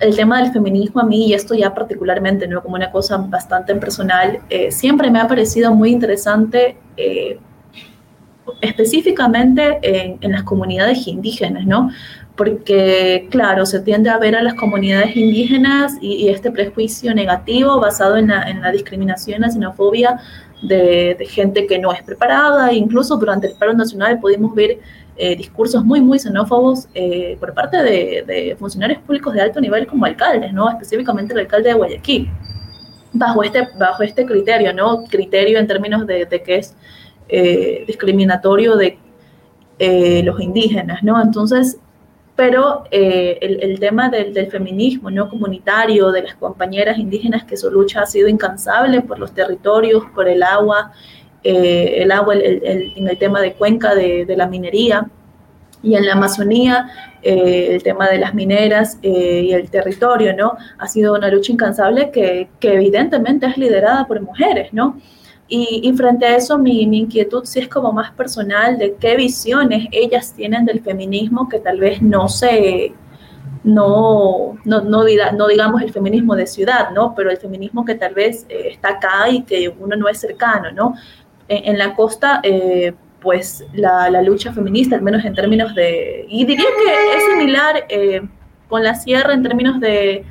el 0.00 0.16
tema 0.16 0.42
del 0.42 0.52
feminismo 0.52 1.02
a 1.02 1.04
mí, 1.04 1.28
y 1.28 1.34
esto 1.34 1.54
ya 1.54 1.74
particularmente, 1.74 2.48
¿no? 2.48 2.62
Como 2.62 2.74
una 2.74 2.90
cosa 2.90 3.18
bastante 3.18 3.74
personal, 3.76 4.40
eh, 4.48 4.72
siempre 4.72 5.10
me 5.10 5.20
ha 5.20 5.28
parecido 5.28 5.74
muy 5.74 5.90
interesante, 5.90 6.78
eh, 6.96 7.38
específicamente 8.62 9.78
en, 9.82 10.32
las 10.32 10.42
comunidades 10.42 11.06
indígenas, 11.06 11.66
¿no? 11.66 11.90
Porque, 12.40 13.28
claro, 13.30 13.66
se 13.66 13.80
tiende 13.80 14.08
a 14.08 14.16
ver 14.16 14.34
a 14.34 14.42
las 14.42 14.54
comunidades 14.54 15.14
indígenas 15.14 15.98
y, 16.00 16.30
este 16.30 16.50
prejuicio 16.50 17.14
negativo 17.14 17.78
basado 17.78 18.16
en 18.16 18.28
la, 18.28 18.48
en 18.48 18.62
la 18.62 18.72
discriminación, 18.72 19.42
la 19.42 19.50
xenofobia 19.50 20.18
de, 20.62 21.16
de, 21.18 21.26
gente 21.26 21.66
que 21.66 21.78
no 21.78 21.92
es 21.92 22.02
preparada. 22.02 22.72
Incluso 22.72 23.18
durante 23.18 23.48
el 23.48 23.56
paro 23.58 23.74
nacional 23.74 24.18
pudimos 24.20 24.54
ver 24.54 24.78
eh, 25.18 25.36
discursos 25.36 25.84
muy, 25.84 26.00
muy 26.00 26.18
xenófobos 26.18 26.88
eh, 26.94 27.36
por 27.38 27.52
parte 27.52 27.76
de, 27.76 28.56
funcionarios 28.58 29.02
públicos 29.02 29.34
de 29.34 29.42
alto 29.42 29.60
nivel 29.60 29.86
como 29.86 30.06
alcaldes, 30.06 30.50
¿no? 30.54 30.70
Específicamente 30.70 31.34
el 31.34 31.40
alcalde 31.40 31.68
de 31.68 31.74
Guayaquil, 31.74 32.30
bajo 33.12 33.42
este, 33.42 33.68
bajo 33.78 34.02
este 34.02 34.24
criterio, 34.24 34.72
¿no? 34.72 35.04
Criterio 35.04 35.58
en 35.58 35.66
términos 35.66 36.06
de, 36.06 36.26
que 36.26 36.56
es 36.56 36.74
eh, 37.28 37.84
discriminatorio 37.86 38.76
de 38.78 38.96
los 40.24 40.40
indígenas, 40.40 41.02
¿no? 41.02 41.20
Entonces, 41.20 41.78
pero 42.40 42.84
el, 42.90 43.58
el, 43.62 43.78
tema 43.78 44.08
del, 44.08 44.32
del, 44.32 44.50
feminismo 44.50 45.10
no 45.10 45.28
comunitario, 45.28 46.10
de 46.10 46.22
las 46.22 46.36
compañeras 46.36 46.96
indígenas, 46.96 47.44
que 47.44 47.54
su 47.54 47.70
lucha 47.70 48.00
ha 48.00 48.06
sido 48.06 48.28
incansable 48.28 49.02
por 49.02 49.18
los 49.18 49.34
territorios, 49.34 50.04
por 50.14 50.26
el 50.26 50.42
agua, 50.42 50.90
eh, 51.44 51.96
el 51.98 52.10
agua 52.10 52.36
en 52.36 53.08
el 53.08 53.18
tema 53.18 53.42
de 53.42 53.52
cuenca 53.52 53.94
de, 53.94 54.24
la 54.34 54.46
minería 54.46 55.06
y 55.82 55.96
en 55.96 56.06
la 56.06 56.14
Amazonía 56.14 56.88
eh, 57.20 57.74
el 57.74 57.82
tema 57.82 58.08
de 58.08 58.16
las 58.16 58.32
mineras 58.32 58.98
eh, 59.02 59.42
y 59.44 59.52
el 59.52 59.68
territorio, 59.68 60.34
¿no? 60.34 60.56
Ha 60.78 60.86
sido 60.86 61.14
una 61.14 61.28
lucha 61.28 61.52
incansable 61.52 62.10
que, 62.10 62.48
evidentemente 62.62 63.44
es 63.44 63.58
liderada 63.58 64.06
por 64.06 64.18
mujeres, 64.22 64.72
¿no? 64.72 64.98
Y, 65.52 65.92
frente 65.96 66.26
a 66.26 66.36
eso 66.36 66.58
mi, 66.58 66.82
inquietud 66.82 67.44
sí 67.44 67.58
es 67.58 67.68
como 67.68 67.92
más 67.92 68.12
personal 68.12 68.78
de 68.78 68.94
qué 69.00 69.16
visiones 69.16 69.88
ellas 69.90 70.32
tienen 70.32 70.64
del 70.64 70.80
feminismo 70.80 71.48
que 71.48 71.58
tal 71.58 71.80
vez 71.80 72.00
no 72.00 72.28
se, 72.28 72.92
no, 73.64 74.56
no, 74.64 74.80
no, 74.82 75.04
no, 75.04 75.46
digamos 75.48 75.82
el 75.82 75.92
feminismo 75.92 76.36
de 76.36 76.46
ciudad, 76.46 76.92
¿no? 76.92 77.16
Pero 77.16 77.32
el 77.32 77.36
feminismo 77.36 77.84
que 77.84 77.96
tal 77.96 78.14
vez 78.14 78.46
está 78.48 78.90
acá 78.90 79.28
y 79.28 79.42
que 79.42 79.68
uno 79.68 79.96
no 79.96 80.08
es 80.08 80.20
cercano, 80.20 80.70
¿no? 80.70 80.94
en, 81.50 81.78
la 81.78 81.94
costa, 81.94 82.40
eh, 82.42 82.94
pues 83.20 83.64
la, 83.72 84.10
lucha 84.22 84.52
feminista, 84.52 84.96
al 84.96 85.02
menos 85.02 85.24
en 85.24 85.34
términos 85.34 85.74
de, 85.74 86.24
y 86.28 86.44
diría 86.44 86.64
que 86.64 87.16
es 87.16 87.24
similar 87.32 87.86
eh, 87.88 88.22
con 88.68 88.84
la 88.84 88.94
sierra 88.94 89.34
en 89.34 89.42
términos 89.42 89.80
de, 89.80 90.24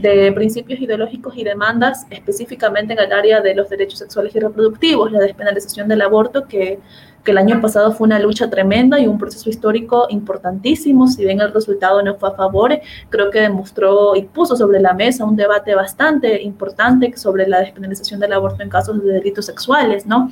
principios 0.00 0.80
ideológicos 0.80 1.36
y 1.36 1.44
demandas, 1.44 2.06
específicamente 2.10 2.92
en 2.92 2.98
el 2.98 3.12
área 3.12 3.40
de 3.40 3.54
los 3.54 3.68
derechos 3.68 3.98
sexuales 3.98 4.34
y 4.34 4.40
reproductivos, 4.40 5.12
la 5.12 5.20
despenalización 5.20 5.88
del 5.88 6.02
aborto, 6.02 6.46
que, 6.46 6.80
que, 7.24 7.30
el 7.30 7.38
año 7.38 7.60
pasado 7.60 7.92
fue 7.92 8.06
una 8.06 8.18
lucha 8.18 8.50
tremenda 8.50 8.98
y 8.98 9.06
un 9.06 9.18
proceso 9.18 9.48
histórico 9.48 10.06
importantísimo, 10.10 11.06
si 11.06 11.24
bien 11.24 11.40
el 11.40 11.52
resultado 11.52 12.02
no 12.02 12.16
fue 12.16 12.30
a 12.30 12.32
favor, 12.32 12.78
creo 13.08 13.30
que 13.30 13.40
demostró 13.40 14.16
y 14.16 14.22
puso 14.22 14.56
sobre 14.56 14.80
la 14.80 14.94
mesa 14.94 15.24
un 15.24 15.36
debate 15.36 15.74
bastante 15.74 16.42
importante 16.42 17.16
sobre 17.16 17.46
la 17.46 17.60
despenalización 17.60 18.20
del 18.20 18.32
aborto 18.32 18.62
en 18.62 18.68
casos 18.68 19.02
de 19.02 19.12
delitos 19.12 19.46
sexuales, 19.46 20.06
¿no? 20.06 20.30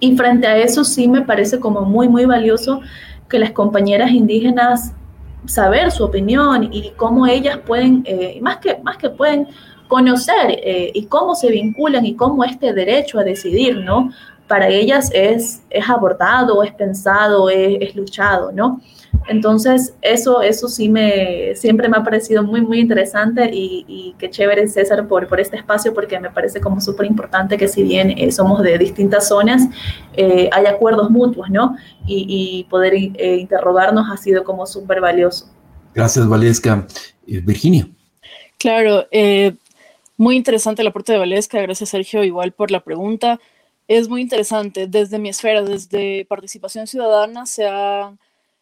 Y 0.00 0.16
frente 0.16 0.48
a 0.48 0.56
eso 0.56 0.82
sí 0.82 1.06
me 1.06 1.22
parece 1.22 1.60
como 1.60 1.82
muy, 1.82 2.08
muy 2.08 2.24
valioso 2.24 2.80
que 3.28 3.38
las 3.38 3.52
compañeras 3.52 4.10
indígenas 4.10 4.92
saber 5.46 5.90
su 5.90 6.04
opinión 6.04 6.68
y 6.72 6.90
cómo 6.96 7.26
ellas 7.26 7.58
pueden, 7.66 8.02
eh, 8.06 8.38
más, 8.40 8.58
que, 8.58 8.78
más 8.82 8.96
que 8.96 9.10
pueden 9.10 9.48
conocer 9.88 10.50
eh, 10.50 10.90
y 10.94 11.04
cómo 11.06 11.34
se 11.34 11.50
vinculan 11.50 12.06
y 12.06 12.14
cómo 12.14 12.44
este 12.44 12.72
derecho 12.72 13.18
a 13.18 13.24
decidir, 13.24 13.76
¿no? 13.76 14.10
Para 14.48 14.68
ellas 14.68 15.10
es, 15.12 15.62
es 15.70 15.88
abordado, 15.88 16.62
es 16.62 16.72
pensado, 16.72 17.48
es, 17.48 17.78
es 17.80 17.96
luchado, 17.96 18.52
¿no? 18.52 18.80
Entonces, 19.28 19.94
eso, 20.02 20.42
eso 20.42 20.68
sí 20.68 20.88
me, 20.88 21.54
siempre 21.54 21.88
me 21.88 21.96
ha 21.96 22.02
parecido 22.02 22.42
muy, 22.42 22.60
muy 22.60 22.80
interesante 22.80 23.50
y, 23.52 23.84
y 23.86 24.14
qué 24.18 24.30
chévere, 24.30 24.66
César, 24.66 25.06
por, 25.06 25.28
por 25.28 25.38
este 25.38 25.56
espacio, 25.56 25.94
porque 25.94 26.18
me 26.18 26.30
parece 26.30 26.60
como 26.60 26.80
súper 26.80 27.06
importante 27.06 27.56
que 27.56 27.68
si 27.68 27.82
bien 27.82 28.10
eh, 28.18 28.32
somos 28.32 28.62
de 28.62 28.76
distintas 28.78 29.28
zonas, 29.28 29.68
eh, 30.14 30.48
hay 30.52 30.66
acuerdos 30.66 31.10
mutuos, 31.10 31.50
¿no? 31.50 31.76
Y, 32.06 32.66
poder 32.68 32.94
eh, 32.94 33.36
interrogarnos 33.36 34.06
ha 34.10 34.16
sido 34.16 34.44
como 34.44 34.66
súper 34.66 35.00
valioso. 35.00 35.46
Gracias, 35.94 36.26
Valesca. 36.26 36.86
Virginia. 37.26 37.86
Claro, 38.58 39.06
muy 40.16 40.36
interesante 40.36 40.82
el 40.82 40.88
aporte 40.88 41.12
de 41.12 41.18
Valesca. 41.18 41.60
Gracias, 41.60 41.90
Sergio, 41.90 42.24
igual 42.24 42.52
por 42.52 42.70
la 42.70 42.80
pregunta. 42.80 43.38
Es 43.94 44.08
muy 44.08 44.22
interesante. 44.22 44.86
Desde 44.86 45.18
mi 45.18 45.28
esfera, 45.28 45.62
desde 45.62 46.24
participación 46.24 46.86
ciudadana, 46.86 47.44
se 47.44 47.66
ha 47.66 48.16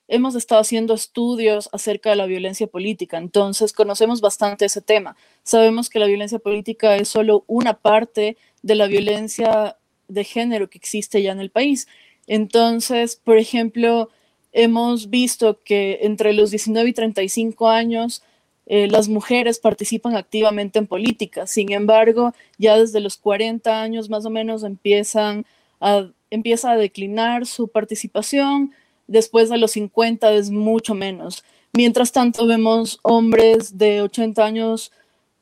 hemos 0.09 0.35
estado 0.35 0.61
haciendo 0.61 0.93
estudios 0.93 1.69
acerca 1.73 2.11
de 2.11 2.17
la 2.17 2.27
violencia 2.27 2.67
política, 2.67 3.17
entonces 3.17 3.73
conocemos 3.73 4.21
bastante 4.21 4.65
ese 4.65 4.81
tema. 4.83 5.15
Sabemos 5.45 5.89
que 5.89 6.01
la 6.01 6.07
violencia 6.07 6.41
política 6.41 6.97
es 6.97 7.07
solo 7.07 7.45
una 7.47 7.75
parte 7.75 8.37
de 8.63 8.75
la 8.75 8.89
violencia 8.89 9.77
de 10.09 10.25
género 10.25 10.69
que 10.69 10.79
existe 10.79 11.23
ya 11.23 11.31
en 11.31 11.39
el 11.39 11.51
país. 11.51 11.87
Entonces, 12.27 13.15
por 13.15 13.39
ejemplo, 13.39 14.11
hemos 14.51 15.11
visto 15.11 15.61
que 15.65 16.01
entre 16.03 16.33
los 16.33 16.51
19 16.51 16.89
y 16.89 16.93
35 16.93 17.69
años 17.69 18.25
eh, 18.73 18.87
las 18.87 19.09
mujeres 19.09 19.59
participan 19.59 20.15
activamente 20.15 20.79
en 20.79 20.87
política. 20.87 21.49
Sin 21.49 21.73
embargo, 21.73 22.33
ya 22.57 22.79
desde 22.79 23.01
los 23.01 23.17
40 23.17 23.83
años 23.83 24.09
más 24.09 24.25
o 24.25 24.31
menos 24.31 24.63
empiezan 24.63 25.45
a, 25.81 26.07
empieza 26.31 26.71
a 26.71 26.77
declinar 26.77 27.47
su 27.47 27.67
participación, 27.67 28.71
después 29.09 29.51
de 29.51 29.59
los 29.59 29.73
50 29.73 30.33
es 30.35 30.53
mucho 30.53 30.95
menos. 30.95 31.43
Mientras 31.73 32.13
tanto, 32.13 32.47
vemos 32.47 33.01
hombres 33.03 33.77
de 33.77 34.03
80 34.03 34.45
años 34.45 34.93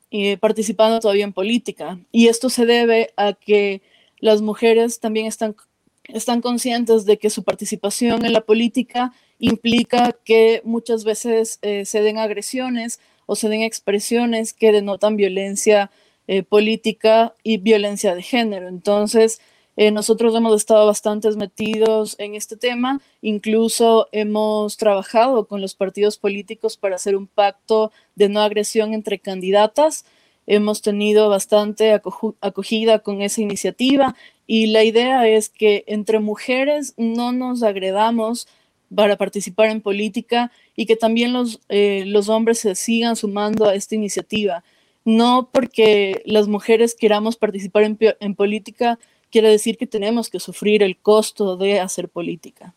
eh, 0.09 0.37
participando 0.37 0.99
todavía 0.99 1.25
en 1.25 1.33
política. 1.33 1.99
Y 2.11 2.29
esto 2.29 2.49
se 2.49 2.65
debe 2.65 3.13
a 3.15 3.33
que 3.33 3.83
las 4.17 4.41
mujeres 4.41 4.99
también 4.99 5.27
están, 5.27 5.55
están 6.05 6.41
conscientes 6.41 7.05
de 7.05 7.19
que 7.19 7.29
su 7.29 7.43
participación 7.43 8.25
en 8.25 8.33
la 8.33 8.41
política 8.41 9.13
implica 9.37 10.15
que 10.25 10.63
muchas 10.65 11.03
veces 11.03 11.59
eh, 11.61 11.85
se 11.85 12.01
den 12.01 12.17
agresiones 12.17 12.99
o 13.29 13.35
se 13.35 13.47
den 13.47 13.61
expresiones 13.61 14.53
que 14.53 14.71
denotan 14.71 15.15
violencia 15.15 15.91
eh, 16.27 16.41
política 16.41 17.35
y 17.43 17.57
violencia 17.57 18.15
de 18.15 18.23
género. 18.23 18.67
Entonces, 18.67 19.39
eh, 19.77 19.91
nosotros 19.91 20.35
hemos 20.35 20.55
estado 20.55 20.87
bastante 20.87 21.29
metidos 21.35 22.15
en 22.17 22.33
este 22.33 22.57
tema, 22.57 22.99
incluso 23.21 24.07
hemos 24.11 24.77
trabajado 24.77 25.47
con 25.47 25.61
los 25.61 25.75
partidos 25.75 26.17
políticos 26.17 26.75
para 26.75 26.95
hacer 26.95 27.15
un 27.15 27.27
pacto 27.27 27.91
de 28.15 28.29
no 28.29 28.41
agresión 28.41 28.95
entre 28.95 29.19
candidatas. 29.19 30.05
Hemos 30.47 30.81
tenido 30.81 31.29
bastante 31.29 31.93
acogida 32.41 32.97
con 32.99 33.21
esa 33.21 33.41
iniciativa 33.41 34.15
y 34.47 34.65
la 34.65 34.83
idea 34.83 35.27
es 35.27 35.49
que 35.49 35.83
entre 35.85 36.17
mujeres 36.17 36.95
no 36.97 37.31
nos 37.31 37.61
agredamos 37.61 38.47
para 38.93 39.17
participar 39.17 39.69
en 39.69 39.81
política 39.81 40.51
y 40.75 40.85
que 40.85 40.95
también 40.95 41.33
los, 41.33 41.61
eh, 41.69 42.03
los 42.07 42.29
hombres 42.29 42.59
se 42.59 42.75
sigan 42.75 43.15
sumando 43.15 43.65
a 43.65 43.75
esta 43.75 43.95
iniciativa. 43.95 44.63
No 45.05 45.49
porque 45.51 46.21
las 46.25 46.47
mujeres 46.47 46.95
queramos 46.95 47.35
participar 47.35 47.83
en, 47.83 47.97
en 48.19 48.35
política 48.35 48.99
quiere 49.31 49.49
decir 49.49 49.77
que 49.77 49.87
tenemos 49.87 50.29
que 50.29 50.39
sufrir 50.39 50.83
el 50.83 50.97
costo 50.97 51.57
de 51.57 51.79
hacer 51.79 52.09
política. 52.09 52.75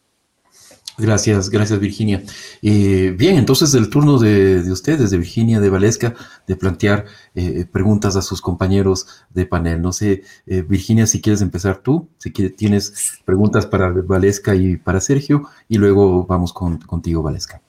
Gracias, 0.98 1.48
gracias 1.48 1.80
Virginia. 1.80 2.22
Eh, 2.60 3.14
bien, 3.16 3.36
entonces 3.36 3.72
el 3.74 3.88
turno 3.88 4.18
de, 4.18 4.70
ustedes, 4.70 5.10
de 5.10 5.18
Virginia, 5.18 5.58
de 5.58 5.70
Valesca, 5.70 6.14
de 6.46 6.54
plantear 6.54 7.06
eh, 7.34 7.64
preguntas 7.70 8.14
a 8.16 8.22
sus 8.22 8.42
compañeros 8.42 9.06
de 9.30 9.46
panel. 9.46 9.80
No 9.80 9.92
sé, 9.92 10.22
eh, 10.46 10.62
Virginia, 10.62 11.06
si 11.06 11.22
quieres 11.22 11.40
empezar 11.40 11.78
tú, 11.78 12.08
si 12.18 12.30
tienes 12.30 13.20
preguntas 13.24 13.64
para 13.64 13.88
Valesca 13.88 14.54
y 14.54 14.76
para 14.76 15.00
Sergio, 15.00 15.48
y 15.66 15.78
luego 15.78 16.26
vamos 16.26 16.52
con, 16.52 16.78
contigo, 16.78 17.22
Valesca. 17.22 17.62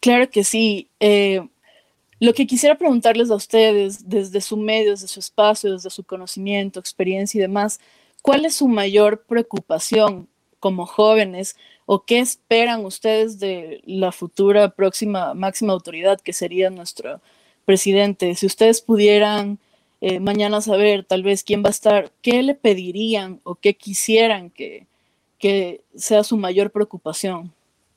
Claro 0.00 0.30
que 0.30 0.44
sí. 0.44 0.88
lo 2.20 2.32
que 2.32 2.46
quisiera 2.46 2.78
preguntarles 2.78 3.30
a 3.30 3.34
ustedes, 3.34 4.08
desde 4.08 4.40
su 4.40 4.56
medio, 4.56 4.92
desde 4.92 5.08
su 5.08 5.18
espacio, 5.18 5.72
desde 5.72 5.90
su 5.90 6.04
conocimiento, 6.04 6.78
experiencia 6.78 7.38
y 7.38 7.42
demás, 7.42 7.80
¿cuál 8.22 8.44
es 8.44 8.54
su 8.54 8.68
mayor 8.68 9.24
preocupación 9.26 10.28
como 10.60 10.86
jóvenes? 10.86 11.56
¿O 11.90 12.04
qué 12.04 12.18
esperan 12.18 12.84
ustedes 12.84 13.40
de 13.40 13.80
la 13.86 14.12
futura 14.12 14.68
próxima 14.68 15.32
máxima 15.32 15.72
autoridad 15.72 16.20
que 16.20 16.34
sería 16.34 16.68
nuestro 16.68 17.22
presidente? 17.64 18.34
Si 18.34 18.44
ustedes 18.44 18.82
pudieran 18.82 19.58
eh, 20.02 20.20
mañana 20.20 20.60
saber 20.60 21.04
tal 21.04 21.22
vez 21.22 21.42
quién 21.42 21.62
va 21.62 21.68
a 21.68 21.70
estar, 21.70 22.12
¿qué 22.20 22.42
le 22.42 22.54
pedirían 22.54 23.40
o 23.42 23.54
qué 23.54 23.72
quisieran 23.72 24.50
que, 24.50 24.86
que 25.38 25.80
sea 25.96 26.24
su 26.24 26.36
mayor 26.36 26.70
preocupación? 26.72 27.54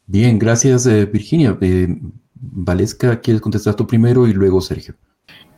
Bien, 0.07 0.39
gracias 0.39 0.85
eh, 0.85 1.05
Virginia. 1.05 1.57
Eh, 1.59 1.89
Valesca, 2.33 3.19
¿quieres 3.19 3.41
contestar 3.41 3.75
tú 3.75 3.85
primero 3.85 4.25
y 4.25 4.31
luego 4.31 4.61
Sergio? 4.61 4.95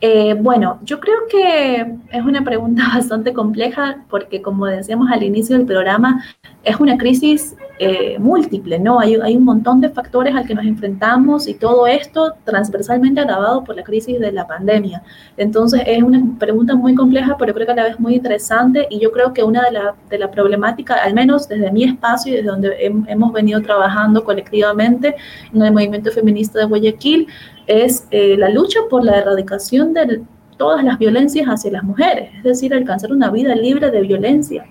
Eh, 0.05 0.33
bueno, 0.33 0.81
yo 0.83 0.99
creo 0.99 1.15
que 1.29 1.95
es 2.11 2.25
una 2.25 2.43
pregunta 2.43 2.83
bastante 2.93 3.31
compleja 3.31 4.03
porque 4.09 4.41
como 4.41 4.65
decíamos 4.65 5.09
al 5.09 5.23
inicio 5.23 5.57
del 5.57 5.65
programa, 5.65 6.21
es 6.65 6.77
una 6.77 6.97
crisis 6.97 7.55
eh, 7.79 8.17
múltiple, 8.19 8.79
¿no? 8.79 8.99
Hay, 8.99 9.15
un 9.15 9.43
montón 9.45 9.79
de 9.79 9.89
factores 9.89 10.35
al 10.35 10.45
que 10.45 10.55
nos 10.55 10.65
enfrentamos 10.65 11.47
y 11.47 11.53
todo 11.53 11.87
esto 11.87 12.33
transversalmente 12.43 13.21
agravado 13.21 13.63
por 13.63 13.77
la 13.77 13.83
crisis 13.83 14.19
de 14.19 14.31
la 14.33 14.45
pandemia. 14.45 15.03
Entonces 15.37 15.81
es 15.85 16.03
una 16.03 16.21
pregunta 16.37 16.75
muy 16.75 16.95
compleja, 16.95 17.37
pero 17.37 17.53
creo 17.53 17.65
que 17.65 17.71
a 17.71 17.75
la 17.75 17.83
vez 17.85 17.99
muy 17.99 18.15
interesante 18.15 18.87
y 18.89 18.99
yo 18.99 19.11
creo 19.11 19.33
que 19.33 19.43
una 19.43 19.63
de 19.63 19.71
la, 19.71 19.95
de 20.09 20.17
la 20.17 20.29
problemática, 20.29 20.95
al 20.95 21.13
menos 21.13 21.47
desde 21.47 21.71
mi 21.71 21.85
espacio 21.85 22.33
y 22.33 22.35
desde 22.37 22.49
donde 22.49 22.75
hemos 23.07 23.31
venido 23.31 23.61
trabajando 23.61 24.23
colectivamente 24.23 25.15
en 25.53 25.61
el 25.61 25.71
movimiento 25.71 26.11
feminista 26.11 26.59
de 26.59 26.65
Guayaquil, 26.65 27.27
es 27.67 28.07
eh, 28.11 28.35
la 28.37 28.49
lucha 28.49 28.79
por 28.89 29.03
la 29.03 29.19
erradicación 29.19 29.93
de 29.93 30.21
todas 30.57 30.83
las 30.83 30.97
violencias 30.99 31.47
hacia 31.47 31.71
las 31.71 31.83
mujeres, 31.83 32.29
es 32.37 32.43
decir, 32.43 32.73
alcanzar 32.73 33.11
una 33.11 33.29
vida 33.31 33.55
libre 33.55 33.89
de 33.91 34.01
violencia. 34.01 34.65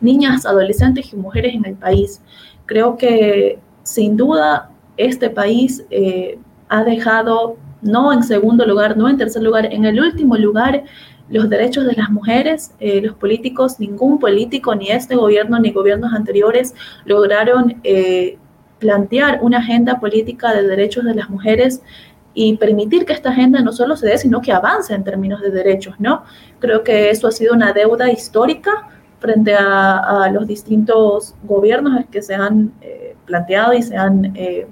Niñas, 0.00 0.46
adolescentes 0.46 1.12
y 1.12 1.16
mujeres 1.16 1.54
en 1.54 1.64
el 1.64 1.74
país. 1.74 2.22
Creo 2.66 2.96
que 2.96 3.58
sin 3.82 4.16
duda 4.16 4.70
este 4.96 5.30
país 5.30 5.84
eh, 5.90 6.38
ha 6.68 6.84
dejado, 6.84 7.56
no 7.82 8.12
en 8.12 8.22
segundo 8.22 8.66
lugar, 8.66 8.96
no 8.96 9.08
en 9.08 9.16
tercer 9.16 9.42
lugar, 9.42 9.72
en 9.72 9.84
el 9.84 9.98
último 10.00 10.36
lugar, 10.36 10.84
los 11.28 11.48
derechos 11.48 11.86
de 11.86 11.94
las 11.94 12.10
mujeres. 12.10 12.74
Eh, 12.80 13.00
los 13.00 13.14
políticos, 13.14 13.80
ningún 13.80 14.18
político, 14.18 14.74
ni 14.74 14.90
este 14.90 15.16
gobierno, 15.16 15.58
ni 15.58 15.70
gobiernos 15.70 16.12
anteriores, 16.12 16.74
lograron 17.04 17.80
plantear 18.80 19.38
una 19.42 19.58
agenda 19.58 20.00
política 20.00 20.52
de 20.52 20.66
derechos 20.66 21.04
de 21.04 21.14
las 21.14 21.30
mujeres 21.30 21.82
y 22.42 22.56
permitir 22.56 23.04
que 23.04 23.12
esta 23.12 23.28
agenda 23.28 23.60
no 23.60 23.70
solo 23.70 23.96
se 23.96 24.06
dé, 24.06 24.16
sino 24.16 24.40
que 24.40 24.50
avance 24.50 24.94
en 24.94 25.04
términos 25.04 25.42
de 25.42 25.50
derechos, 25.50 25.94
¿no? 25.98 26.24
Creo 26.58 26.82
que 26.82 27.10
eso 27.10 27.28
ha 27.28 27.32
sido 27.32 27.52
una 27.52 27.74
deuda 27.74 28.10
histórica 28.10 28.88
frente 29.18 29.54
a, 29.54 30.30
los 30.32 30.46
distintos 30.46 31.34
gobiernos 31.42 32.06
que 32.10 32.22
se 32.22 32.34
han 32.34 32.72
eh, 32.80 33.14
planteado 33.26 33.74
y 33.74 33.82
se 33.82 33.94
han, 33.94 34.32
eh, 34.34 34.66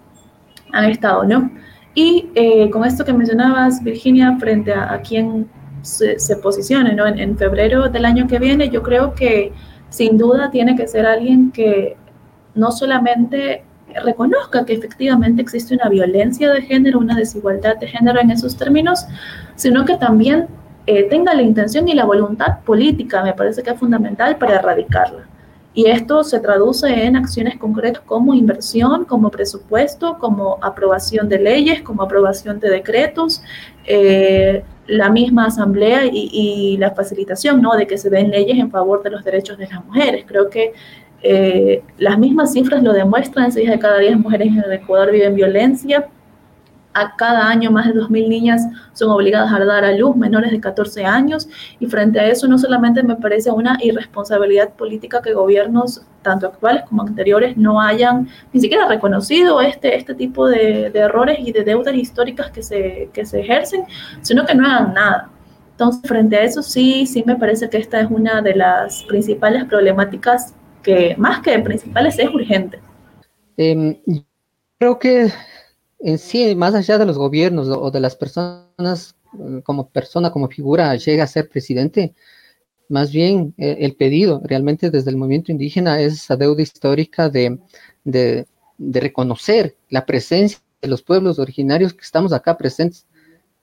han 0.73 0.85
estado, 0.87 1.25
¿no? 1.25 1.51
Y 1.95 2.31
eh, 2.35 2.71
con 2.71 2.87
esto 2.87 3.05
que 3.05 3.13
mencionabas, 3.13 3.85
Virginia, 3.85 4.39
frente 4.41 4.73
a, 4.73 5.03
quién 5.07 5.47
se, 5.83 6.19
se 6.19 6.37
posicione, 6.37 6.95
¿no? 6.95 7.07
En 7.07 7.37
febrero 7.37 7.91
del 7.91 8.07
año 8.07 8.27
que 8.27 8.39
viene, 8.39 8.71
yo 8.71 8.83
creo 8.83 9.15
que 9.15 9.53
sin 9.91 10.17
duda 10.17 10.51
tiene 10.51 10.75
que 10.75 10.89
ser 10.89 11.05
alguien 11.05 11.53
que 11.53 11.99
no 12.55 12.73
solamente 12.73 13.63
reconozca 14.05 14.65
que 14.65 14.75
efectivamente 14.75 15.43
existe 15.43 15.75
una 15.75 15.89
violencia 15.89 16.51
de 16.53 16.63
género, 16.63 16.99
una 16.99 17.17
desigualdad 17.17 17.77
de 17.77 17.89
género 17.89 18.21
en 18.21 18.31
esos 18.31 18.57
términos, 18.57 19.07
sino 19.57 19.85
que 19.85 19.97
también 19.97 20.47
eh, 20.87 21.05
tenga 21.05 21.35
la 21.35 21.43
intención 21.43 21.87
y 21.89 21.95
la 21.95 22.05
voluntad 22.05 22.61
política, 22.65 23.23
me 23.23 23.35
parece 23.35 23.63
que 23.63 23.71
es 23.71 23.79
fundamental 23.79 24.39
para 24.39 24.57
erradicarla. 24.57 25.27
Y 25.75 25.87
esto 25.87 26.25
se 26.25 26.41
traduce 26.41 26.89
en 27.05 27.15
acciones 27.15 27.57
concretas 27.57 28.03
como 28.05 28.35
inversión, 28.35 29.05
como 29.05 29.31
presupuesto, 29.31 30.19
como 30.19 30.59
aprobación 30.63 31.29
de 31.29 31.39
leyes, 31.39 31.83
como 31.83 32.03
aprobación 32.03 32.59
de 32.59 32.71
decretos, 32.71 33.43
eh, 33.85 34.65
la 34.87 35.11
misma 35.11 35.47
asamblea 35.47 36.07
y, 36.07 36.31
y, 36.33 36.77
la 36.79 36.93
facilitación 36.93 37.61
¿no? 37.61 37.77
de 37.77 37.87
que 37.87 37.99
se 37.99 38.09
den 38.09 38.31
leyes 38.31 38.59
en 38.59 38.71
favor 38.71 39.03
de 39.03 39.11
los 39.11 39.23
derechos 39.23 39.59
de 39.59 39.69
las 39.69 39.85
mujeres. 39.85 40.25
Creo 40.27 40.49
que 40.49 40.73
eh, 41.23 41.83
las 41.99 42.19
mismas 42.19 42.53
cifras 42.53 42.83
lo 42.83 42.93
demuestran, 42.93 43.51
6 43.51 43.71
de 43.71 43.79
cada 43.79 43.99
10 43.99 44.19
mujeres 44.19 44.49
en 44.49 44.59
el 44.59 44.73
Ecuador 44.73 45.11
viven 45.11 45.35
violencia. 45.35 46.09
A 46.95 47.15
cada 47.17 47.49
año 47.49 47.71
más 47.71 47.87
de 47.87 47.95
2.000 47.95 48.29
niñas 48.29 48.67
son 48.93 49.11
obligadas 49.11 49.53
a 49.53 49.65
dar 49.65 49.85
a 49.85 49.93
luz, 49.93 50.17
menores 50.17 50.51
de 50.51 50.59
14 50.59 51.05
años, 51.05 51.49
y 51.79 51.87
frente 51.87 52.19
a 52.19 52.27
eso 52.27 52.49
no 52.49 52.59
solamente 52.59 53.03
me 53.05 53.15
parece 53.15 53.53
una 53.53 53.79
irresponsabilidad 53.81 54.71
política 54.73 55.23
que 55.23 55.33
gobiernos, 55.33 56.03
tanto 56.23 56.47
actuales 56.47 56.85
como 56.89 57.03
anteriores, 57.03 57.57
no 57.57 57.81
hayan 57.81 58.29
ni 58.53 58.61
siquiera 58.61 58.89
reconocido 58.89 59.61
este, 59.61 59.97
este 59.97 60.15
tipo 60.15 60.49
de, 60.49 60.91
de 60.91 60.99
errores 60.99 61.39
y 61.41 61.53
de 61.53 61.63
deudas 61.63 61.95
históricas 61.95 62.51
que 62.51 62.63
se, 62.63 63.11
que 63.13 63.25
se 63.25 63.41
ejercen, 63.41 63.85
sino 64.23 64.45
que 64.45 64.55
no 64.55 64.67
hagan 64.67 64.95
nada. 64.95 65.31
Entonces, 65.73 66.03
frente 66.09 66.37
a 66.37 66.43
eso 66.43 66.61
sí, 66.61 67.07
sí 67.07 67.23
me 67.25 67.37
parece 67.37 67.71
que 67.71 67.77
esta 67.77 68.01
es 68.01 68.11
una 68.11 68.43
de 68.43 68.57
las 68.57 69.05
principales 69.05 69.65
problemáticas 69.67 70.55
que 70.89 71.15
más 71.19 71.43
que 71.43 71.59
principales 71.59 72.19
es 72.19 72.31
urgente. 72.31 72.81
Em, 73.59 74.01
creo 74.79 74.99
que 74.99 75.31
en 75.99 76.17
sí, 76.17 76.55
más 76.55 76.75
allá 76.75 76.97
de 76.97 77.05
los 77.05 77.19
gobiernos 77.19 77.69
o 77.69 77.91
de 77.91 78.01
las 78.01 78.17
personas, 78.17 79.15
eh, 79.39 79.61
como 79.65 79.91
persona, 79.91 80.31
como 80.31 80.49
figura, 80.49 80.97
llega 80.97 81.25
a 81.25 81.27
ser 81.27 81.51
presidente, 81.51 82.15
más 82.89 83.13
bien 83.13 83.53
eh, 83.59 83.77
el 83.81 83.97
pedido 83.97 84.41
realmente 84.43 84.91
desde 84.91 85.11
el 85.11 85.19
movimiento 85.19 85.53
indígena 85.53 86.01
es 86.01 86.15
esa 86.15 86.37
deuda 86.37 86.63
histórica 86.63 87.29
de, 87.29 87.59
de, 88.05 88.47
reconocer 88.79 89.77
la 89.91 90.07
presencia 90.07 90.59
de 90.81 90.89
los 90.89 91.03
pueblos 91.03 91.39
originarios 91.39 91.93
que 91.93 92.01
estamos 92.01 92.33
acá 92.33 92.57
presentes, 92.57 93.05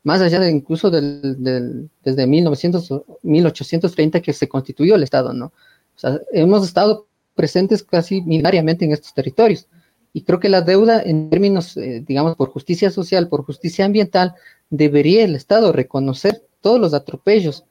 más 0.04 0.22
allá 0.22 0.40
de 0.40 0.52
incluso 0.52 0.92
del, 0.92 1.90
desde 2.04 2.28
1900, 2.28 3.02
1830 3.24 4.22
que 4.22 4.32
se 4.32 4.48
constituyó 4.48 4.94
el 4.94 5.02
Estado, 5.02 5.34
¿no? 5.34 5.48
O 5.48 6.00
sea, 6.00 6.20
hemos 6.32 6.64
estado 6.68 7.08
presentes 7.36 7.84
casi 7.84 8.22
binariamente 8.22 8.86
en 8.86 8.94
estos 8.94 9.14
territorios. 9.14 9.68
Y 10.14 10.22
creo 10.22 10.40
que 10.40 10.50
la 10.50 10.62
deuda 10.62 11.02
en 11.02 11.30
términos, 11.30 11.76
eh, 11.76 12.04
digamos, 12.08 12.36
por 12.36 12.50
justicia 12.50 12.90
social, 12.90 13.28
por 13.28 13.44
justicia 13.44 13.86
ambiental, 13.86 14.34
debería 14.70 15.26
el 15.26 15.36
Estado 15.36 15.74
reconocer 15.74 16.42
todos 16.62 16.80
los 16.80 16.94
atropellos, 16.94 17.66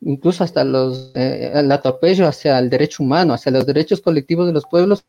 incluso 0.00 0.44
hasta 0.44 0.64
los, 0.64 1.10
eh, 1.14 1.50
el 1.54 1.70
atropello 1.72 2.26
hacia 2.26 2.58
el 2.58 2.70
derecho 2.70 3.02
humano, 3.02 3.34
hacia 3.34 3.52
los 3.52 3.66
derechos 3.66 4.00
colectivos 4.00 4.46
de 4.46 4.52
los 4.52 4.64
pueblos, 4.64 5.04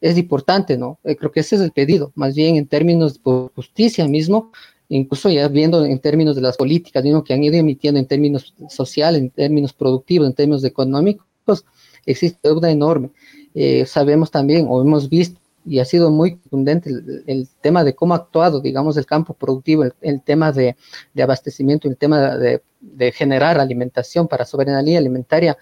es 0.00 0.18
importante, 0.18 0.76
¿no? 0.76 0.98
Eh, 1.04 1.16
creo 1.16 1.32
que 1.32 1.40
ese 1.40 1.56
es 1.56 1.62
el 1.62 1.72
pedido, 1.72 2.12
más 2.14 2.34
bien 2.34 2.56
en 2.56 2.66
términos 2.66 3.14
de 3.14 3.48
justicia 3.54 4.06
mismo, 4.06 4.52
incluso 4.88 5.30
ya 5.30 5.48
viendo 5.48 5.84
en 5.84 5.98
términos 5.98 6.36
de 6.36 6.42
las 6.42 6.56
políticas 6.56 7.02
mismo 7.02 7.24
que 7.24 7.34
han 7.34 7.42
ido 7.42 7.56
emitiendo 7.56 7.98
en 7.98 8.06
términos 8.06 8.54
sociales, 8.68 9.22
en 9.22 9.30
términos 9.30 9.72
productivos, 9.72 10.28
en 10.28 10.34
términos 10.34 10.64
económicos, 10.64 11.64
existe 12.04 12.38
deuda 12.42 12.70
enorme. 12.70 13.10
Eh, 13.58 13.86
sabemos 13.86 14.30
también, 14.30 14.66
o 14.68 14.82
hemos 14.82 15.08
visto, 15.08 15.40
y 15.64 15.78
ha 15.78 15.86
sido 15.86 16.10
muy 16.10 16.36
contundente 16.36 16.90
el, 17.26 17.48
tema 17.62 17.84
de 17.84 17.94
cómo 17.94 18.12
ha 18.12 18.18
actuado, 18.18 18.60
digamos, 18.60 18.98
el 18.98 19.06
campo 19.06 19.32
productivo, 19.32 19.82
el, 20.02 20.22
tema 20.22 20.52
de, 20.52 20.76
abastecimiento, 21.20 21.88
el 21.88 21.96
tema 21.96 22.36
de, 22.36 22.60
generar 23.12 23.58
alimentación 23.58 24.28
para 24.28 24.44
soberanía 24.44 24.98
alimentaria, 24.98 25.56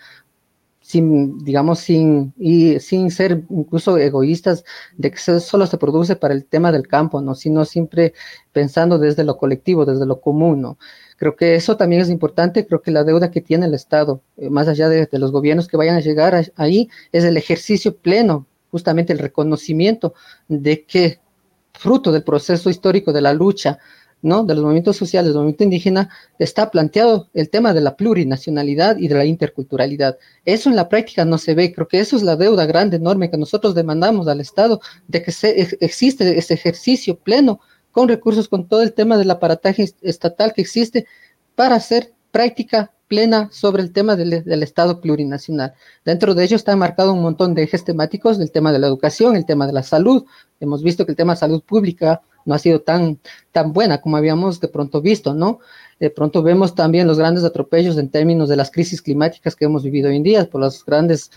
sin, 0.80 1.38
digamos, 1.45 1.78
sin, 1.78 2.34
y 2.36 2.80
sin 2.80 3.12
ser 3.12 3.45
incluso 3.49 3.97
egoístas 3.97 4.64
de 4.97 5.12
que 5.12 5.18
solo 5.18 5.66
se 5.68 5.78
produce 5.78 6.16
para 6.16 6.34
el 6.34 6.45
tema 6.45 6.72
del 6.72 6.88
campo, 6.88 7.20
¿no? 7.20 7.36
sino 7.36 7.64
siempre 7.64 8.12
pensando 8.53 8.99
desde 8.99 9.22
lo 9.22 9.38
colectivo, 9.38 9.86
desde 9.86 10.05
lo 10.05 10.20
común. 10.20 10.76
Creo 11.16 11.36
que 11.36 11.54
eso 11.54 11.76
también 11.76 12.02
es 12.02 12.10
importante, 12.10 12.66
creo 12.66 12.82
que 12.82 12.90
la 12.90 13.04
deuda 13.04 13.30
que 13.30 13.40
tiene 13.40 13.66
el 13.66 13.74
Estado, 13.74 14.20
eh, 14.36 14.50
más 14.50 14.68
allá 14.68 14.88
de, 14.88 15.08
los 15.12 15.32
gobiernos 15.32 15.68
que 15.68 15.76
vayan 15.76 15.96
a 15.96 16.00
llegar 16.00 16.50
ahí, 16.56 16.88
es 17.12 17.24
el 17.24 17.36
ejercicio 17.36 17.96
pleno, 17.96 18.46
justamente 18.70 19.12
el 19.12 19.18
reconocimiento 19.18 20.14
de 20.48 20.84
que 20.84 21.20
fruto 21.72 22.12
del 22.12 22.24
proceso 22.24 22.70
histórico 22.70 23.12
de 23.12 23.20
la 23.20 23.32
lucha 23.32 23.78
¿no? 24.24 24.42
de 24.42 24.54
los 24.54 24.64
movimientos 24.64 24.96
sociales, 24.96 25.28
del 25.28 25.36
movimiento 25.36 25.64
indígena, 25.64 26.08
está 26.38 26.70
planteado 26.70 27.28
el 27.34 27.50
tema 27.50 27.74
de 27.74 27.82
la 27.82 27.94
plurinacionalidad 27.94 28.96
y 28.96 29.06
de 29.08 29.14
la 29.16 29.26
interculturalidad. 29.26 30.16
Eso 30.46 30.70
en 30.70 30.76
la 30.76 30.88
práctica 30.88 31.26
no 31.26 31.36
se 31.36 31.54
ve. 31.54 31.74
Creo 31.74 31.86
que 31.86 32.00
eso 32.00 32.16
es 32.16 32.22
la 32.22 32.34
deuda 32.34 32.64
grande, 32.64 32.96
enorme 32.96 33.30
que 33.30 33.36
nosotros 33.36 33.74
demandamos 33.74 34.26
al 34.26 34.40
Estado, 34.40 34.80
de 35.08 35.22
que 35.22 35.30
se, 35.30 35.76
existe 35.80 36.38
ese 36.38 36.54
ejercicio 36.54 37.18
pleno 37.18 37.60
con 37.95 38.09
recursos, 38.09 38.49
con 38.49 38.66
todo 38.66 38.82
el 38.82 38.92
tema 38.92 39.16
del 39.16 39.30
aparataje 39.30 39.88
estatal 40.03 40.53
que 40.53 40.61
existe 40.61 41.07
para 41.55 41.76
hacer 41.76 42.12
práctica 42.32 42.90
plena 43.07 43.49
sobre 43.53 43.82
el 43.82 43.92
tema 43.92 44.16
del, 44.16 44.62
Estado 44.64 45.01
plurinacional. 45.01 45.74
Dentro 46.05 46.34
de 46.34 46.42
ello 46.42 46.57
está 46.57 46.74
marcado 46.74 47.12
un 47.12 47.22
montón 47.22 47.55
de 47.55 47.62
ejes 47.62 47.84
temáticos 47.84 48.36
del 48.36 48.51
tema 48.51 48.72
de 48.72 48.80
la 48.80 48.88
educación, 48.88 49.36
el 49.36 49.47
tema 49.47 49.68
de 49.68 49.74
la 49.74 49.84
salud. 49.84 50.24
Hemos 50.59 50.82
visto 50.82 51.07
que 51.07 51.12
el 51.12 51.16
tema 51.16 51.34
de 51.34 51.38
salud 51.38 51.62
pública 51.62 52.22
no 52.45 52.55
ha 52.55 52.59
sido 52.59 52.80
tan, 52.80 53.20
tan 53.53 53.72
buena 53.72 54.01
como 54.01 54.16
habíamos 54.16 54.59
de 54.59 54.66
pronto 54.66 55.01
visto, 55.01 55.32
¿no? 55.32 55.61
De 56.01 56.11
pronto 56.11 56.42
vemos 56.42 56.74
también 56.74 57.07
los 57.07 57.18
grandes 57.18 57.45
atropellos 57.45 57.97
en 57.97 58.09
términos 58.09 58.49
de 58.49 58.57
las 58.57 58.72
crisis 58.72 59.01
climáticas 59.01 59.55
que 59.55 59.66
hemos 59.66 59.84
vivido 59.84 60.09
hoy 60.09 60.16
en 60.16 60.24
día, 60.24 60.51
por 60.51 60.61
los 60.61 60.84
grandes 60.84 61.30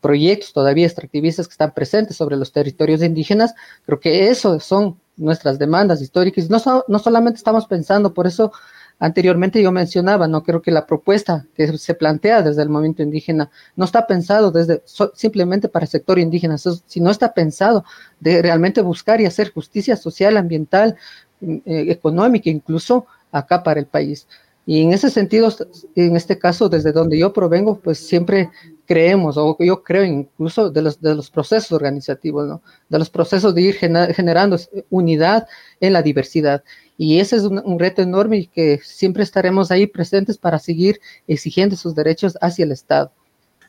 proyectos 0.00 0.52
todavía 0.52 0.86
extractivistas 0.86 1.48
que 1.48 1.52
están 1.52 1.74
presentes 1.74 2.18
sobre 2.18 2.36
los 2.36 2.52
territorios 2.52 3.02
indígenas. 3.02 3.54
Creo 3.84 3.98
que 3.98 4.28
eso 4.28 4.60
son 4.60 5.00
nuestras 5.16 5.58
demandas 5.58 6.00
históricas. 6.00 6.50
No, 6.50 6.58
no 6.88 6.98
solamente 6.98 7.38
estamos 7.38 7.66
pensando, 7.66 8.14
por 8.14 8.26
eso 8.26 8.52
anteriormente 8.98 9.62
yo 9.62 9.72
mencionaba, 9.72 10.28
no 10.28 10.42
creo 10.42 10.62
que 10.62 10.70
la 10.70 10.86
propuesta 10.86 11.46
que 11.54 11.76
se 11.78 11.94
plantea 11.94 12.42
desde 12.42 12.62
el 12.62 12.68
movimiento 12.68 13.02
indígena 13.02 13.50
no 13.76 13.84
está 13.84 14.06
pensado 14.06 14.50
desde 14.50 14.82
simplemente 15.14 15.68
para 15.68 15.84
el 15.84 15.90
sector 15.90 16.18
indígena, 16.18 16.56
sino 16.58 17.10
está 17.10 17.34
pensado 17.34 17.84
de 18.20 18.40
realmente 18.42 18.82
buscar 18.82 19.20
y 19.20 19.26
hacer 19.26 19.52
justicia 19.52 19.96
social, 19.96 20.36
ambiental, 20.36 20.96
mm, 21.40 21.56
eh, 21.66 21.86
económica, 21.90 22.50
incluso 22.50 23.06
acá 23.32 23.62
para 23.62 23.80
el 23.80 23.86
país. 23.86 24.26
Y 24.66 24.82
en 24.82 24.92
ese 24.92 25.10
sentido, 25.10 25.52
en 25.94 26.16
este 26.16 26.38
caso, 26.38 26.68
desde 26.68 26.92
donde 26.92 27.18
yo 27.18 27.32
provengo, 27.34 27.78
pues 27.80 27.98
siempre 27.98 28.50
creemos, 28.86 29.36
o 29.36 29.56
yo 29.60 29.82
creo 29.82 30.04
incluso 30.04 30.70
de 30.70 30.82
los, 30.82 31.00
de 31.00 31.14
los 31.14 31.30
procesos 31.30 31.72
organizativos, 31.72 32.46
¿no? 32.46 32.62
de 32.88 32.98
los 32.98 33.10
procesos 33.10 33.54
de 33.54 33.62
ir 33.62 33.74
generando 33.74 34.58
unidad 34.90 35.46
en 35.80 35.92
la 35.92 36.02
diversidad. 36.02 36.62
Y 36.96 37.18
ese 37.18 37.36
es 37.36 37.42
un, 37.42 37.78
reto 37.78 38.02
enorme 38.02 38.38
y 38.38 38.46
que 38.46 38.80
siempre 38.82 39.22
estaremos 39.22 39.70
ahí 39.70 39.86
presentes 39.86 40.38
para 40.38 40.58
seguir 40.58 41.00
exigiendo 41.26 41.76
sus 41.76 41.94
derechos 41.94 42.38
hacia 42.40 42.64
el 42.64 42.72
Estado. 42.72 43.10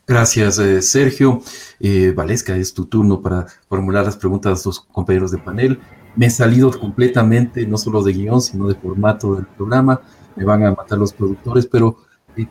Gracias, 0.08 0.60
eh, 0.60 0.82
Sergio. 0.84 1.42
Eh, 1.80 2.14
Valesca, 2.16 2.56
es 2.56 2.74
tu 2.74 2.86
turno 2.86 3.22
para 3.22 3.48
formular 3.68 4.06
las 4.06 4.18
preguntas 4.18 4.64
a 4.64 4.70
los 4.70 4.80
compañeros 4.80 5.32
de 5.32 5.40
panel. 5.40 5.80
Me 6.16 6.28
he 6.28 6.30
salido 6.30 6.70
completamente, 6.72 7.66
no 7.66 7.78
solo 7.78 8.04
de 8.04 8.14
guion, 8.14 8.40
sino 8.40 8.68
de 8.68 8.76
formato 8.76 9.36
del 9.36 9.48
programa. 9.48 10.02
Me 10.36 10.46
van 10.46 10.64
a 10.64 10.72
matar 10.72 11.00
los 11.00 11.12
productores, 11.12 11.66
pero 11.66 11.98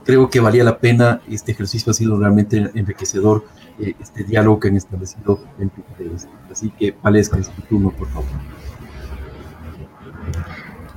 creo 0.05 0.31
que 0.31 0.41
valía 0.41 0.65
la 0.65 0.79
pena. 0.79 1.21
Este 1.29 1.53
ejercicio 1.53 1.91
ha 1.91 1.95
sido 1.95 2.19
realmente 2.19 2.71
enriquecedor, 2.75 3.45
eh, 3.79 3.95
este 4.01 4.25
diálogo 4.25 4.61
que 4.61 4.69
han 4.69 4.77
establecido 4.77 5.41
entre 5.59 5.83
ustedes. 5.83 6.29
Así 6.51 6.71
que, 6.71 6.95
Valesca, 7.03 7.39
es 7.39 7.51
tu 7.51 7.63
turno, 7.63 7.91
por 7.91 8.09
favor. 8.09 8.29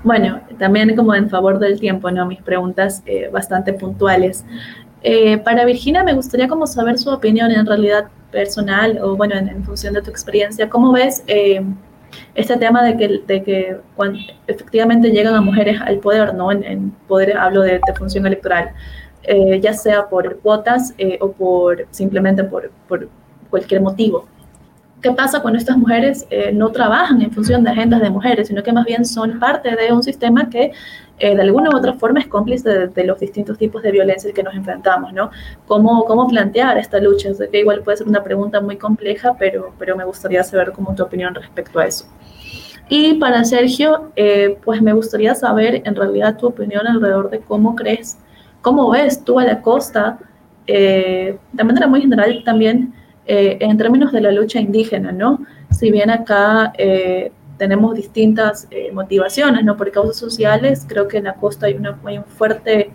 Bueno, 0.03 0.39
también 0.57 0.95
como 0.95 1.13
en 1.15 1.29
favor 1.29 1.59
del 1.59 1.79
tiempo, 1.79 2.09
¿no? 2.11 2.25
Mis 2.25 2.41
preguntas 2.41 3.03
eh, 3.05 3.29
bastante 3.31 3.73
puntuales. 3.73 4.45
Eh, 5.01 5.37
para 5.39 5.65
Virginia 5.65 6.03
me 6.03 6.13
gustaría 6.13 6.47
como 6.47 6.65
saber 6.65 6.97
su 6.97 7.09
opinión 7.09 7.51
en 7.51 7.65
realidad 7.65 8.07
personal 8.31 8.99
o 9.01 9.15
bueno, 9.15 9.35
en, 9.35 9.63
función 9.63 9.93
de 9.93 10.01
tu 10.01 10.09
experiencia, 10.09 10.69
¿cómo 10.69 10.91
ves 10.91 11.23
este 12.35 12.57
tema 12.57 12.83
de 12.83 12.97
que, 12.97 13.21
de 13.25 13.43
que 13.43 13.77
cuando 13.95 14.19
efectivamente 14.47 15.09
llegan 15.11 15.35
a 15.35 15.41
mujeres 15.41 15.79
al 15.81 15.97
poder, 15.99 16.33
¿no? 16.33 16.51
En, 16.51 16.91
poder, 17.07 17.37
hablo 17.37 17.61
de, 17.61 17.79
función 17.97 18.25
electoral, 18.25 18.71
ya 19.61 19.73
sea 19.73 20.07
por 20.07 20.39
cuotas 20.39 20.93
o 21.19 21.31
por 21.31 21.85
simplemente 21.91 22.43
por, 22.43 22.71
por 22.87 23.09
cualquier 23.49 23.81
motivo. 23.81 24.25
¿Qué 25.01 25.11
pasa 25.11 25.41
cuando 25.41 25.59
estas 25.59 25.77
mujeres 25.77 26.25
eh, 26.31 26.51
no 26.51 26.71
trabajan 26.71 27.21
en 27.21 27.31
función 27.31 27.63
de 27.63 27.69
agendas 27.69 28.01
de 28.01 28.09
mujeres, 28.09 28.47
sino 28.47 28.63
que 28.63 28.73
más 28.73 28.83
bien 28.85 29.05
son 29.05 29.39
parte 29.39 29.75
de 29.75 29.93
un 29.93 30.01
sistema 30.01 30.49
que 30.49 30.71
eh, 31.19 31.35
de 31.35 31.41
alguna 31.41 31.69
u 31.69 31.77
otra 31.77 31.93
forma 31.93 32.19
es 32.19 32.27
cómplice 32.27 32.87
de, 32.87 33.03
los 33.03 33.19
distintos 33.19 33.59
tipos 33.59 33.83
de 33.83 33.91
violencia 33.91 34.31
que 34.33 34.41
nos 34.41 34.55
enfrentamos, 34.55 35.13
¿no? 35.13 35.29
¿Cómo, 35.67 36.03
cómo 36.05 36.27
plantear 36.27 36.79
esta 36.79 36.99
lucha? 36.99 37.29
Que 37.51 37.59
igual 37.59 37.81
puede 37.81 37.97
ser 37.97 38.07
una 38.07 38.23
pregunta 38.23 38.59
muy 38.59 38.77
compleja, 38.77 39.35
pero, 39.37 39.71
pero 39.77 39.95
me 39.95 40.03
gustaría 40.03 40.43
saber 40.43 40.71
cómo 40.71 40.95
tu 40.95 41.03
opinión 41.03 41.35
respecto 41.35 41.77
a 41.77 41.85
eso. 41.85 42.05
Y 42.89 43.15
para 43.15 43.43
Sergio, 43.43 44.11
eh, 44.15 44.57
pues 44.65 44.81
me 44.81 44.93
gustaría 44.93 45.35
saber 45.35 45.83
en 45.85 45.95
realidad 45.95 46.37
tu 46.37 46.47
opinión 46.47 46.87
alrededor 46.87 47.29
de 47.29 47.39
cómo 47.39 47.75
crees, 47.75 48.17
cómo 48.61 48.89
ves 48.89 49.23
tú 49.23 49.39
a 49.39 49.43
la 49.43 49.61
costa, 49.61 50.17
de 50.65 51.37
manera 51.63 51.87
muy 51.87 52.01
general 52.01 52.41
también, 52.43 52.93
eh, 53.27 53.57
en 53.59 53.77
términos 53.77 54.11
de 54.11 54.21
la 54.21 54.31
lucha 54.31 54.59
indígena, 54.59 55.11
¿no? 55.11 55.45
Si 55.69 55.91
bien 55.91 56.09
acá 56.09 56.71
eh, 56.77 57.31
tenemos 57.57 57.93
distintas 57.93 58.67
eh, 58.71 58.89
motivaciones, 58.93 59.65
¿no? 59.65 59.75
Por 59.75 59.91
causas 59.91 60.15
sociales, 60.15 60.85
creo 60.87 61.09
que 61.09 61.17
en 61.17 61.25
la 61.25 61.33
costa 61.33 61.65
hay 61.65 61.73
una, 61.73 61.93
fuerte, 62.25 62.91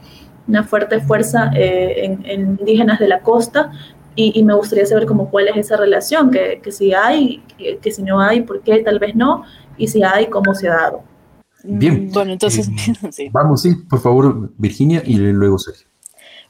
una 0.49 0.65
fuerte 0.65 1.01
fuerza 1.01 1.51
en, 1.55 2.25
indígenas 2.27 2.99
de 2.99 3.09
la 3.09 3.21
costa 3.21 3.73
y, 4.15 4.43
me 4.43 4.55
gustaría 4.55 4.87
saber 4.87 5.07
como 5.07 5.31
cuál 5.31 5.49
es 5.49 5.57
esa 5.57 5.77
relación, 5.77 6.31
que, 6.31 6.61
que 6.63 6.73
si 6.73 6.95
hay, 6.95 7.43
que, 7.59 7.91
si 7.91 8.03
no 8.03 8.21
hay, 8.21 8.41
por 8.43 8.63
qué 8.63 8.83
tal 8.83 8.99
vez 8.99 9.15
no, 9.15 9.45
y 9.77 9.89
si 9.89 10.03
hay, 10.03 10.27
cómo 10.27 10.55
se 10.55 10.69
ha 10.69 10.75
dado. 10.75 11.03
Bien. 11.65 12.11
Bueno, 12.11 12.33
entonces, 12.33 12.71
sí. 13.11 13.29
Vamos, 13.33 13.63
sí, 13.63 13.75
por 13.75 14.01
favor, 14.01 14.51
Virginia, 14.59 15.03
y 15.05 15.15
luego 15.17 15.59
Sergio. 15.59 15.87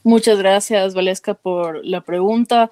Muchas 0.03 0.37
gracias, 0.37 0.93
Valesca, 0.93 1.33
por 1.33 1.85
la 1.85 2.01
pregunta. 2.01 2.71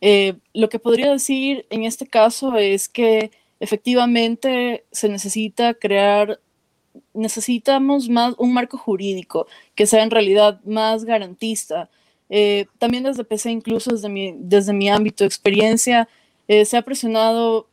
Eh, 0.00 0.34
lo 0.54 0.68
que 0.68 0.78
podría 0.78 1.10
decir 1.10 1.66
en 1.70 1.84
este 1.84 2.06
caso 2.06 2.56
es 2.56 2.88
que 2.88 3.30
efectivamente 3.60 4.84
se 4.90 5.08
necesita 5.08 5.74
crear, 5.74 6.40
necesitamos 7.12 8.08
más 8.08 8.34
un 8.38 8.52
marco 8.54 8.78
jurídico 8.78 9.46
que 9.74 9.86
sea 9.86 10.02
en 10.02 10.10
realidad 10.10 10.60
más 10.64 11.04
garantista. 11.04 11.90
Eh, 12.30 12.66
también 12.78 13.04
desde 13.04 13.24
PC, 13.24 13.50
incluso 13.50 13.90
desde 13.90 14.72
mi, 14.72 14.88
ámbito 14.88 15.24
de 15.24 15.28
experiencia, 15.28 16.08
eh, 16.48 16.64
se 16.64 16.76
ha 16.76 16.82
presionado 16.82 17.68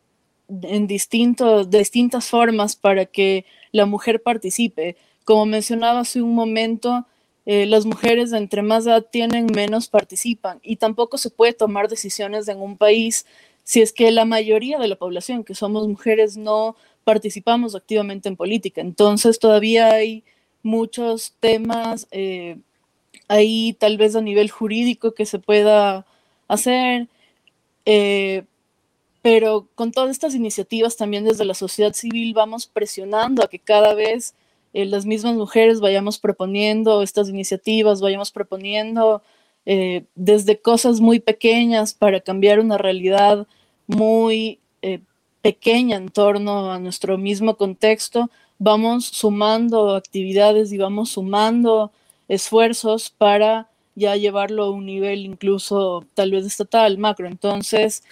en 0.49 0.88
distintas 0.88 2.30
formas 2.30 2.75
para 2.75 3.05
que 3.05 3.45
la 3.71 3.86
mujer 3.86 4.21
participe. 4.21 4.95
Como 5.25 5.45
mencionaba 5.45 6.01
hace 6.01 6.21
un 6.21 6.36
momento, 6.36 7.05
eh, 7.50 7.66
las 7.66 7.86
mujeres 7.86 8.32
de 8.32 8.39
entre 8.39 8.62
más 8.62 8.86
edad 8.86 9.06
tienen, 9.10 9.45
menos 9.45 9.88
participan 9.88 10.60
y 10.62 10.76
tampoco 10.76 11.18
se 11.18 11.30
puede 11.30 11.54
tomar 11.54 11.88
decisiones 11.88 12.50
en 12.50 12.60
un 12.60 12.76
país 12.78 13.26
si 13.64 13.82
es 13.82 13.93
que 13.93 14.12
la 14.12 14.26
mayoría 14.26 14.78
de 14.80 14.89
la 14.89 14.98
población, 14.98 15.45
que 15.45 15.56
somos 15.56 15.88
mujeres, 15.88 16.36
no 16.36 16.76
participamos 17.06 17.74
activamente 17.74 18.28
en 18.28 18.36
política. 18.36 18.82
Entonces 18.82 19.39
todavía 19.39 19.93
hay 19.93 20.26
muchos 20.62 21.36
temas 21.39 22.08
eh, 22.12 22.58
ahí 23.30 23.78
tal 23.80 23.98
vez 23.98 24.18
a 24.18 24.22
nivel 24.22 24.52
jurídico 24.52 25.14
que 25.14 25.26
se 25.26 25.39
pueda 25.39 26.06
hacer, 26.50 27.08
eh, 27.86 28.43
pero 29.22 29.70
con 29.74 29.93
todas 29.93 30.12
estas 30.12 30.36
iniciativas 30.36 30.98
también 30.98 31.24
desde 31.24 31.45
la 31.45 31.54
sociedad 31.54 31.93
civil 31.93 32.34
vamos 32.34 32.68
presionando 32.68 33.41
a 33.41 33.48
que 33.48 33.60
cada 33.60 33.93
vez 33.93 34.36
eh, 34.78 34.86
las 34.86 35.07
mismas 35.07 35.34
mujeres 35.34 35.80
vayamos 35.80 36.19
proponiendo 36.19 37.01
estas 37.01 37.30
iniciativas, 37.30 37.99
vayamos 37.99 38.30
proponiendo 38.30 39.23
eh, 39.65 40.03
desde 40.13 40.61
cosas 40.61 41.01
muy 41.01 41.19
pequeñas 41.19 41.95
para 41.95 42.19
cambiar 42.19 42.59
una 42.59 42.78
realidad 42.78 43.47
muy 43.88 44.59
eh, 44.84 44.99
pequeña 45.41 45.97
en 45.97 46.09
torno 46.09 46.71
a 46.71 46.78
nuestro 46.78 47.17
mismo 47.17 47.57
contexto, 47.57 48.30
vamos 48.59 49.05
sumando 49.07 49.95
actividades 49.95 50.71
y 50.71 50.78
vamos 50.78 51.09
sumando 51.09 51.91
esfuerzos 52.28 53.09
para 53.09 53.71
ya 53.95 54.15
llevarlo 54.15 54.65
a 54.65 54.69
un 54.69 54.86
nivel 54.86 55.25
incluso 55.25 56.05
tal 56.13 56.30
vez 56.30 56.45
estatal, 56.45 56.99
macro. 56.99 57.28
Entonces, 57.28 58.03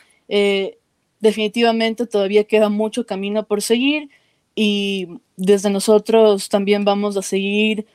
definitivamente 1.19 2.07
todavía 2.07 2.45
queda 2.45 2.69
mucho 2.69 3.05
camino 3.05 3.43
por 3.45 3.61
seguir 3.61 4.09
y 4.55 5.19
desde 5.35 5.69
nosotros 5.69 6.49
también 6.49 6.85
vamos 6.85 7.17
a 7.17 7.21
seguir 7.21 7.85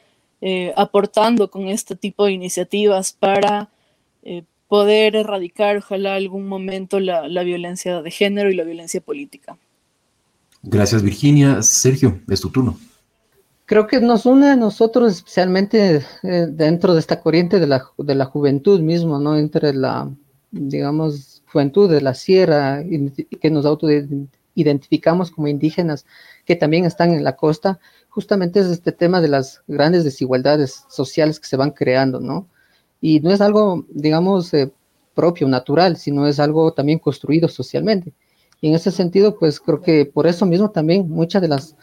eh, 0.43 0.73
aportando 0.77 1.51
con 1.51 1.69
este 1.69 1.97
tipo 1.97 2.27
de 2.27 2.33
iniciativas 2.33 3.13
para 3.13 3.71
eh, 4.23 4.45
poder 4.69 5.17
erradicar, 5.17 5.79
ojalá 5.79 6.15
algún 6.15 6.47
momento, 6.47 7.01
la, 7.01 7.43
violencia 7.43 8.03
de 8.03 8.11
género 8.11 8.51
y 8.51 8.55
la 8.55 8.65
violencia 8.65 9.01
política. 9.01 9.59
Gracias, 10.63 11.03
Virginia. 11.03 11.61
Sergio, 11.63 12.21
es 12.29 12.41
tu 12.41 12.51
turno. 12.51 12.79
Creo 13.67 13.87
que 13.87 14.01
nos 14.01 14.27
une 14.27 14.51
a 14.51 14.57
nosotros, 14.57 15.13
especialmente 15.13 16.03
eh, 16.23 16.47
dentro 16.49 16.95
de 16.95 17.01
esta 17.01 17.21
corriente 17.21 17.59
de 17.59 17.67
la, 17.67 17.85
de 17.99 18.15
la 18.15 18.27
juventud 18.27 18.81
mismo, 18.81 19.19
¿no? 19.19 19.37
Entre 19.37 19.73
la, 19.73 20.11
digamos, 20.51 21.43
juventud 21.53 21.91
de 21.91 22.01
la 22.01 22.15
sierra, 22.15 22.83
que 23.41 23.51
nos 23.51 23.67
autoidentificamos 23.67 25.31
como 25.31 25.49
indígenas, 25.49 26.07
que 26.51 26.57
también 26.57 26.85
están 26.85 27.15
en 27.15 27.23
la 27.23 27.37
costa, 27.37 27.79
justamente 28.09 28.59
es 28.59 28.67
este 28.67 28.91
tema 28.91 29.21
de 29.21 29.29
las 29.29 29.63
grandes 29.69 30.03
desigualdades 30.03 30.85
sociales 30.89 31.39
que 31.39 31.47
se 31.47 31.57
van 31.57 31.71
creando, 31.71 32.19
¿no? 32.19 32.49
Y 33.01 33.21
no 33.21 33.31
es 33.31 33.41
algo, 33.41 33.87
digamos, 33.89 34.53
eh, 34.53 34.73
propio, 35.15 35.47
natural, 35.47 35.97
sino 35.97 36.27
es 36.27 36.41
algo 36.41 36.73
también 36.73 36.99
construido 36.99 37.47
socialmente. 37.47 38.13
Y 38.61 38.67
en 38.67 38.75
ese 38.75 38.91
sentido, 38.91 39.39
pues 39.39 39.61
creo 39.61 39.81
que 39.81 40.07
por 40.07 40.27
eso 40.27 40.45
mismo 40.45 40.73
también 40.73 41.09
muchas 41.09 41.41
de 41.41 41.47
las, 41.47 41.77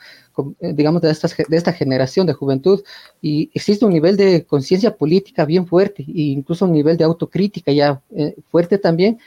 eh, 0.60 0.74
digamos, 0.74 1.02
de, 1.02 1.12
estas, 1.12 1.34
de 1.38 1.56
esta 1.56 1.72
generación 1.72 2.28
de 2.28 2.34
juventud, 2.34 2.84
y 3.22 3.50
existe 3.54 3.86
un 3.86 3.94
nivel 3.94 4.18
de 4.18 4.46
conciencia 4.46 4.98
política 4.98 5.46
bien 5.46 5.66
fuerte, 5.66 6.04
e 6.04 6.24
incluso 6.40 6.66
un 6.66 6.74
nivel 6.74 6.98
de 6.98 7.06
autocrítica 7.06 7.72
ya 7.72 8.02
eh, 8.14 8.36
fuerte 8.52 8.78
también 8.78 9.18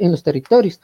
en 0.00 0.10
los 0.10 0.22
territorios. 0.22 0.80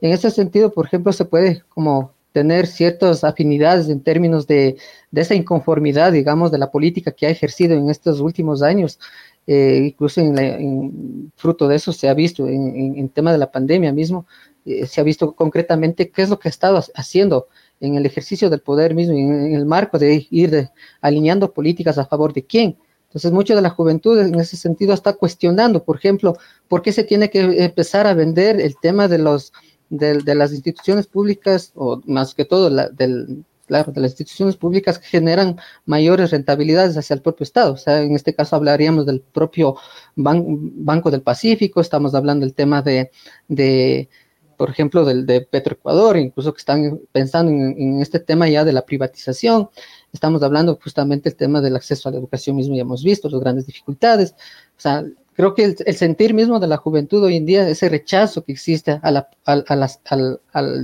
En 0.00 0.10
ese 0.10 0.32
sentido, 0.32 0.72
por 0.72 0.86
ejemplo, 0.86 1.12
se 1.12 1.26
puede 1.26 1.62
como 1.68 2.12
tener 2.32 2.66
ciertas 2.66 3.24
afinidades 3.24 3.88
en 3.88 4.00
términos 4.00 4.46
de, 4.46 4.76
de 5.10 5.20
esa 5.20 5.34
inconformidad, 5.34 6.12
digamos, 6.12 6.50
de 6.50 6.58
la 6.58 6.70
política 6.70 7.12
que 7.12 7.26
ha 7.26 7.30
ejercido 7.30 7.74
en 7.74 7.90
estos 7.90 8.20
últimos 8.20 8.62
años. 8.62 8.98
Eh, 9.46 9.88
incluso 9.88 10.20
en, 10.20 11.32
fruto 11.36 11.66
de 11.66 11.76
eso 11.76 11.92
se 11.92 12.08
ha 12.08 12.14
visto 12.14 12.46
en, 12.46 12.96
en, 12.96 13.08
tema 13.08 13.32
de 13.32 13.38
la 13.38 13.50
pandemia 13.50 13.92
mismo, 13.92 14.26
eh, 14.64 14.86
se 14.86 15.00
ha 15.00 15.04
visto 15.04 15.32
concretamente 15.32 16.10
qué 16.10 16.22
es 16.22 16.30
lo 16.30 16.38
que 16.38 16.48
ha 16.48 16.50
estado 16.50 16.80
haciendo 16.94 17.48
en 17.80 17.96
el 17.96 18.06
ejercicio 18.06 18.48
del 18.48 18.60
poder 18.60 18.94
mismo, 18.94 19.14
en, 19.14 19.54
el 19.54 19.66
marco 19.66 19.98
de 19.98 20.26
ir 20.30 20.70
alineando 21.00 21.52
políticas 21.52 21.98
a 21.98 22.06
favor 22.06 22.32
de 22.32 22.44
quién. 22.44 22.76
Entonces, 23.08 23.32
mucha 23.32 23.54
de 23.54 23.60
la 23.60 23.68
juventud 23.68 24.18
en 24.18 24.34
ese 24.36 24.56
sentido 24.56 24.94
está 24.94 25.12
cuestionando, 25.12 25.84
por 25.84 25.96
ejemplo, 25.96 26.34
por 26.68 26.80
qué 26.80 26.92
se 26.92 27.04
tiene 27.04 27.28
que 27.28 27.64
empezar 27.64 28.06
a 28.06 28.14
vender 28.14 28.58
el 28.58 28.74
tema 28.80 29.06
de 29.06 29.18
los 29.18 29.52
de, 29.92 30.34
las 30.34 30.52
instituciones 30.52 31.06
públicas, 31.06 31.72
o 31.74 32.00
más 32.06 32.34
que 32.34 32.44
todo 32.44 32.70
del, 32.70 33.44
claro, 33.66 33.92
de 33.92 34.00
las 34.00 34.12
instituciones 34.12 34.56
públicas 34.56 34.98
que 34.98 35.06
generan 35.06 35.56
mayores 35.84 36.30
rentabilidades 36.30 36.96
hacia 36.96 37.14
el 37.14 37.22
propio 37.22 37.44
Estado. 37.44 37.74
O 37.74 37.76
sea, 37.76 38.02
en 38.02 38.14
este 38.14 38.34
caso 38.34 38.56
hablaríamos 38.56 39.04
del 39.06 39.20
propio 39.20 39.76
Banco 40.16 41.10
del 41.10 41.22
Pacífico, 41.22 41.80
estamos 41.80 42.14
hablando 42.14 42.46
del 42.46 42.54
tema 42.54 42.80
de, 42.80 43.10
de 43.48 44.08
por 44.56 44.70
ejemplo, 44.70 45.04
del 45.04 45.26
de 45.26 45.42
Petroecuador, 45.42 46.16
incluso 46.16 46.54
que 46.54 46.58
están 46.58 47.00
pensando 47.12 47.52
en, 47.52 47.74
en, 47.78 48.00
este 48.00 48.18
tema 48.20 48.48
ya 48.48 48.64
de 48.64 48.72
la 48.72 48.86
privatización. 48.86 49.68
Estamos 50.12 50.42
hablando 50.42 50.78
justamente 50.82 51.28
del 51.30 51.36
tema 51.36 51.60
del 51.60 51.76
acceso 51.76 52.08
a 52.08 52.12
la 52.12 52.18
educación 52.18 52.56
mismo, 52.56 52.74
ya 52.76 52.82
hemos 52.82 53.04
visto 53.04 53.28
las 53.28 53.40
grandes 53.40 53.66
dificultades. 53.66 54.34
O 54.76 54.80
sea, 54.80 55.04
creo 55.34 55.54
que 55.54 55.76
el, 55.78 55.96
sentir 55.96 56.34
mismo 56.34 56.60
de 56.60 56.66
la 56.66 56.76
juventud 56.76 57.22
hoy 57.24 57.36
en 57.36 57.46
día, 57.46 57.68
ese 57.68 57.88
rechazo 57.88 58.44
que 58.44 58.52
existe 58.52 59.00
a 59.02 59.10
la, 59.10 59.28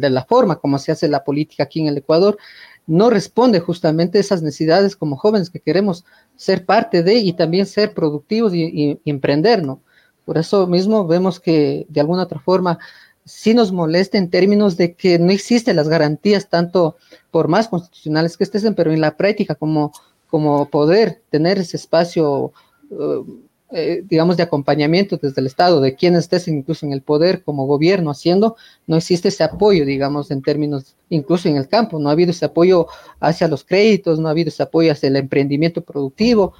de 0.01 0.11
la 0.11 0.25
forma 0.25 0.57
como 0.57 0.79
se 0.79 0.93
hace 0.93 1.09
la 1.09 1.25
política 1.25 1.65
aquí 1.65 1.81
en 1.81 1.89
el 1.89 1.99
Ecuador, 1.99 2.39
no 2.87 3.11
responde 3.11 3.61
justamente 3.61 4.17
a 4.17 4.21
esas 4.23 4.43
necesidades 4.43 4.97
como 4.97 5.17
jóvenes 5.17 5.51
que 5.51 5.61
queremos 5.61 6.05
ser 6.37 6.65
parte 6.65 7.03
de 7.03 7.17
y 7.17 7.35
también 7.35 7.67
ser 7.67 7.93
productivos 7.93 8.55
y, 8.55 8.99
emprender, 9.05 9.63
¿no? 9.63 9.83
Por 10.25 10.39
eso 10.39 10.67
mismo 10.67 11.07
vemos 11.07 11.39
que 11.39 11.87
de 11.89 12.01
alguna 12.01 12.23
otra 12.23 12.41
forma 12.41 12.79
sí 13.25 13.53
nos 13.53 13.73
molesta 13.73 14.17
en 14.17 14.31
términos 14.31 14.79
de 14.79 14.95
que 14.95 15.19
no 15.19 15.31
existen 15.33 15.77
las 15.77 15.89
garantías, 15.89 16.49
tanto 16.49 16.97
por 17.31 17.49
más 17.49 17.69
constitucionales 17.69 18.37
que 18.39 18.45
estén, 18.45 18.75
pero 18.75 18.91
en 18.91 19.03
la 19.03 19.17
práctica 19.19 19.55
como, 19.55 19.93
como 20.29 20.71
poder 20.71 21.21
tener 21.31 21.59
ese 21.59 21.77
espacio 21.77 22.53
uh, 22.91 23.48
eh, 23.71 24.03
digamos, 24.09 24.37
de 24.37 24.43
acompañamiento 24.43 25.19
desde 25.19 25.41
el 25.41 25.47
Estado, 25.47 25.81
de 25.81 25.95
quien 25.95 26.17
estés 26.17 26.49
incluso 26.49 26.87
en 26.87 26.93
el 26.93 27.03
poder 27.03 27.43
como 27.43 27.67
gobierno 27.67 28.11
haciendo, 28.11 28.57
no 28.87 28.97
existe 28.97 29.29
ese 29.29 29.45
apoyo, 29.45 29.85
digamos, 29.85 30.31
en 30.31 30.41
términos, 30.41 30.97
incluso 31.11 31.49
en 31.49 31.57
el 31.57 31.69
campo, 31.69 31.99
no 31.99 32.09
ha 32.09 32.13
habido 32.13 32.31
ese 32.31 32.47
apoyo 32.47 32.87
hacia 33.21 33.47
los 33.47 33.65
créditos, 33.65 34.19
no 34.19 34.29
ha 34.29 34.31
habido 34.31 34.49
ese 34.49 34.63
apoyo 34.63 34.91
hacia 34.91 35.09
el 35.09 35.17
emprendimiento 35.17 35.83
productivo, 35.83 36.55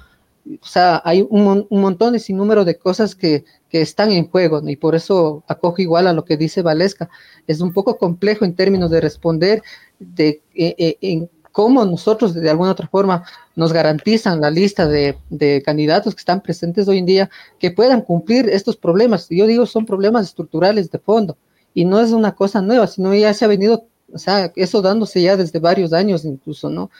o 0.61 0.65
sea, 0.65 1.01
hay 1.03 1.25
un, 1.29 1.67
un 1.69 1.81
montón 1.81 2.13
de 2.13 2.19
sinnúmero 2.19 2.65
de 2.65 2.77
cosas 2.77 3.15
que, 3.15 3.43
que 3.69 3.81
están 3.81 4.11
en 4.11 4.29
juego, 4.29 4.61
y 4.67 4.75
por 4.75 4.95
eso 4.95 5.43
acojo 5.47 5.81
igual 5.81 6.07
a 6.07 6.13
lo 6.13 6.25
que 6.25 6.37
dice 6.37 6.61
Valesca, 6.61 7.09
es 7.47 7.61
un 7.61 7.73
poco 7.73 7.97
complejo 7.97 8.45
en 8.45 8.55
términos 8.55 8.91
de 8.91 9.01
responder 9.01 9.63
de, 9.99 10.41
eh, 10.55 10.97
eh, 11.01 11.27
cómo 11.59 11.83
nosotros 11.83 12.33
de 12.33 12.49
alguna 12.49 12.71
otra 12.71 12.87
forma 12.87 13.25
nos 13.57 13.73
garantizan 13.73 14.39
la 14.39 14.49
lista 14.49 14.87
de, 14.87 15.61
candidatos 15.65 16.15
que 16.15 16.19
están 16.19 16.39
presentes 16.39 16.87
hoy 16.87 16.99
en 16.99 17.05
día 17.05 17.29
que 17.59 17.69
puedan 17.69 18.01
cumplir 18.01 18.47
estos 18.47 18.77
problemas. 18.77 19.27
Yo 19.29 19.45
digo, 19.45 19.65
son 19.65 19.85
problemas 19.85 20.27
estructurales 20.27 20.89
de 20.89 20.99
fondo 20.99 21.37
y 21.73 21.83
no 21.83 21.99
es 21.99 22.11
una 22.13 22.33
cosa 22.33 22.61
nueva, 22.61 22.87
sino 22.87 23.13
ya 23.13 23.33
se 23.33 23.43
ha 23.43 23.49
venido, 23.49 23.87
o 24.13 24.17
sea, 24.17 24.53
eso 24.55 24.81
dándose 24.81 25.21
ya 25.21 25.35
desde 25.35 25.59
varios 25.59 25.91
años 25.91 26.23
incluso, 26.23 26.69
¿no? 26.69 26.91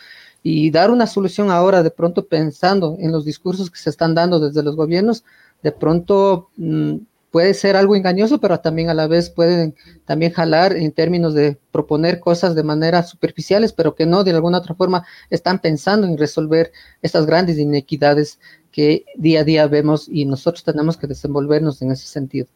Y 0.43 0.69
dar 0.71 0.91
una 0.91 1.07
solución 1.07 1.51
ahora, 1.51 1.81
de 1.81 1.91
pronto 1.91 2.27
pensando 2.27 2.97
en 2.99 3.13
los 3.13 3.23
discursos 3.23 3.71
que 3.71 3.79
se 3.79 3.89
están 3.89 4.13
dando 4.13 4.41
desde 4.41 4.61
los 4.61 4.75
gobiernos, 4.75 5.23
de 5.63 5.71
pronto 5.71 6.49
mm, 6.57 6.95
puede 7.31 7.53
ser 7.53 7.75
algo 7.75 7.95
engañoso, 7.95 8.39
pero 8.39 8.59
también 8.59 8.89
a 8.89 8.93
la 8.93 9.07
vez 9.07 9.29
pueden 9.29 9.75
también 10.05 10.31
jalar 10.31 10.75
en 10.75 10.91
términos 10.91 11.33
de 11.33 11.57
proponer 11.71 12.19
cosas 12.19 12.55
de 12.55 12.63
manera 12.63 13.03
superficiales, 13.03 13.73
pero 13.73 13.95
que 13.95 14.05
no 14.05 14.23
de 14.23 14.31
alguna 14.31 14.59
otra 14.59 14.75
forma 14.75 15.05
están 15.29 15.59
pensando 15.59 16.07
en 16.07 16.17
resolver 16.17 16.71
estas 17.01 17.25
grandes 17.25 17.57
inequidades 17.57 18.39
que 18.71 19.05
día 19.15 19.41
a 19.41 19.43
día 19.43 19.67
vemos 19.67 20.07
y 20.09 20.25
nosotros 20.25 20.63
tenemos 20.63 20.97
que 20.97 21.07
desenvolvernos 21.07 21.81
en 21.81 21.91
ese 21.91 22.07
sentido. 22.07 22.47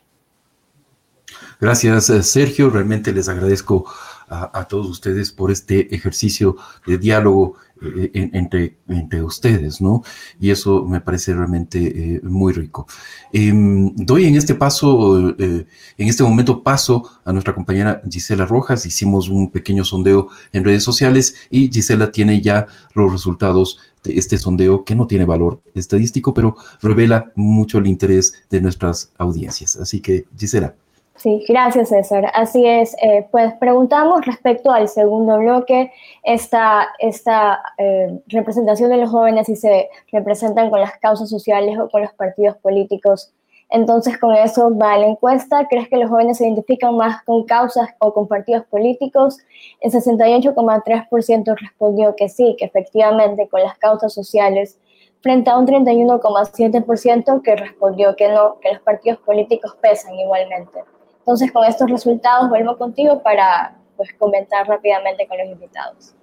Gracias, 1.59 2.09
eh, 2.09 2.23
Sergio. 2.23 2.69
Realmente 2.69 3.11
les 3.13 3.29
agradezco 3.29 3.85
a, 4.33 4.67
todos 4.67 4.89
ustedes 4.89 5.31
por 5.31 5.51
este 5.51 5.93
ejercicio 5.93 6.57
de 6.85 6.97
diálogo 6.97 7.55
eh, 7.81 8.29
entre, 8.33 8.77
entre 8.87 9.23
ustedes, 9.23 9.81
¿no? 9.81 10.03
Y 10.39 10.51
eso 10.51 10.85
me 10.85 11.01
parece 11.01 11.33
realmente 11.33 11.79
eh, 12.15 12.21
muy 12.23 12.53
rico. 12.53 12.87
Em, 13.31 13.93
doy 13.95 14.25
en 14.25 14.35
este 14.35 14.55
paso, 14.55 15.29
eh, 15.37 15.65
en 15.97 16.07
este 16.07 16.23
momento 16.23 16.63
paso 16.63 17.09
a 17.25 17.33
nuestra 17.33 17.53
compañera 17.53 18.01
Gisela 18.09 18.45
Rojas. 18.45 18.85
Hicimos 18.85 19.29
un 19.29 19.51
pequeño 19.51 19.83
sondeo 19.83 20.29
en 20.51 20.63
redes 20.63 20.83
sociales 20.83 21.35
y 21.49 21.69
Gisela 21.71 22.11
tiene 22.11 22.41
ya 22.41 22.67
los 22.93 23.11
resultados 23.11 23.79
de 24.03 24.17
este 24.17 24.37
sondeo 24.37 24.83
que 24.83 24.95
no 24.95 25.07
tiene 25.07 25.25
valor 25.25 25.61
estadístico, 25.75 26.33
pero 26.33 26.55
revela 26.81 27.31
mucho 27.35 27.77
el 27.77 27.87
interés 27.87 28.33
de 28.49 28.61
nuestras 28.61 29.11
audiencias. 29.17 29.75
Así 29.75 30.01
que, 30.01 30.25
Gisela. 30.37 30.75
Sí, 31.15 31.45
gracias 31.47 31.89
César. 31.89 32.31
Así 32.33 32.65
es, 32.65 32.95
eh, 33.01 33.27
pues 33.31 33.53
preguntamos 33.53 34.25
respecto 34.25 34.71
al 34.71 34.87
segundo 34.89 35.37
bloque, 35.37 35.91
esta, 36.23 36.87
esta 36.99 37.61
eh, 37.77 38.19
representación 38.27 38.89
de 38.89 38.97
los 38.97 39.11
jóvenes 39.11 39.45
si 39.45 39.55
se 39.55 39.89
representan 40.11 40.69
con 40.71 40.81
las 40.81 40.97
causas 40.97 41.29
sociales 41.29 41.77
o 41.79 41.87
con 41.89 42.01
los 42.01 42.13
partidos 42.13 42.57
políticos. 42.57 43.31
Entonces 43.69 44.17
con 44.17 44.35
eso 44.35 44.75
va 44.75 44.97
la 44.97 45.07
encuesta. 45.07 45.67
¿Crees 45.67 45.87
que 45.87 45.97
los 45.97 46.09
jóvenes 46.09 46.37
se 46.37 46.45
identifican 46.45 46.95
más 46.97 47.23
con 47.23 47.43
causas 47.45 47.89
o 47.99 48.13
con 48.13 48.27
partidos 48.27 48.65
políticos? 48.65 49.37
El 49.81 49.91
68,3% 49.91 51.55
respondió 51.57 52.15
que 52.15 52.27
sí, 52.27 52.55
que 52.57 52.65
efectivamente 52.65 53.47
con 53.47 53.61
las 53.61 53.77
causas 53.77 54.13
sociales, 54.13 54.79
frente 55.21 55.49
a 55.49 55.57
un 55.57 55.65
31,7% 55.65 57.41
que 57.41 57.55
respondió 57.55 58.15
que 58.15 58.29
no, 58.29 58.59
que 58.59 58.73
los 58.73 58.81
partidos 58.81 59.19
políticos 59.19 59.75
pesan 59.81 60.15
igualmente. 60.15 60.83
Entonces, 61.23 61.53
con 61.53 61.63
estos 61.63 61.89
resultados 61.89 62.49
vuelvo 62.49 62.77
contigo 62.77 63.23
para 63.23 63.77
pues, 63.95 64.09
comentar 64.19 64.67
rápidamente 64.67 65.25
con 65.25 65.37
los 65.37 65.47
invitados. 65.47 66.13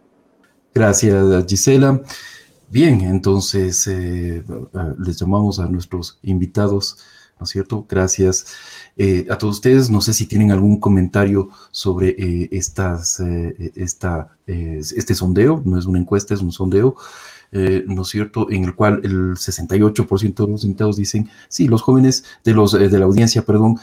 Gracias, 0.74 1.46
Gisela. 1.46 2.01
Bien, 2.68 3.01
entonces 3.01 3.86
eh, 3.88 4.44
les 4.98 5.18
llamamos 5.18 5.59
a 5.59 5.66
nuestros 5.66 6.20
invitados, 6.22 6.98
¿no 7.38 7.44
es 7.44 7.51
cierto? 7.51 7.84
Gracias 7.88 8.55
eh, 8.96 9.26
a 9.30 9.38
todos 9.38 9.57
ustedes. 9.57 9.90
No 9.90 10.01
sé 10.03 10.12
si 10.12 10.26
tienen 10.26 10.53
algún 10.53 10.78
comentario 10.78 11.48
sobre 11.70 12.11
eh, 12.11 12.48
estas, 12.53 13.18
esta, 13.74 14.36
este 14.46 15.14
sondeo. 15.14 15.62
No 15.64 15.78
es 15.78 15.86
una 15.86 15.98
encuesta, 15.98 16.34
es 16.34 16.42
un 16.42 16.53
sondeo. 16.53 16.94
Eh, 17.53 17.84
¿no 17.88 18.03
es 18.03 18.09
cierto?, 18.09 18.48
en 18.51 18.64
el 18.64 18.76
cual 18.76 19.01
el 19.03 19.32
68% 19.32 20.46
de 20.46 20.53
los 20.53 20.64
invitados 20.64 20.96
dicen, 20.96 21.28
sí, 21.48 21.66
los 21.66 21.82
jóvenes, 21.82 22.24
de, 22.44 22.55
los, 22.55 22.74
eh, 22.74 22.88
de 22.88 22.98
la 22.98 23.07
audiencia, 23.07 23.42
perdón, 23.42 23.76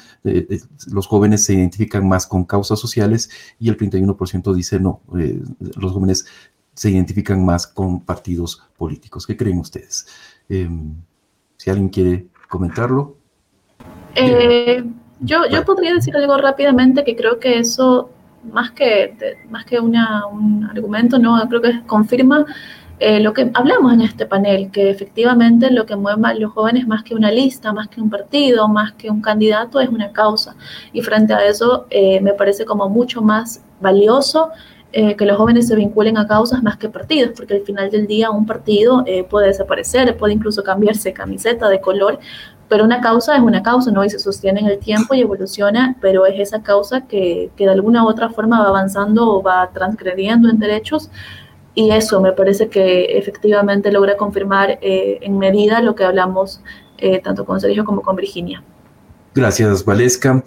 los 0.90 1.08
jóvenes 1.08 1.44
se 1.44 1.54
identifican 1.54 2.08
más 2.08 2.26
con 2.26 2.46
causas 2.46 2.80
sociales 2.80 3.30
y 3.60 3.68
el 3.68 3.78
31% 3.78 4.54
dice, 4.54 4.80
no, 4.80 5.02
eh, 5.18 5.42
los 5.76 5.92
jóvenes 5.92 6.26
se 6.76 6.92
identifican 6.92 7.44
más 7.44 7.68
con 7.68 8.00
partidos 8.00 8.64
políticos. 8.78 9.28
¿Qué 9.28 9.36
creen 9.36 9.60
ustedes? 9.60 10.08
Em, 10.48 10.94
si 11.58 11.70
alguien 11.70 11.90
quiere 11.90 12.28
comentarlo. 12.48 13.18
yo, 15.20 15.46
yo 15.52 15.66
podría 15.66 15.94
decir 15.94 16.16
algo 16.16 16.38
rápidamente 16.38 17.04
que 17.04 17.18
creo 17.18 17.38
que 17.38 17.60
eso, 17.60 18.12
más 18.50 18.72
que, 18.72 19.18
más 19.50 19.66
que 19.66 19.78
una, 19.82 20.26
un 20.28 20.64
argumento, 20.64 21.20
no 21.20 21.38
creo 21.50 21.62
que 21.62 21.82
confirma 21.86 22.46
eh, 23.00 23.20
lo 23.20 23.34
que 23.34 23.52
hablamos 23.54 23.94
en 23.94 24.02
este 24.02 24.26
panel, 24.26 24.72
que 24.72 24.90
efectivamente 24.90 25.70
lo 25.70 25.86
que 25.86 25.96
mueve 25.96 26.28
a 26.28 26.34
los 26.34 26.52
jóvenes 26.52 26.88
más 26.88 27.04
que 27.04 27.14
una 27.14 27.32
lista, 27.32 27.72
más 27.72 27.88
que 27.90 28.02
un 28.02 28.10
partido, 28.10 28.68
más 28.68 28.94
que 28.94 29.12
un 29.12 29.22
candidato, 29.22 29.80
es 29.80 29.90
una 29.90 30.12
causa. 30.12 30.56
Y 30.94 31.02
frente 31.02 31.34
a 31.34 31.46
eso, 31.46 31.86
eh, 31.92 32.20
me 32.22 32.34
parece 32.34 32.66
como 32.66 32.90
mucho 32.90 33.22
más 33.22 33.62
valioso 33.80 34.50
eh, 34.94 35.16
que 35.16 35.26
los 35.26 35.38
jóvenes 35.38 35.68
se 35.68 35.76
vinculen 35.76 36.18
a 36.18 36.28
causas 36.28 36.64
más 36.64 36.78
que 36.78 36.90
partidos, 36.90 37.34
porque 37.36 37.56
al 37.56 37.62
final 37.62 37.92
del 37.92 38.08
día 38.08 38.32
un 38.32 38.46
partido 38.46 39.06
puede 39.30 39.48
desaparecer, 39.48 40.18
puede 40.18 40.34
incluso 40.34 40.64
cambiarse 40.64 41.14
camiseta 41.14 41.70
de 41.70 41.80
color, 41.82 42.20
pero 42.70 42.84
una 42.84 43.00
causa 43.02 43.36
es 43.36 43.42
una 43.42 43.62
causa, 43.62 43.92
¿no? 43.92 44.04
Y 44.04 44.10
se 44.10 44.20
sostiene 44.20 44.62
en 44.62 44.68
el 44.68 44.80
tiempo 44.80 45.14
y 45.14 45.22
evoluciona, 45.22 45.96
pero 46.02 46.26
es 46.26 46.40
esa 46.40 46.64
causa 46.64 47.02
que, 47.02 47.52
que 47.56 47.66
de 47.66 47.72
alguna 47.72 48.04
u 48.04 48.08
otra 48.08 48.30
forma 48.30 48.60
va 48.60 48.70
avanzando 48.70 49.30
o 49.30 49.44
va 49.44 49.70
transgrediendo 49.72 50.50
en 50.50 50.58
derechos. 50.60 51.10
Y 51.78 51.92
eso 51.92 52.20
me 52.22 52.32
parece 52.32 52.70
que 52.70 53.18
efectivamente 53.18 53.92
logra 53.92 54.18
confirmar 54.18 54.80
eh, 54.82 55.20
en 55.22 55.38
medida 55.38 55.82
lo 55.82 55.94
que 55.94 56.04
hablamos 56.04 56.62
tanto 57.24 57.46
con 57.46 57.62
Sergio 57.62 57.86
como 57.86 58.02
con 58.02 58.16
Virginia. 58.16 58.64
Gracias, 59.36 59.86
Valesca. 59.86 60.44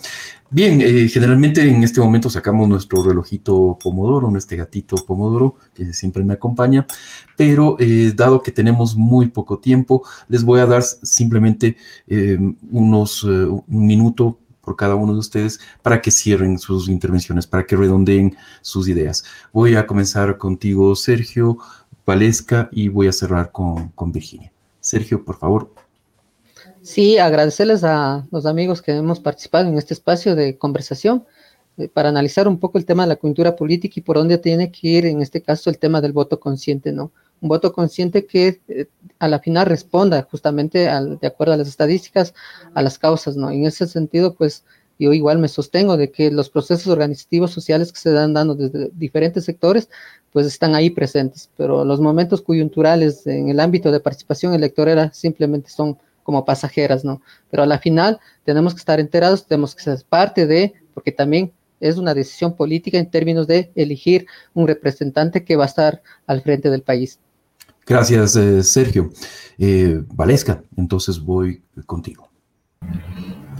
Bien, 0.52 0.80
eh, 0.80 1.08
generalmente 1.08 1.62
en 1.62 1.84
este 1.84 2.00
momento 2.00 2.28
sacamos 2.28 2.68
nuestro 2.68 3.04
relojito 3.04 3.78
Pomodoro, 3.80 4.36
este 4.36 4.56
gatito 4.56 4.96
Pomodoro 5.06 5.54
que 5.72 5.92
siempre 5.92 6.24
me 6.24 6.34
acompaña, 6.34 6.88
pero 7.36 7.76
eh, 7.78 8.12
dado 8.16 8.42
que 8.42 8.50
tenemos 8.50 8.96
muy 8.96 9.28
poco 9.28 9.60
tiempo, 9.60 10.02
les 10.26 10.42
voy 10.42 10.58
a 10.58 10.66
dar 10.66 10.82
simplemente 10.82 11.76
eh, 12.08 12.36
unos 12.72 13.22
un 13.22 13.62
minuto 13.68 14.40
por 14.70 14.76
cada 14.76 14.94
uno 14.94 15.14
de 15.14 15.18
ustedes 15.18 15.58
para 15.82 16.00
que 16.00 16.12
cierren 16.12 16.56
sus 16.56 16.88
intervenciones, 16.88 17.44
para 17.44 17.66
que 17.66 17.74
redondeen 17.74 18.36
sus 18.60 18.86
ideas. 18.86 19.24
Voy 19.52 19.74
a 19.74 19.84
comenzar 19.84 20.38
contigo, 20.38 20.94
Sergio, 20.94 21.58
Valesca, 22.06 22.68
y 22.70 22.88
voy 22.88 23.08
a 23.08 23.12
cerrar 23.12 23.50
con, 23.50 23.88
con 23.96 24.12
Virginia. 24.12 24.52
Sergio, 24.78 25.24
por 25.24 25.36
favor. 25.36 25.74
Sí, 26.82 27.18
agradecerles 27.18 27.82
a 27.82 28.24
los 28.30 28.46
amigos 28.46 28.80
que 28.80 28.92
hemos 28.92 29.18
participado 29.18 29.68
en 29.68 29.76
este 29.76 29.92
espacio 29.92 30.36
de 30.36 30.56
conversación 30.56 31.24
eh, 31.76 31.88
para 31.88 32.10
analizar 32.10 32.46
un 32.46 32.60
poco 32.60 32.78
el 32.78 32.84
tema 32.84 33.02
de 33.02 33.08
la 33.08 33.16
coyuntura 33.16 33.56
política 33.56 33.94
y 33.96 34.02
por 34.02 34.18
dónde 34.18 34.38
tiene 34.38 34.70
que 34.70 34.86
ir, 34.86 35.06
en 35.06 35.20
este 35.20 35.42
caso, 35.42 35.68
el 35.68 35.78
tema 35.78 36.00
del 36.00 36.12
voto 36.12 36.38
consciente, 36.38 36.92
¿no? 36.92 37.10
Un 37.40 37.48
voto 37.48 37.72
consciente 37.72 38.26
que 38.26 38.60
eh, 38.68 38.86
a 39.18 39.28
la 39.28 39.38
final 39.38 39.66
responda 39.66 40.26
justamente 40.30 40.88
al, 40.88 41.18
de 41.18 41.26
acuerdo 41.26 41.54
a 41.54 41.56
las 41.56 41.68
estadísticas, 41.68 42.34
a 42.74 42.82
las 42.82 42.98
causas, 42.98 43.36
¿no? 43.36 43.50
En 43.50 43.64
ese 43.64 43.86
sentido, 43.86 44.34
pues 44.34 44.64
yo 45.00 45.14
igual 45.14 45.38
me 45.38 45.48
sostengo 45.48 45.96
de 45.96 46.10
que 46.12 46.30
los 46.30 46.50
procesos 46.50 46.86
organizativos 46.88 47.50
sociales 47.50 47.90
que 47.90 47.98
se 47.98 48.12
dan 48.12 48.34
dando 48.34 48.54
desde 48.54 48.90
diferentes 48.92 49.46
sectores, 49.46 49.88
pues 50.30 50.46
están 50.46 50.74
ahí 50.74 50.90
presentes, 50.90 51.48
pero 51.56 51.84
los 51.84 52.00
momentos 52.00 52.42
coyunturales 52.42 53.26
en 53.26 53.48
el 53.48 53.60
ámbito 53.60 53.90
de 53.90 54.00
participación 54.00 54.52
electoral 54.52 55.10
simplemente 55.14 55.70
son 55.70 55.98
como 56.22 56.44
pasajeras, 56.44 57.02
¿no? 57.02 57.22
Pero 57.50 57.62
a 57.62 57.66
la 57.66 57.78
final 57.78 58.20
tenemos 58.44 58.74
que 58.74 58.78
estar 58.78 59.00
enterados, 59.00 59.46
tenemos 59.46 59.74
que 59.74 59.82
ser 59.82 59.98
parte 60.06 60.46
de, 60.46 60.74
porque 60.92 61.12
también 61.12 61.52
es 61.80 61.96
una 61.96 62.12
decisión 62.12 62.54
política 62.54 62.98
en 62.98 63.10
términos 63.10 63.46
de 63.46 63.72
elegir 63.74 64.26
un 64.52 64.68
representante 64.68 65.44
que 65.44 65.56
va 65.56 65.64
a 65.64 65.68
estar 65.68 66.02
al 66.26 66.42
frente 66.42 66.68
del 66.68 66.82
país. 66.82 67.18
Gracias, 67.86 68.36
eh, 68.36 68.62
Sergio. 68.62 69.10
Eh, 69.62 70.02
Valesca, 70.14 70.62
entonces 70.74 71.20
voy 71.20 71.62
contigo. 71.84 72.30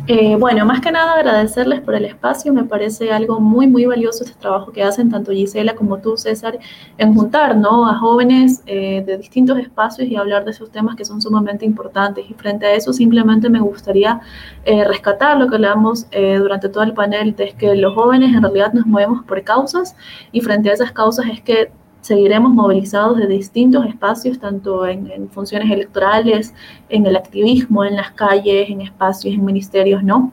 Eh, 0.06 0.34
bueno, 0.36 0.64
más 0.64 0.80
que 0.80 0.90
nada 0.90 1.12
agradecerles 1.12 1.82
por 1.82 1.94
el 1.94 2.06
espacio, 2.06 2.54
me 2.54 2.64
parece 2.64 3.12
algo 3.12 3.38
muy, 3.38 3.66
muy 3.66 3.84
valioso 3.84 4.24
este 4.24 4.40
trabajo 4.40 4.72
que 4.72 4.82
hacen 4.82 5.10
tanto 5.10 5.30
Gisela 5.30 5.74
como 5.74 5.98
tú, 5.98 6.16
César, 6.16 6.58
en 6.96 7.14
juntar 7.14 7.54
¿no? 7.54 7.86
a 7.86 7.98
jóvenes 7.98 8.62
eh, 8.64 9.04
de 9.06 9.18
distintos 9.18 9.58
espacios 9.58 10.08
y 10.08 10.16
hablar 10.16 10.46
de 10.46 10.52
esos 10.52 10.72
temas 10.72 10.96
que 10.96 11.04
son 11.04 11.20
sumamente 11.20 11.66
importantes. 11.66 12.24
Y 12.28 12.32
frente 12.32 12.64
a 12.64 12.72
eso 12.74 12.94
simplemente 12.94 13.50
me 13.50 13.60
gustaría 13.60 14.20
rescatar 14.64 15.36
lo 15.36 15.48
que 15.48 15.56
hablamos 15.56 16.06
durante 16.10 16.70
todo 16.70 16.82
el 16.82 16.94
panel, 16.94 17.36
de 17.36 17.52
que 17.52 17.74
los 17.76 17.94
jóvenes 17.94 18.34
en 18.34 18.42
realidad 18.42 18.72
nos 18.72 18.86
movemos 18.86 19.22
por 19.26 19.44
causas 19.44 19.94
y 20.32 20.40
frente 20.40 20.70
a 20.70 20.72
esas 20.72 20.92
causas 20.92 21.26
es 21.30 21.42
que 21.42 21.70
seguiremos 22.01 22.53
movilizados 22.53 23.18
de 23.18 23.26
distintos 23.26 23.86
espacios, 23.86 24.38
tanto 24.38 24.86
en, 24.86 25.28
funciones 25.30 25.70
electorales, 25.70 26.55
en 26.88 27.07
el 27.07 27.16
activismo, 27.16 27.84
en 27.84 27.96
las 27.96 28.11
calles, 28.12 28.70
en 28.70 28.80
espacios, 28.80 29.34
en 29.34 29.44
ministerios, 29.44 30.03
¿no? 30.03 30.32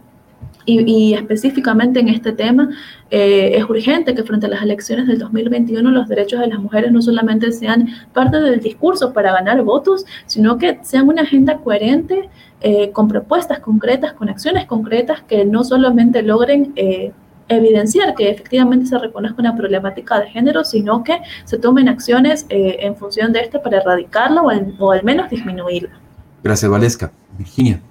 Y, 0.69 1.13
específicamente 1.13 2.01
en 2.01 2.09
este 2.09 2.33
tema, 2.33 2.69
eh, 3.09 3.53
es 3.55 3.63
urgente 3.69 4.13
que 4.13 4.23
frente 4.23 4.47
a 4.47 4.49
las 4.49 4.61
elecciones 4.61 5.07
del 5.07 5.17
2021 5.17 5.89
los 5.91 6.09
derechos 6.09 6.41
de 6.41 6.47
las 6.47 6.59
mujeres 6.59 6.91
no 6.91 7.01
solamente 7.01 7.53
sean 7.53 7.87
parte 8.11 8.41
del 8.41 8.59
discurso 8.59 9.13
para 9.13 9.31
ganar 9.31 9.63
votos, 9.63 10.05
sino 10.25 10.57
que 10.57 10.79
sean 10.83 11.07
una 11.07 11.21
agenda 11.21 11.59
coherente 11.59 12.29
eh, 12.59 12.91
con 12.91 13.07
propuestas 13.07 13.59
concretas, 13.59 14.11
con 14.11 14.27
acciones 14.27 14.65
concretas 14.65 15.21
que 15.21 15.45
no 15.45 15.63
solamente 15.63 16.21
logren... 16.21 16.73
Eh, 16.75 17.13
evidenciar 17.49 18.15
que 18.15 18.29
efectivamente 18.29 18.85
se 18.85 18.97
reconozca 18.97 19.39
una 19.39 19.55
problemática 19.55 20.19
de 20.19 20.29
género, 20.29 20.63
sino 20.63 21.03
que 21.03 21.19
se 21.45 21.57
tomen 21.57 21.89
acciones 21.89 22.45
eh, 22.49 22.77
en 22.81 22.95
función 22.95 23.33
de 23.33 23.41
esto 23.41 23.61
para 23.61 23.77
erradicarla 23.77 24.41
o 24.41 24.91
al, 24.91 25.03
menos 25.03 25.29
disminuirla. 25.29 25.99
Gracias, 26.43 26.69
Valesca. 26.69 27.11
Virginia. 27.37 27.81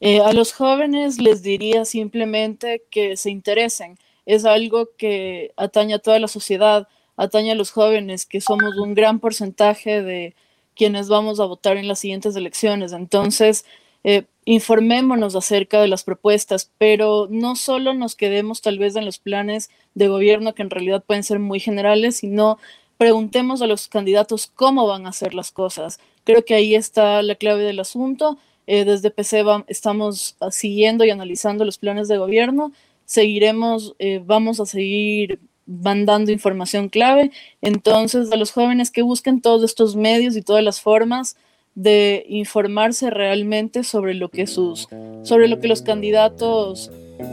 Eh, 0.00 0.20
a 0.20 0.32
los 0.32 0.52
jóvenes 0.52 1.18
les 1.18 1.42
diría 1.42 1.84
simplemente 1.84 2.82
que 2.90 3.16
se 3.16 3.30
interesen. 3.30 3.98
Es 4.26 4.44
algo 4.44 4.90
que 4.96 5.52
atañe 5.56 5.94
a 5.94 5.98
toda 5.98 6.18
la 6.18 6.28
sociedad, 6.28 6.88
atañe 7.16 7.52
a 7.52 7.54
los 7.54 7.70
jóvenes, 7.70 8.26
que 8.26 8.40
somos 8.40 8.76
un 8.78 8.94
gran 8.94 9.20
porcentaje 9.20 10.02
de 10.02 10.34
quienes 10.74 11.08
vamos 11.08 11.40
a 11.40 11.44
votar 11.44 11.76
en 11.76 11.88
las 11.88 11.98
siguientes 11.98 12.34
elecciones. 12.36 12.92
Entonces, 12.92 13.66
eh, 14.04 14.24
informémonos 14.44 15.36
acerca 15.36 15.80
de 15.80 15.88
las 15.88 16.04
propuestas, 16.04 16.70
pero 16.78 17.28
no 17.30 17.56
solo 17.56 17.94
nos 17.94 18.16
quedemos 18.16 18.62
tal 18.62 18.78
vez 18.78 18.96
en 18.96 19.04
los 19.04 19.18
planes 19.18 19.70
de 19.94 20.08
gobierno 20.08 20.54
que 20.54 20.62
en 20.62 20.70
realidad 20.70 21.04
pueden 21.06 21.24
ser 21.24 21.38
muy 21.38 21.60
generales, 21.60 22.16
sino 22.16 22.58
preguntemos 22.96 23.62
a 23.62 23.66
los 23.66 23.88
candidatos 23.88 24.50
cómo 24.54 24.86
van 24.86 25.06
a 25.06 25.10
hacer 25.10 25.34
las 25.34 25.52
cosas. 25.52 26.00
Creo 26.24 26.44
que 26.44 26.54
ahí 26.54 26.74
está 26.74 27.22
la 27.22 27.34
clave 27.34 27.64
del 27.64 27.80
asunto. 27.80 28.38
Eh, 28.66 28.84
desde 28.84 29.10
PC 29.10 29.42
estamos 29.68 30.36
siguiendo 30.50 31.04
y 31.04 31.10
analizando 31.10 31.64
los 31.64 31.78
planes 31.78 32.08
de 32.08 32.18
gobierno. 32.18 32.72
Seguiremos, 33.06 33.94
eh, 33.98 34.22
vamos 34.24 34.60
a 34.60 34.66
seguir 34.66 35.40
mandando 35.66 36.30
información 36.30 36.88
clave. 36.88 37.30
Entonces, 37.62 38.30
a 38.32 38.36
los 38.36 38.52
jóvenes 38.52 38.90
que 38.90 39.02
busquen 39.02 39.40
todos 39.40 39.64
estos 39.64 39.96
medios 39.96 40.36
y 40.36 40.42
todas 40.42 40.62
las 40.62 40.80
formas 40.80 41.36
de 41.74 42.24
informarse 42.28 43.10
realmente 43.10 43.84
sobre 43.84 44.14
lo 44.14 44.30
que 44.30 44.46
sus 44.46 44.88
sobre 45.22 45.48
lo 45.48 45.60
que 45.60 45.68
los 45.68 45.82
candidatos 45.82 46.90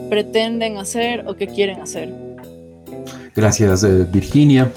pretenden 0.09 0.77
hacer 0.77 1.25
o 1.27 1.35
que 1.35 1.47
quieren 1.47 1.81
hacer. 1.81 2.13
Gracias 3.35 3.83
eh, 3.83 4.07
Virginia 4.11 4.71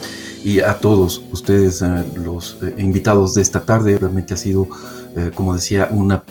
y 0.44 0.60
a 0.60 0.74
todos 0.74 1.22
ustedes 1.32 1.82
eh, 1.82 2.04
los 2.14 2.58
eh, 2.62 2.74
invitados 2.78 3.34
de 3.34 3.42
esta 3.42 3.64
tarde. 3.64 3.98
Realmente 3.98 4.34
ha 4.34 4.36
sido, 4.36 4.68
como 5.34 5.54
decía, 5.54 5.88
una, 5.90 6.22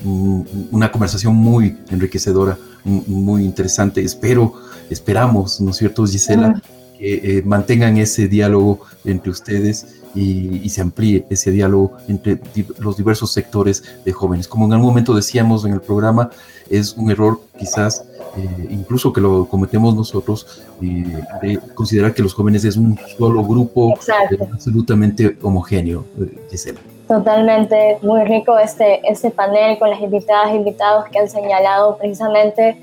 una 0.72 0.92
conversación 0.92 1.36
muy 1.36 1.78
enriquecedora, 1.90 2.58
muy 2.86 3.44
interesante. 3.44 4.02
Espero, 4.02 4.54
esperamos, 4.90 5.60
¿no 5.60 5.72
es 5.72 5.78
cierto, 5.78 6.06
Gisela? 6.06 6.62
Que 7.00 7.42
mantengan 7.46 7.98
ese 7.98 8.28
diálogo 8.28 8.82
entre 9.06 9.32
ustedes 9.32 10.00
y, 10.16 10.68
se 10.70 10.82
amplíe 10.82 11.26
ese 11.30 11.52
diálogo 11.52 11.94
entre 12.08 12.40
los 12.80 12.98
diversos 12.98 13.32
sectores 13.32 13.84
de 14.06 14.12
jóvenes. 14.12 14.48
Como 14.48 14.66
en 14.66 14.74
algún 14.74 14.88
momento 14.88 15.16
decíamos 15.16 15.66
en 15.66 15.74
el 15.74 15.82
programa, 15.82 16.30
es 16.70 16.94
un 16.94 17.10
error 17.12 17.40
quizás 17.58 18.06
eh, 18.38 18.68
incluso 18.70 19.12
que 19.12 19.22
lo 19.22 19.48
cometemos 19.48 19.96
nosotros, 19.96 20.62
eh, 20.82 21.22
de 21.42 21.60
considerar 21.74 22.14
que 22.14 22.22
los 22.22 22.34
jóvenes 22.34 22.64
es 22.64 22.78
un 22.78 22.98
solo 23.18 23.44
grupo 23.44 23.94
eh, 23.94 24.38
absolutamente 24.54 25.36
homogéneo, 25.42 26.06
Gisela. 26.50 26.80
Totalmente, 27.08 27.98
muy 28.04 28.24
rico 28.26 28.60
este, 28.60 29.02
este 29.10 29.32
panel 29.32 29.80
con 29.80 29.90
las 29.90 30.00
invitadas 30.00 30.52
e 30.52 30.58
invitados 30.58 31.06
que 31.10 31.18
han 31.18 31.28
señalado 31.28 31.98
precisamente 31.98 32.78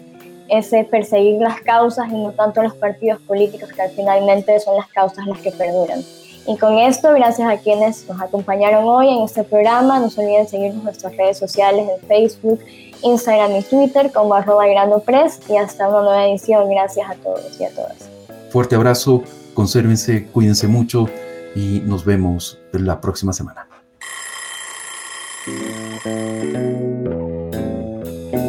ese 0.49 0.85
perseguir 0.85 1.41
las 1.41 1.61
causas 1.61 2.09
y 2.09 2.15
no 2.15 2.33
tanto 2.33 2.63
los 2.63 2.75
partidos 2.75 3.21
políticos 3.23 3.69
que 3.71 3.89
finalmente 3.95 4.59
son 4.61 4.77
las 4.77 4.89
causas 4.89 5.27
las 5.27 5.39
que 5.41 5.51
perduran. 5.51 6.01
Y 6.49 6.57
con 6.59 6.79
esto, 6.79 7.13
gracias 7.13 7.49
a 7.49 7.59
quienes 7.59 8.09
nos 8.09 8.21
acompañaron 8.21 8.85
hoy 8.85 9.09
en 9.09 9.25
este 9.25 9.43
programa. 9.43 9.99
No 9.99 10.11
se 10.11 10.21
olviden 10.21 10.47
seguirnos 10.47 10.79
en 10.79 10.85
nuestras 10.85 11.17
redes 11.17 11.39
sociales 11.39 11.89
en 11.89 12.07
Facebook, 12.07 12.61
Instagram 13.03 13.57
y 13.57 13.63
Twitter 13.63 14.13
como 14.13 14.35
arroba 14.35 14.65
Press. 15.05 15.41
Y 15.49 15.57
hasta 15.57 15.89
una 15.89 16.03
nueva 16.03 16.27
edición. 16.29 16.71
Gracias 16.71 17.11
a 17.11 17.15
todos 17.15 17.61
y 17.61 17.65
a 17.65 17.71
todas. 17.71 18.09
Fuerte 18.51 18.77
abrazo, 18.77 19.25
consérvense, 19.55 20.27
cuídense 20.27 20.69
mucho 20.69 21.09
y 21.57 21.83
nos 21.85 22.05
vemos 22.05 22.61
la 22.73 23.01
próxima 23.01 23.33
semana. 23.33 23.67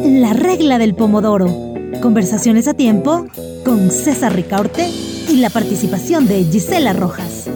La 0.04 0.32
regla 0.34 0.78
del 0.78 0.94
pomodoro. 0.94 1.77
Conversaciones 2.02 2.68
a 2.68 2.74
tiempo 2.74 3.26
con 3.64 3.90
César 3.90 4.34
Ricaurte 4.34 4.88
y 5.28 5.38
la 5.38 5.50
participación 5.50 6.28
de 6.28 6.44
Gisela 6.44 6.92
Rojas. 6.92 7.48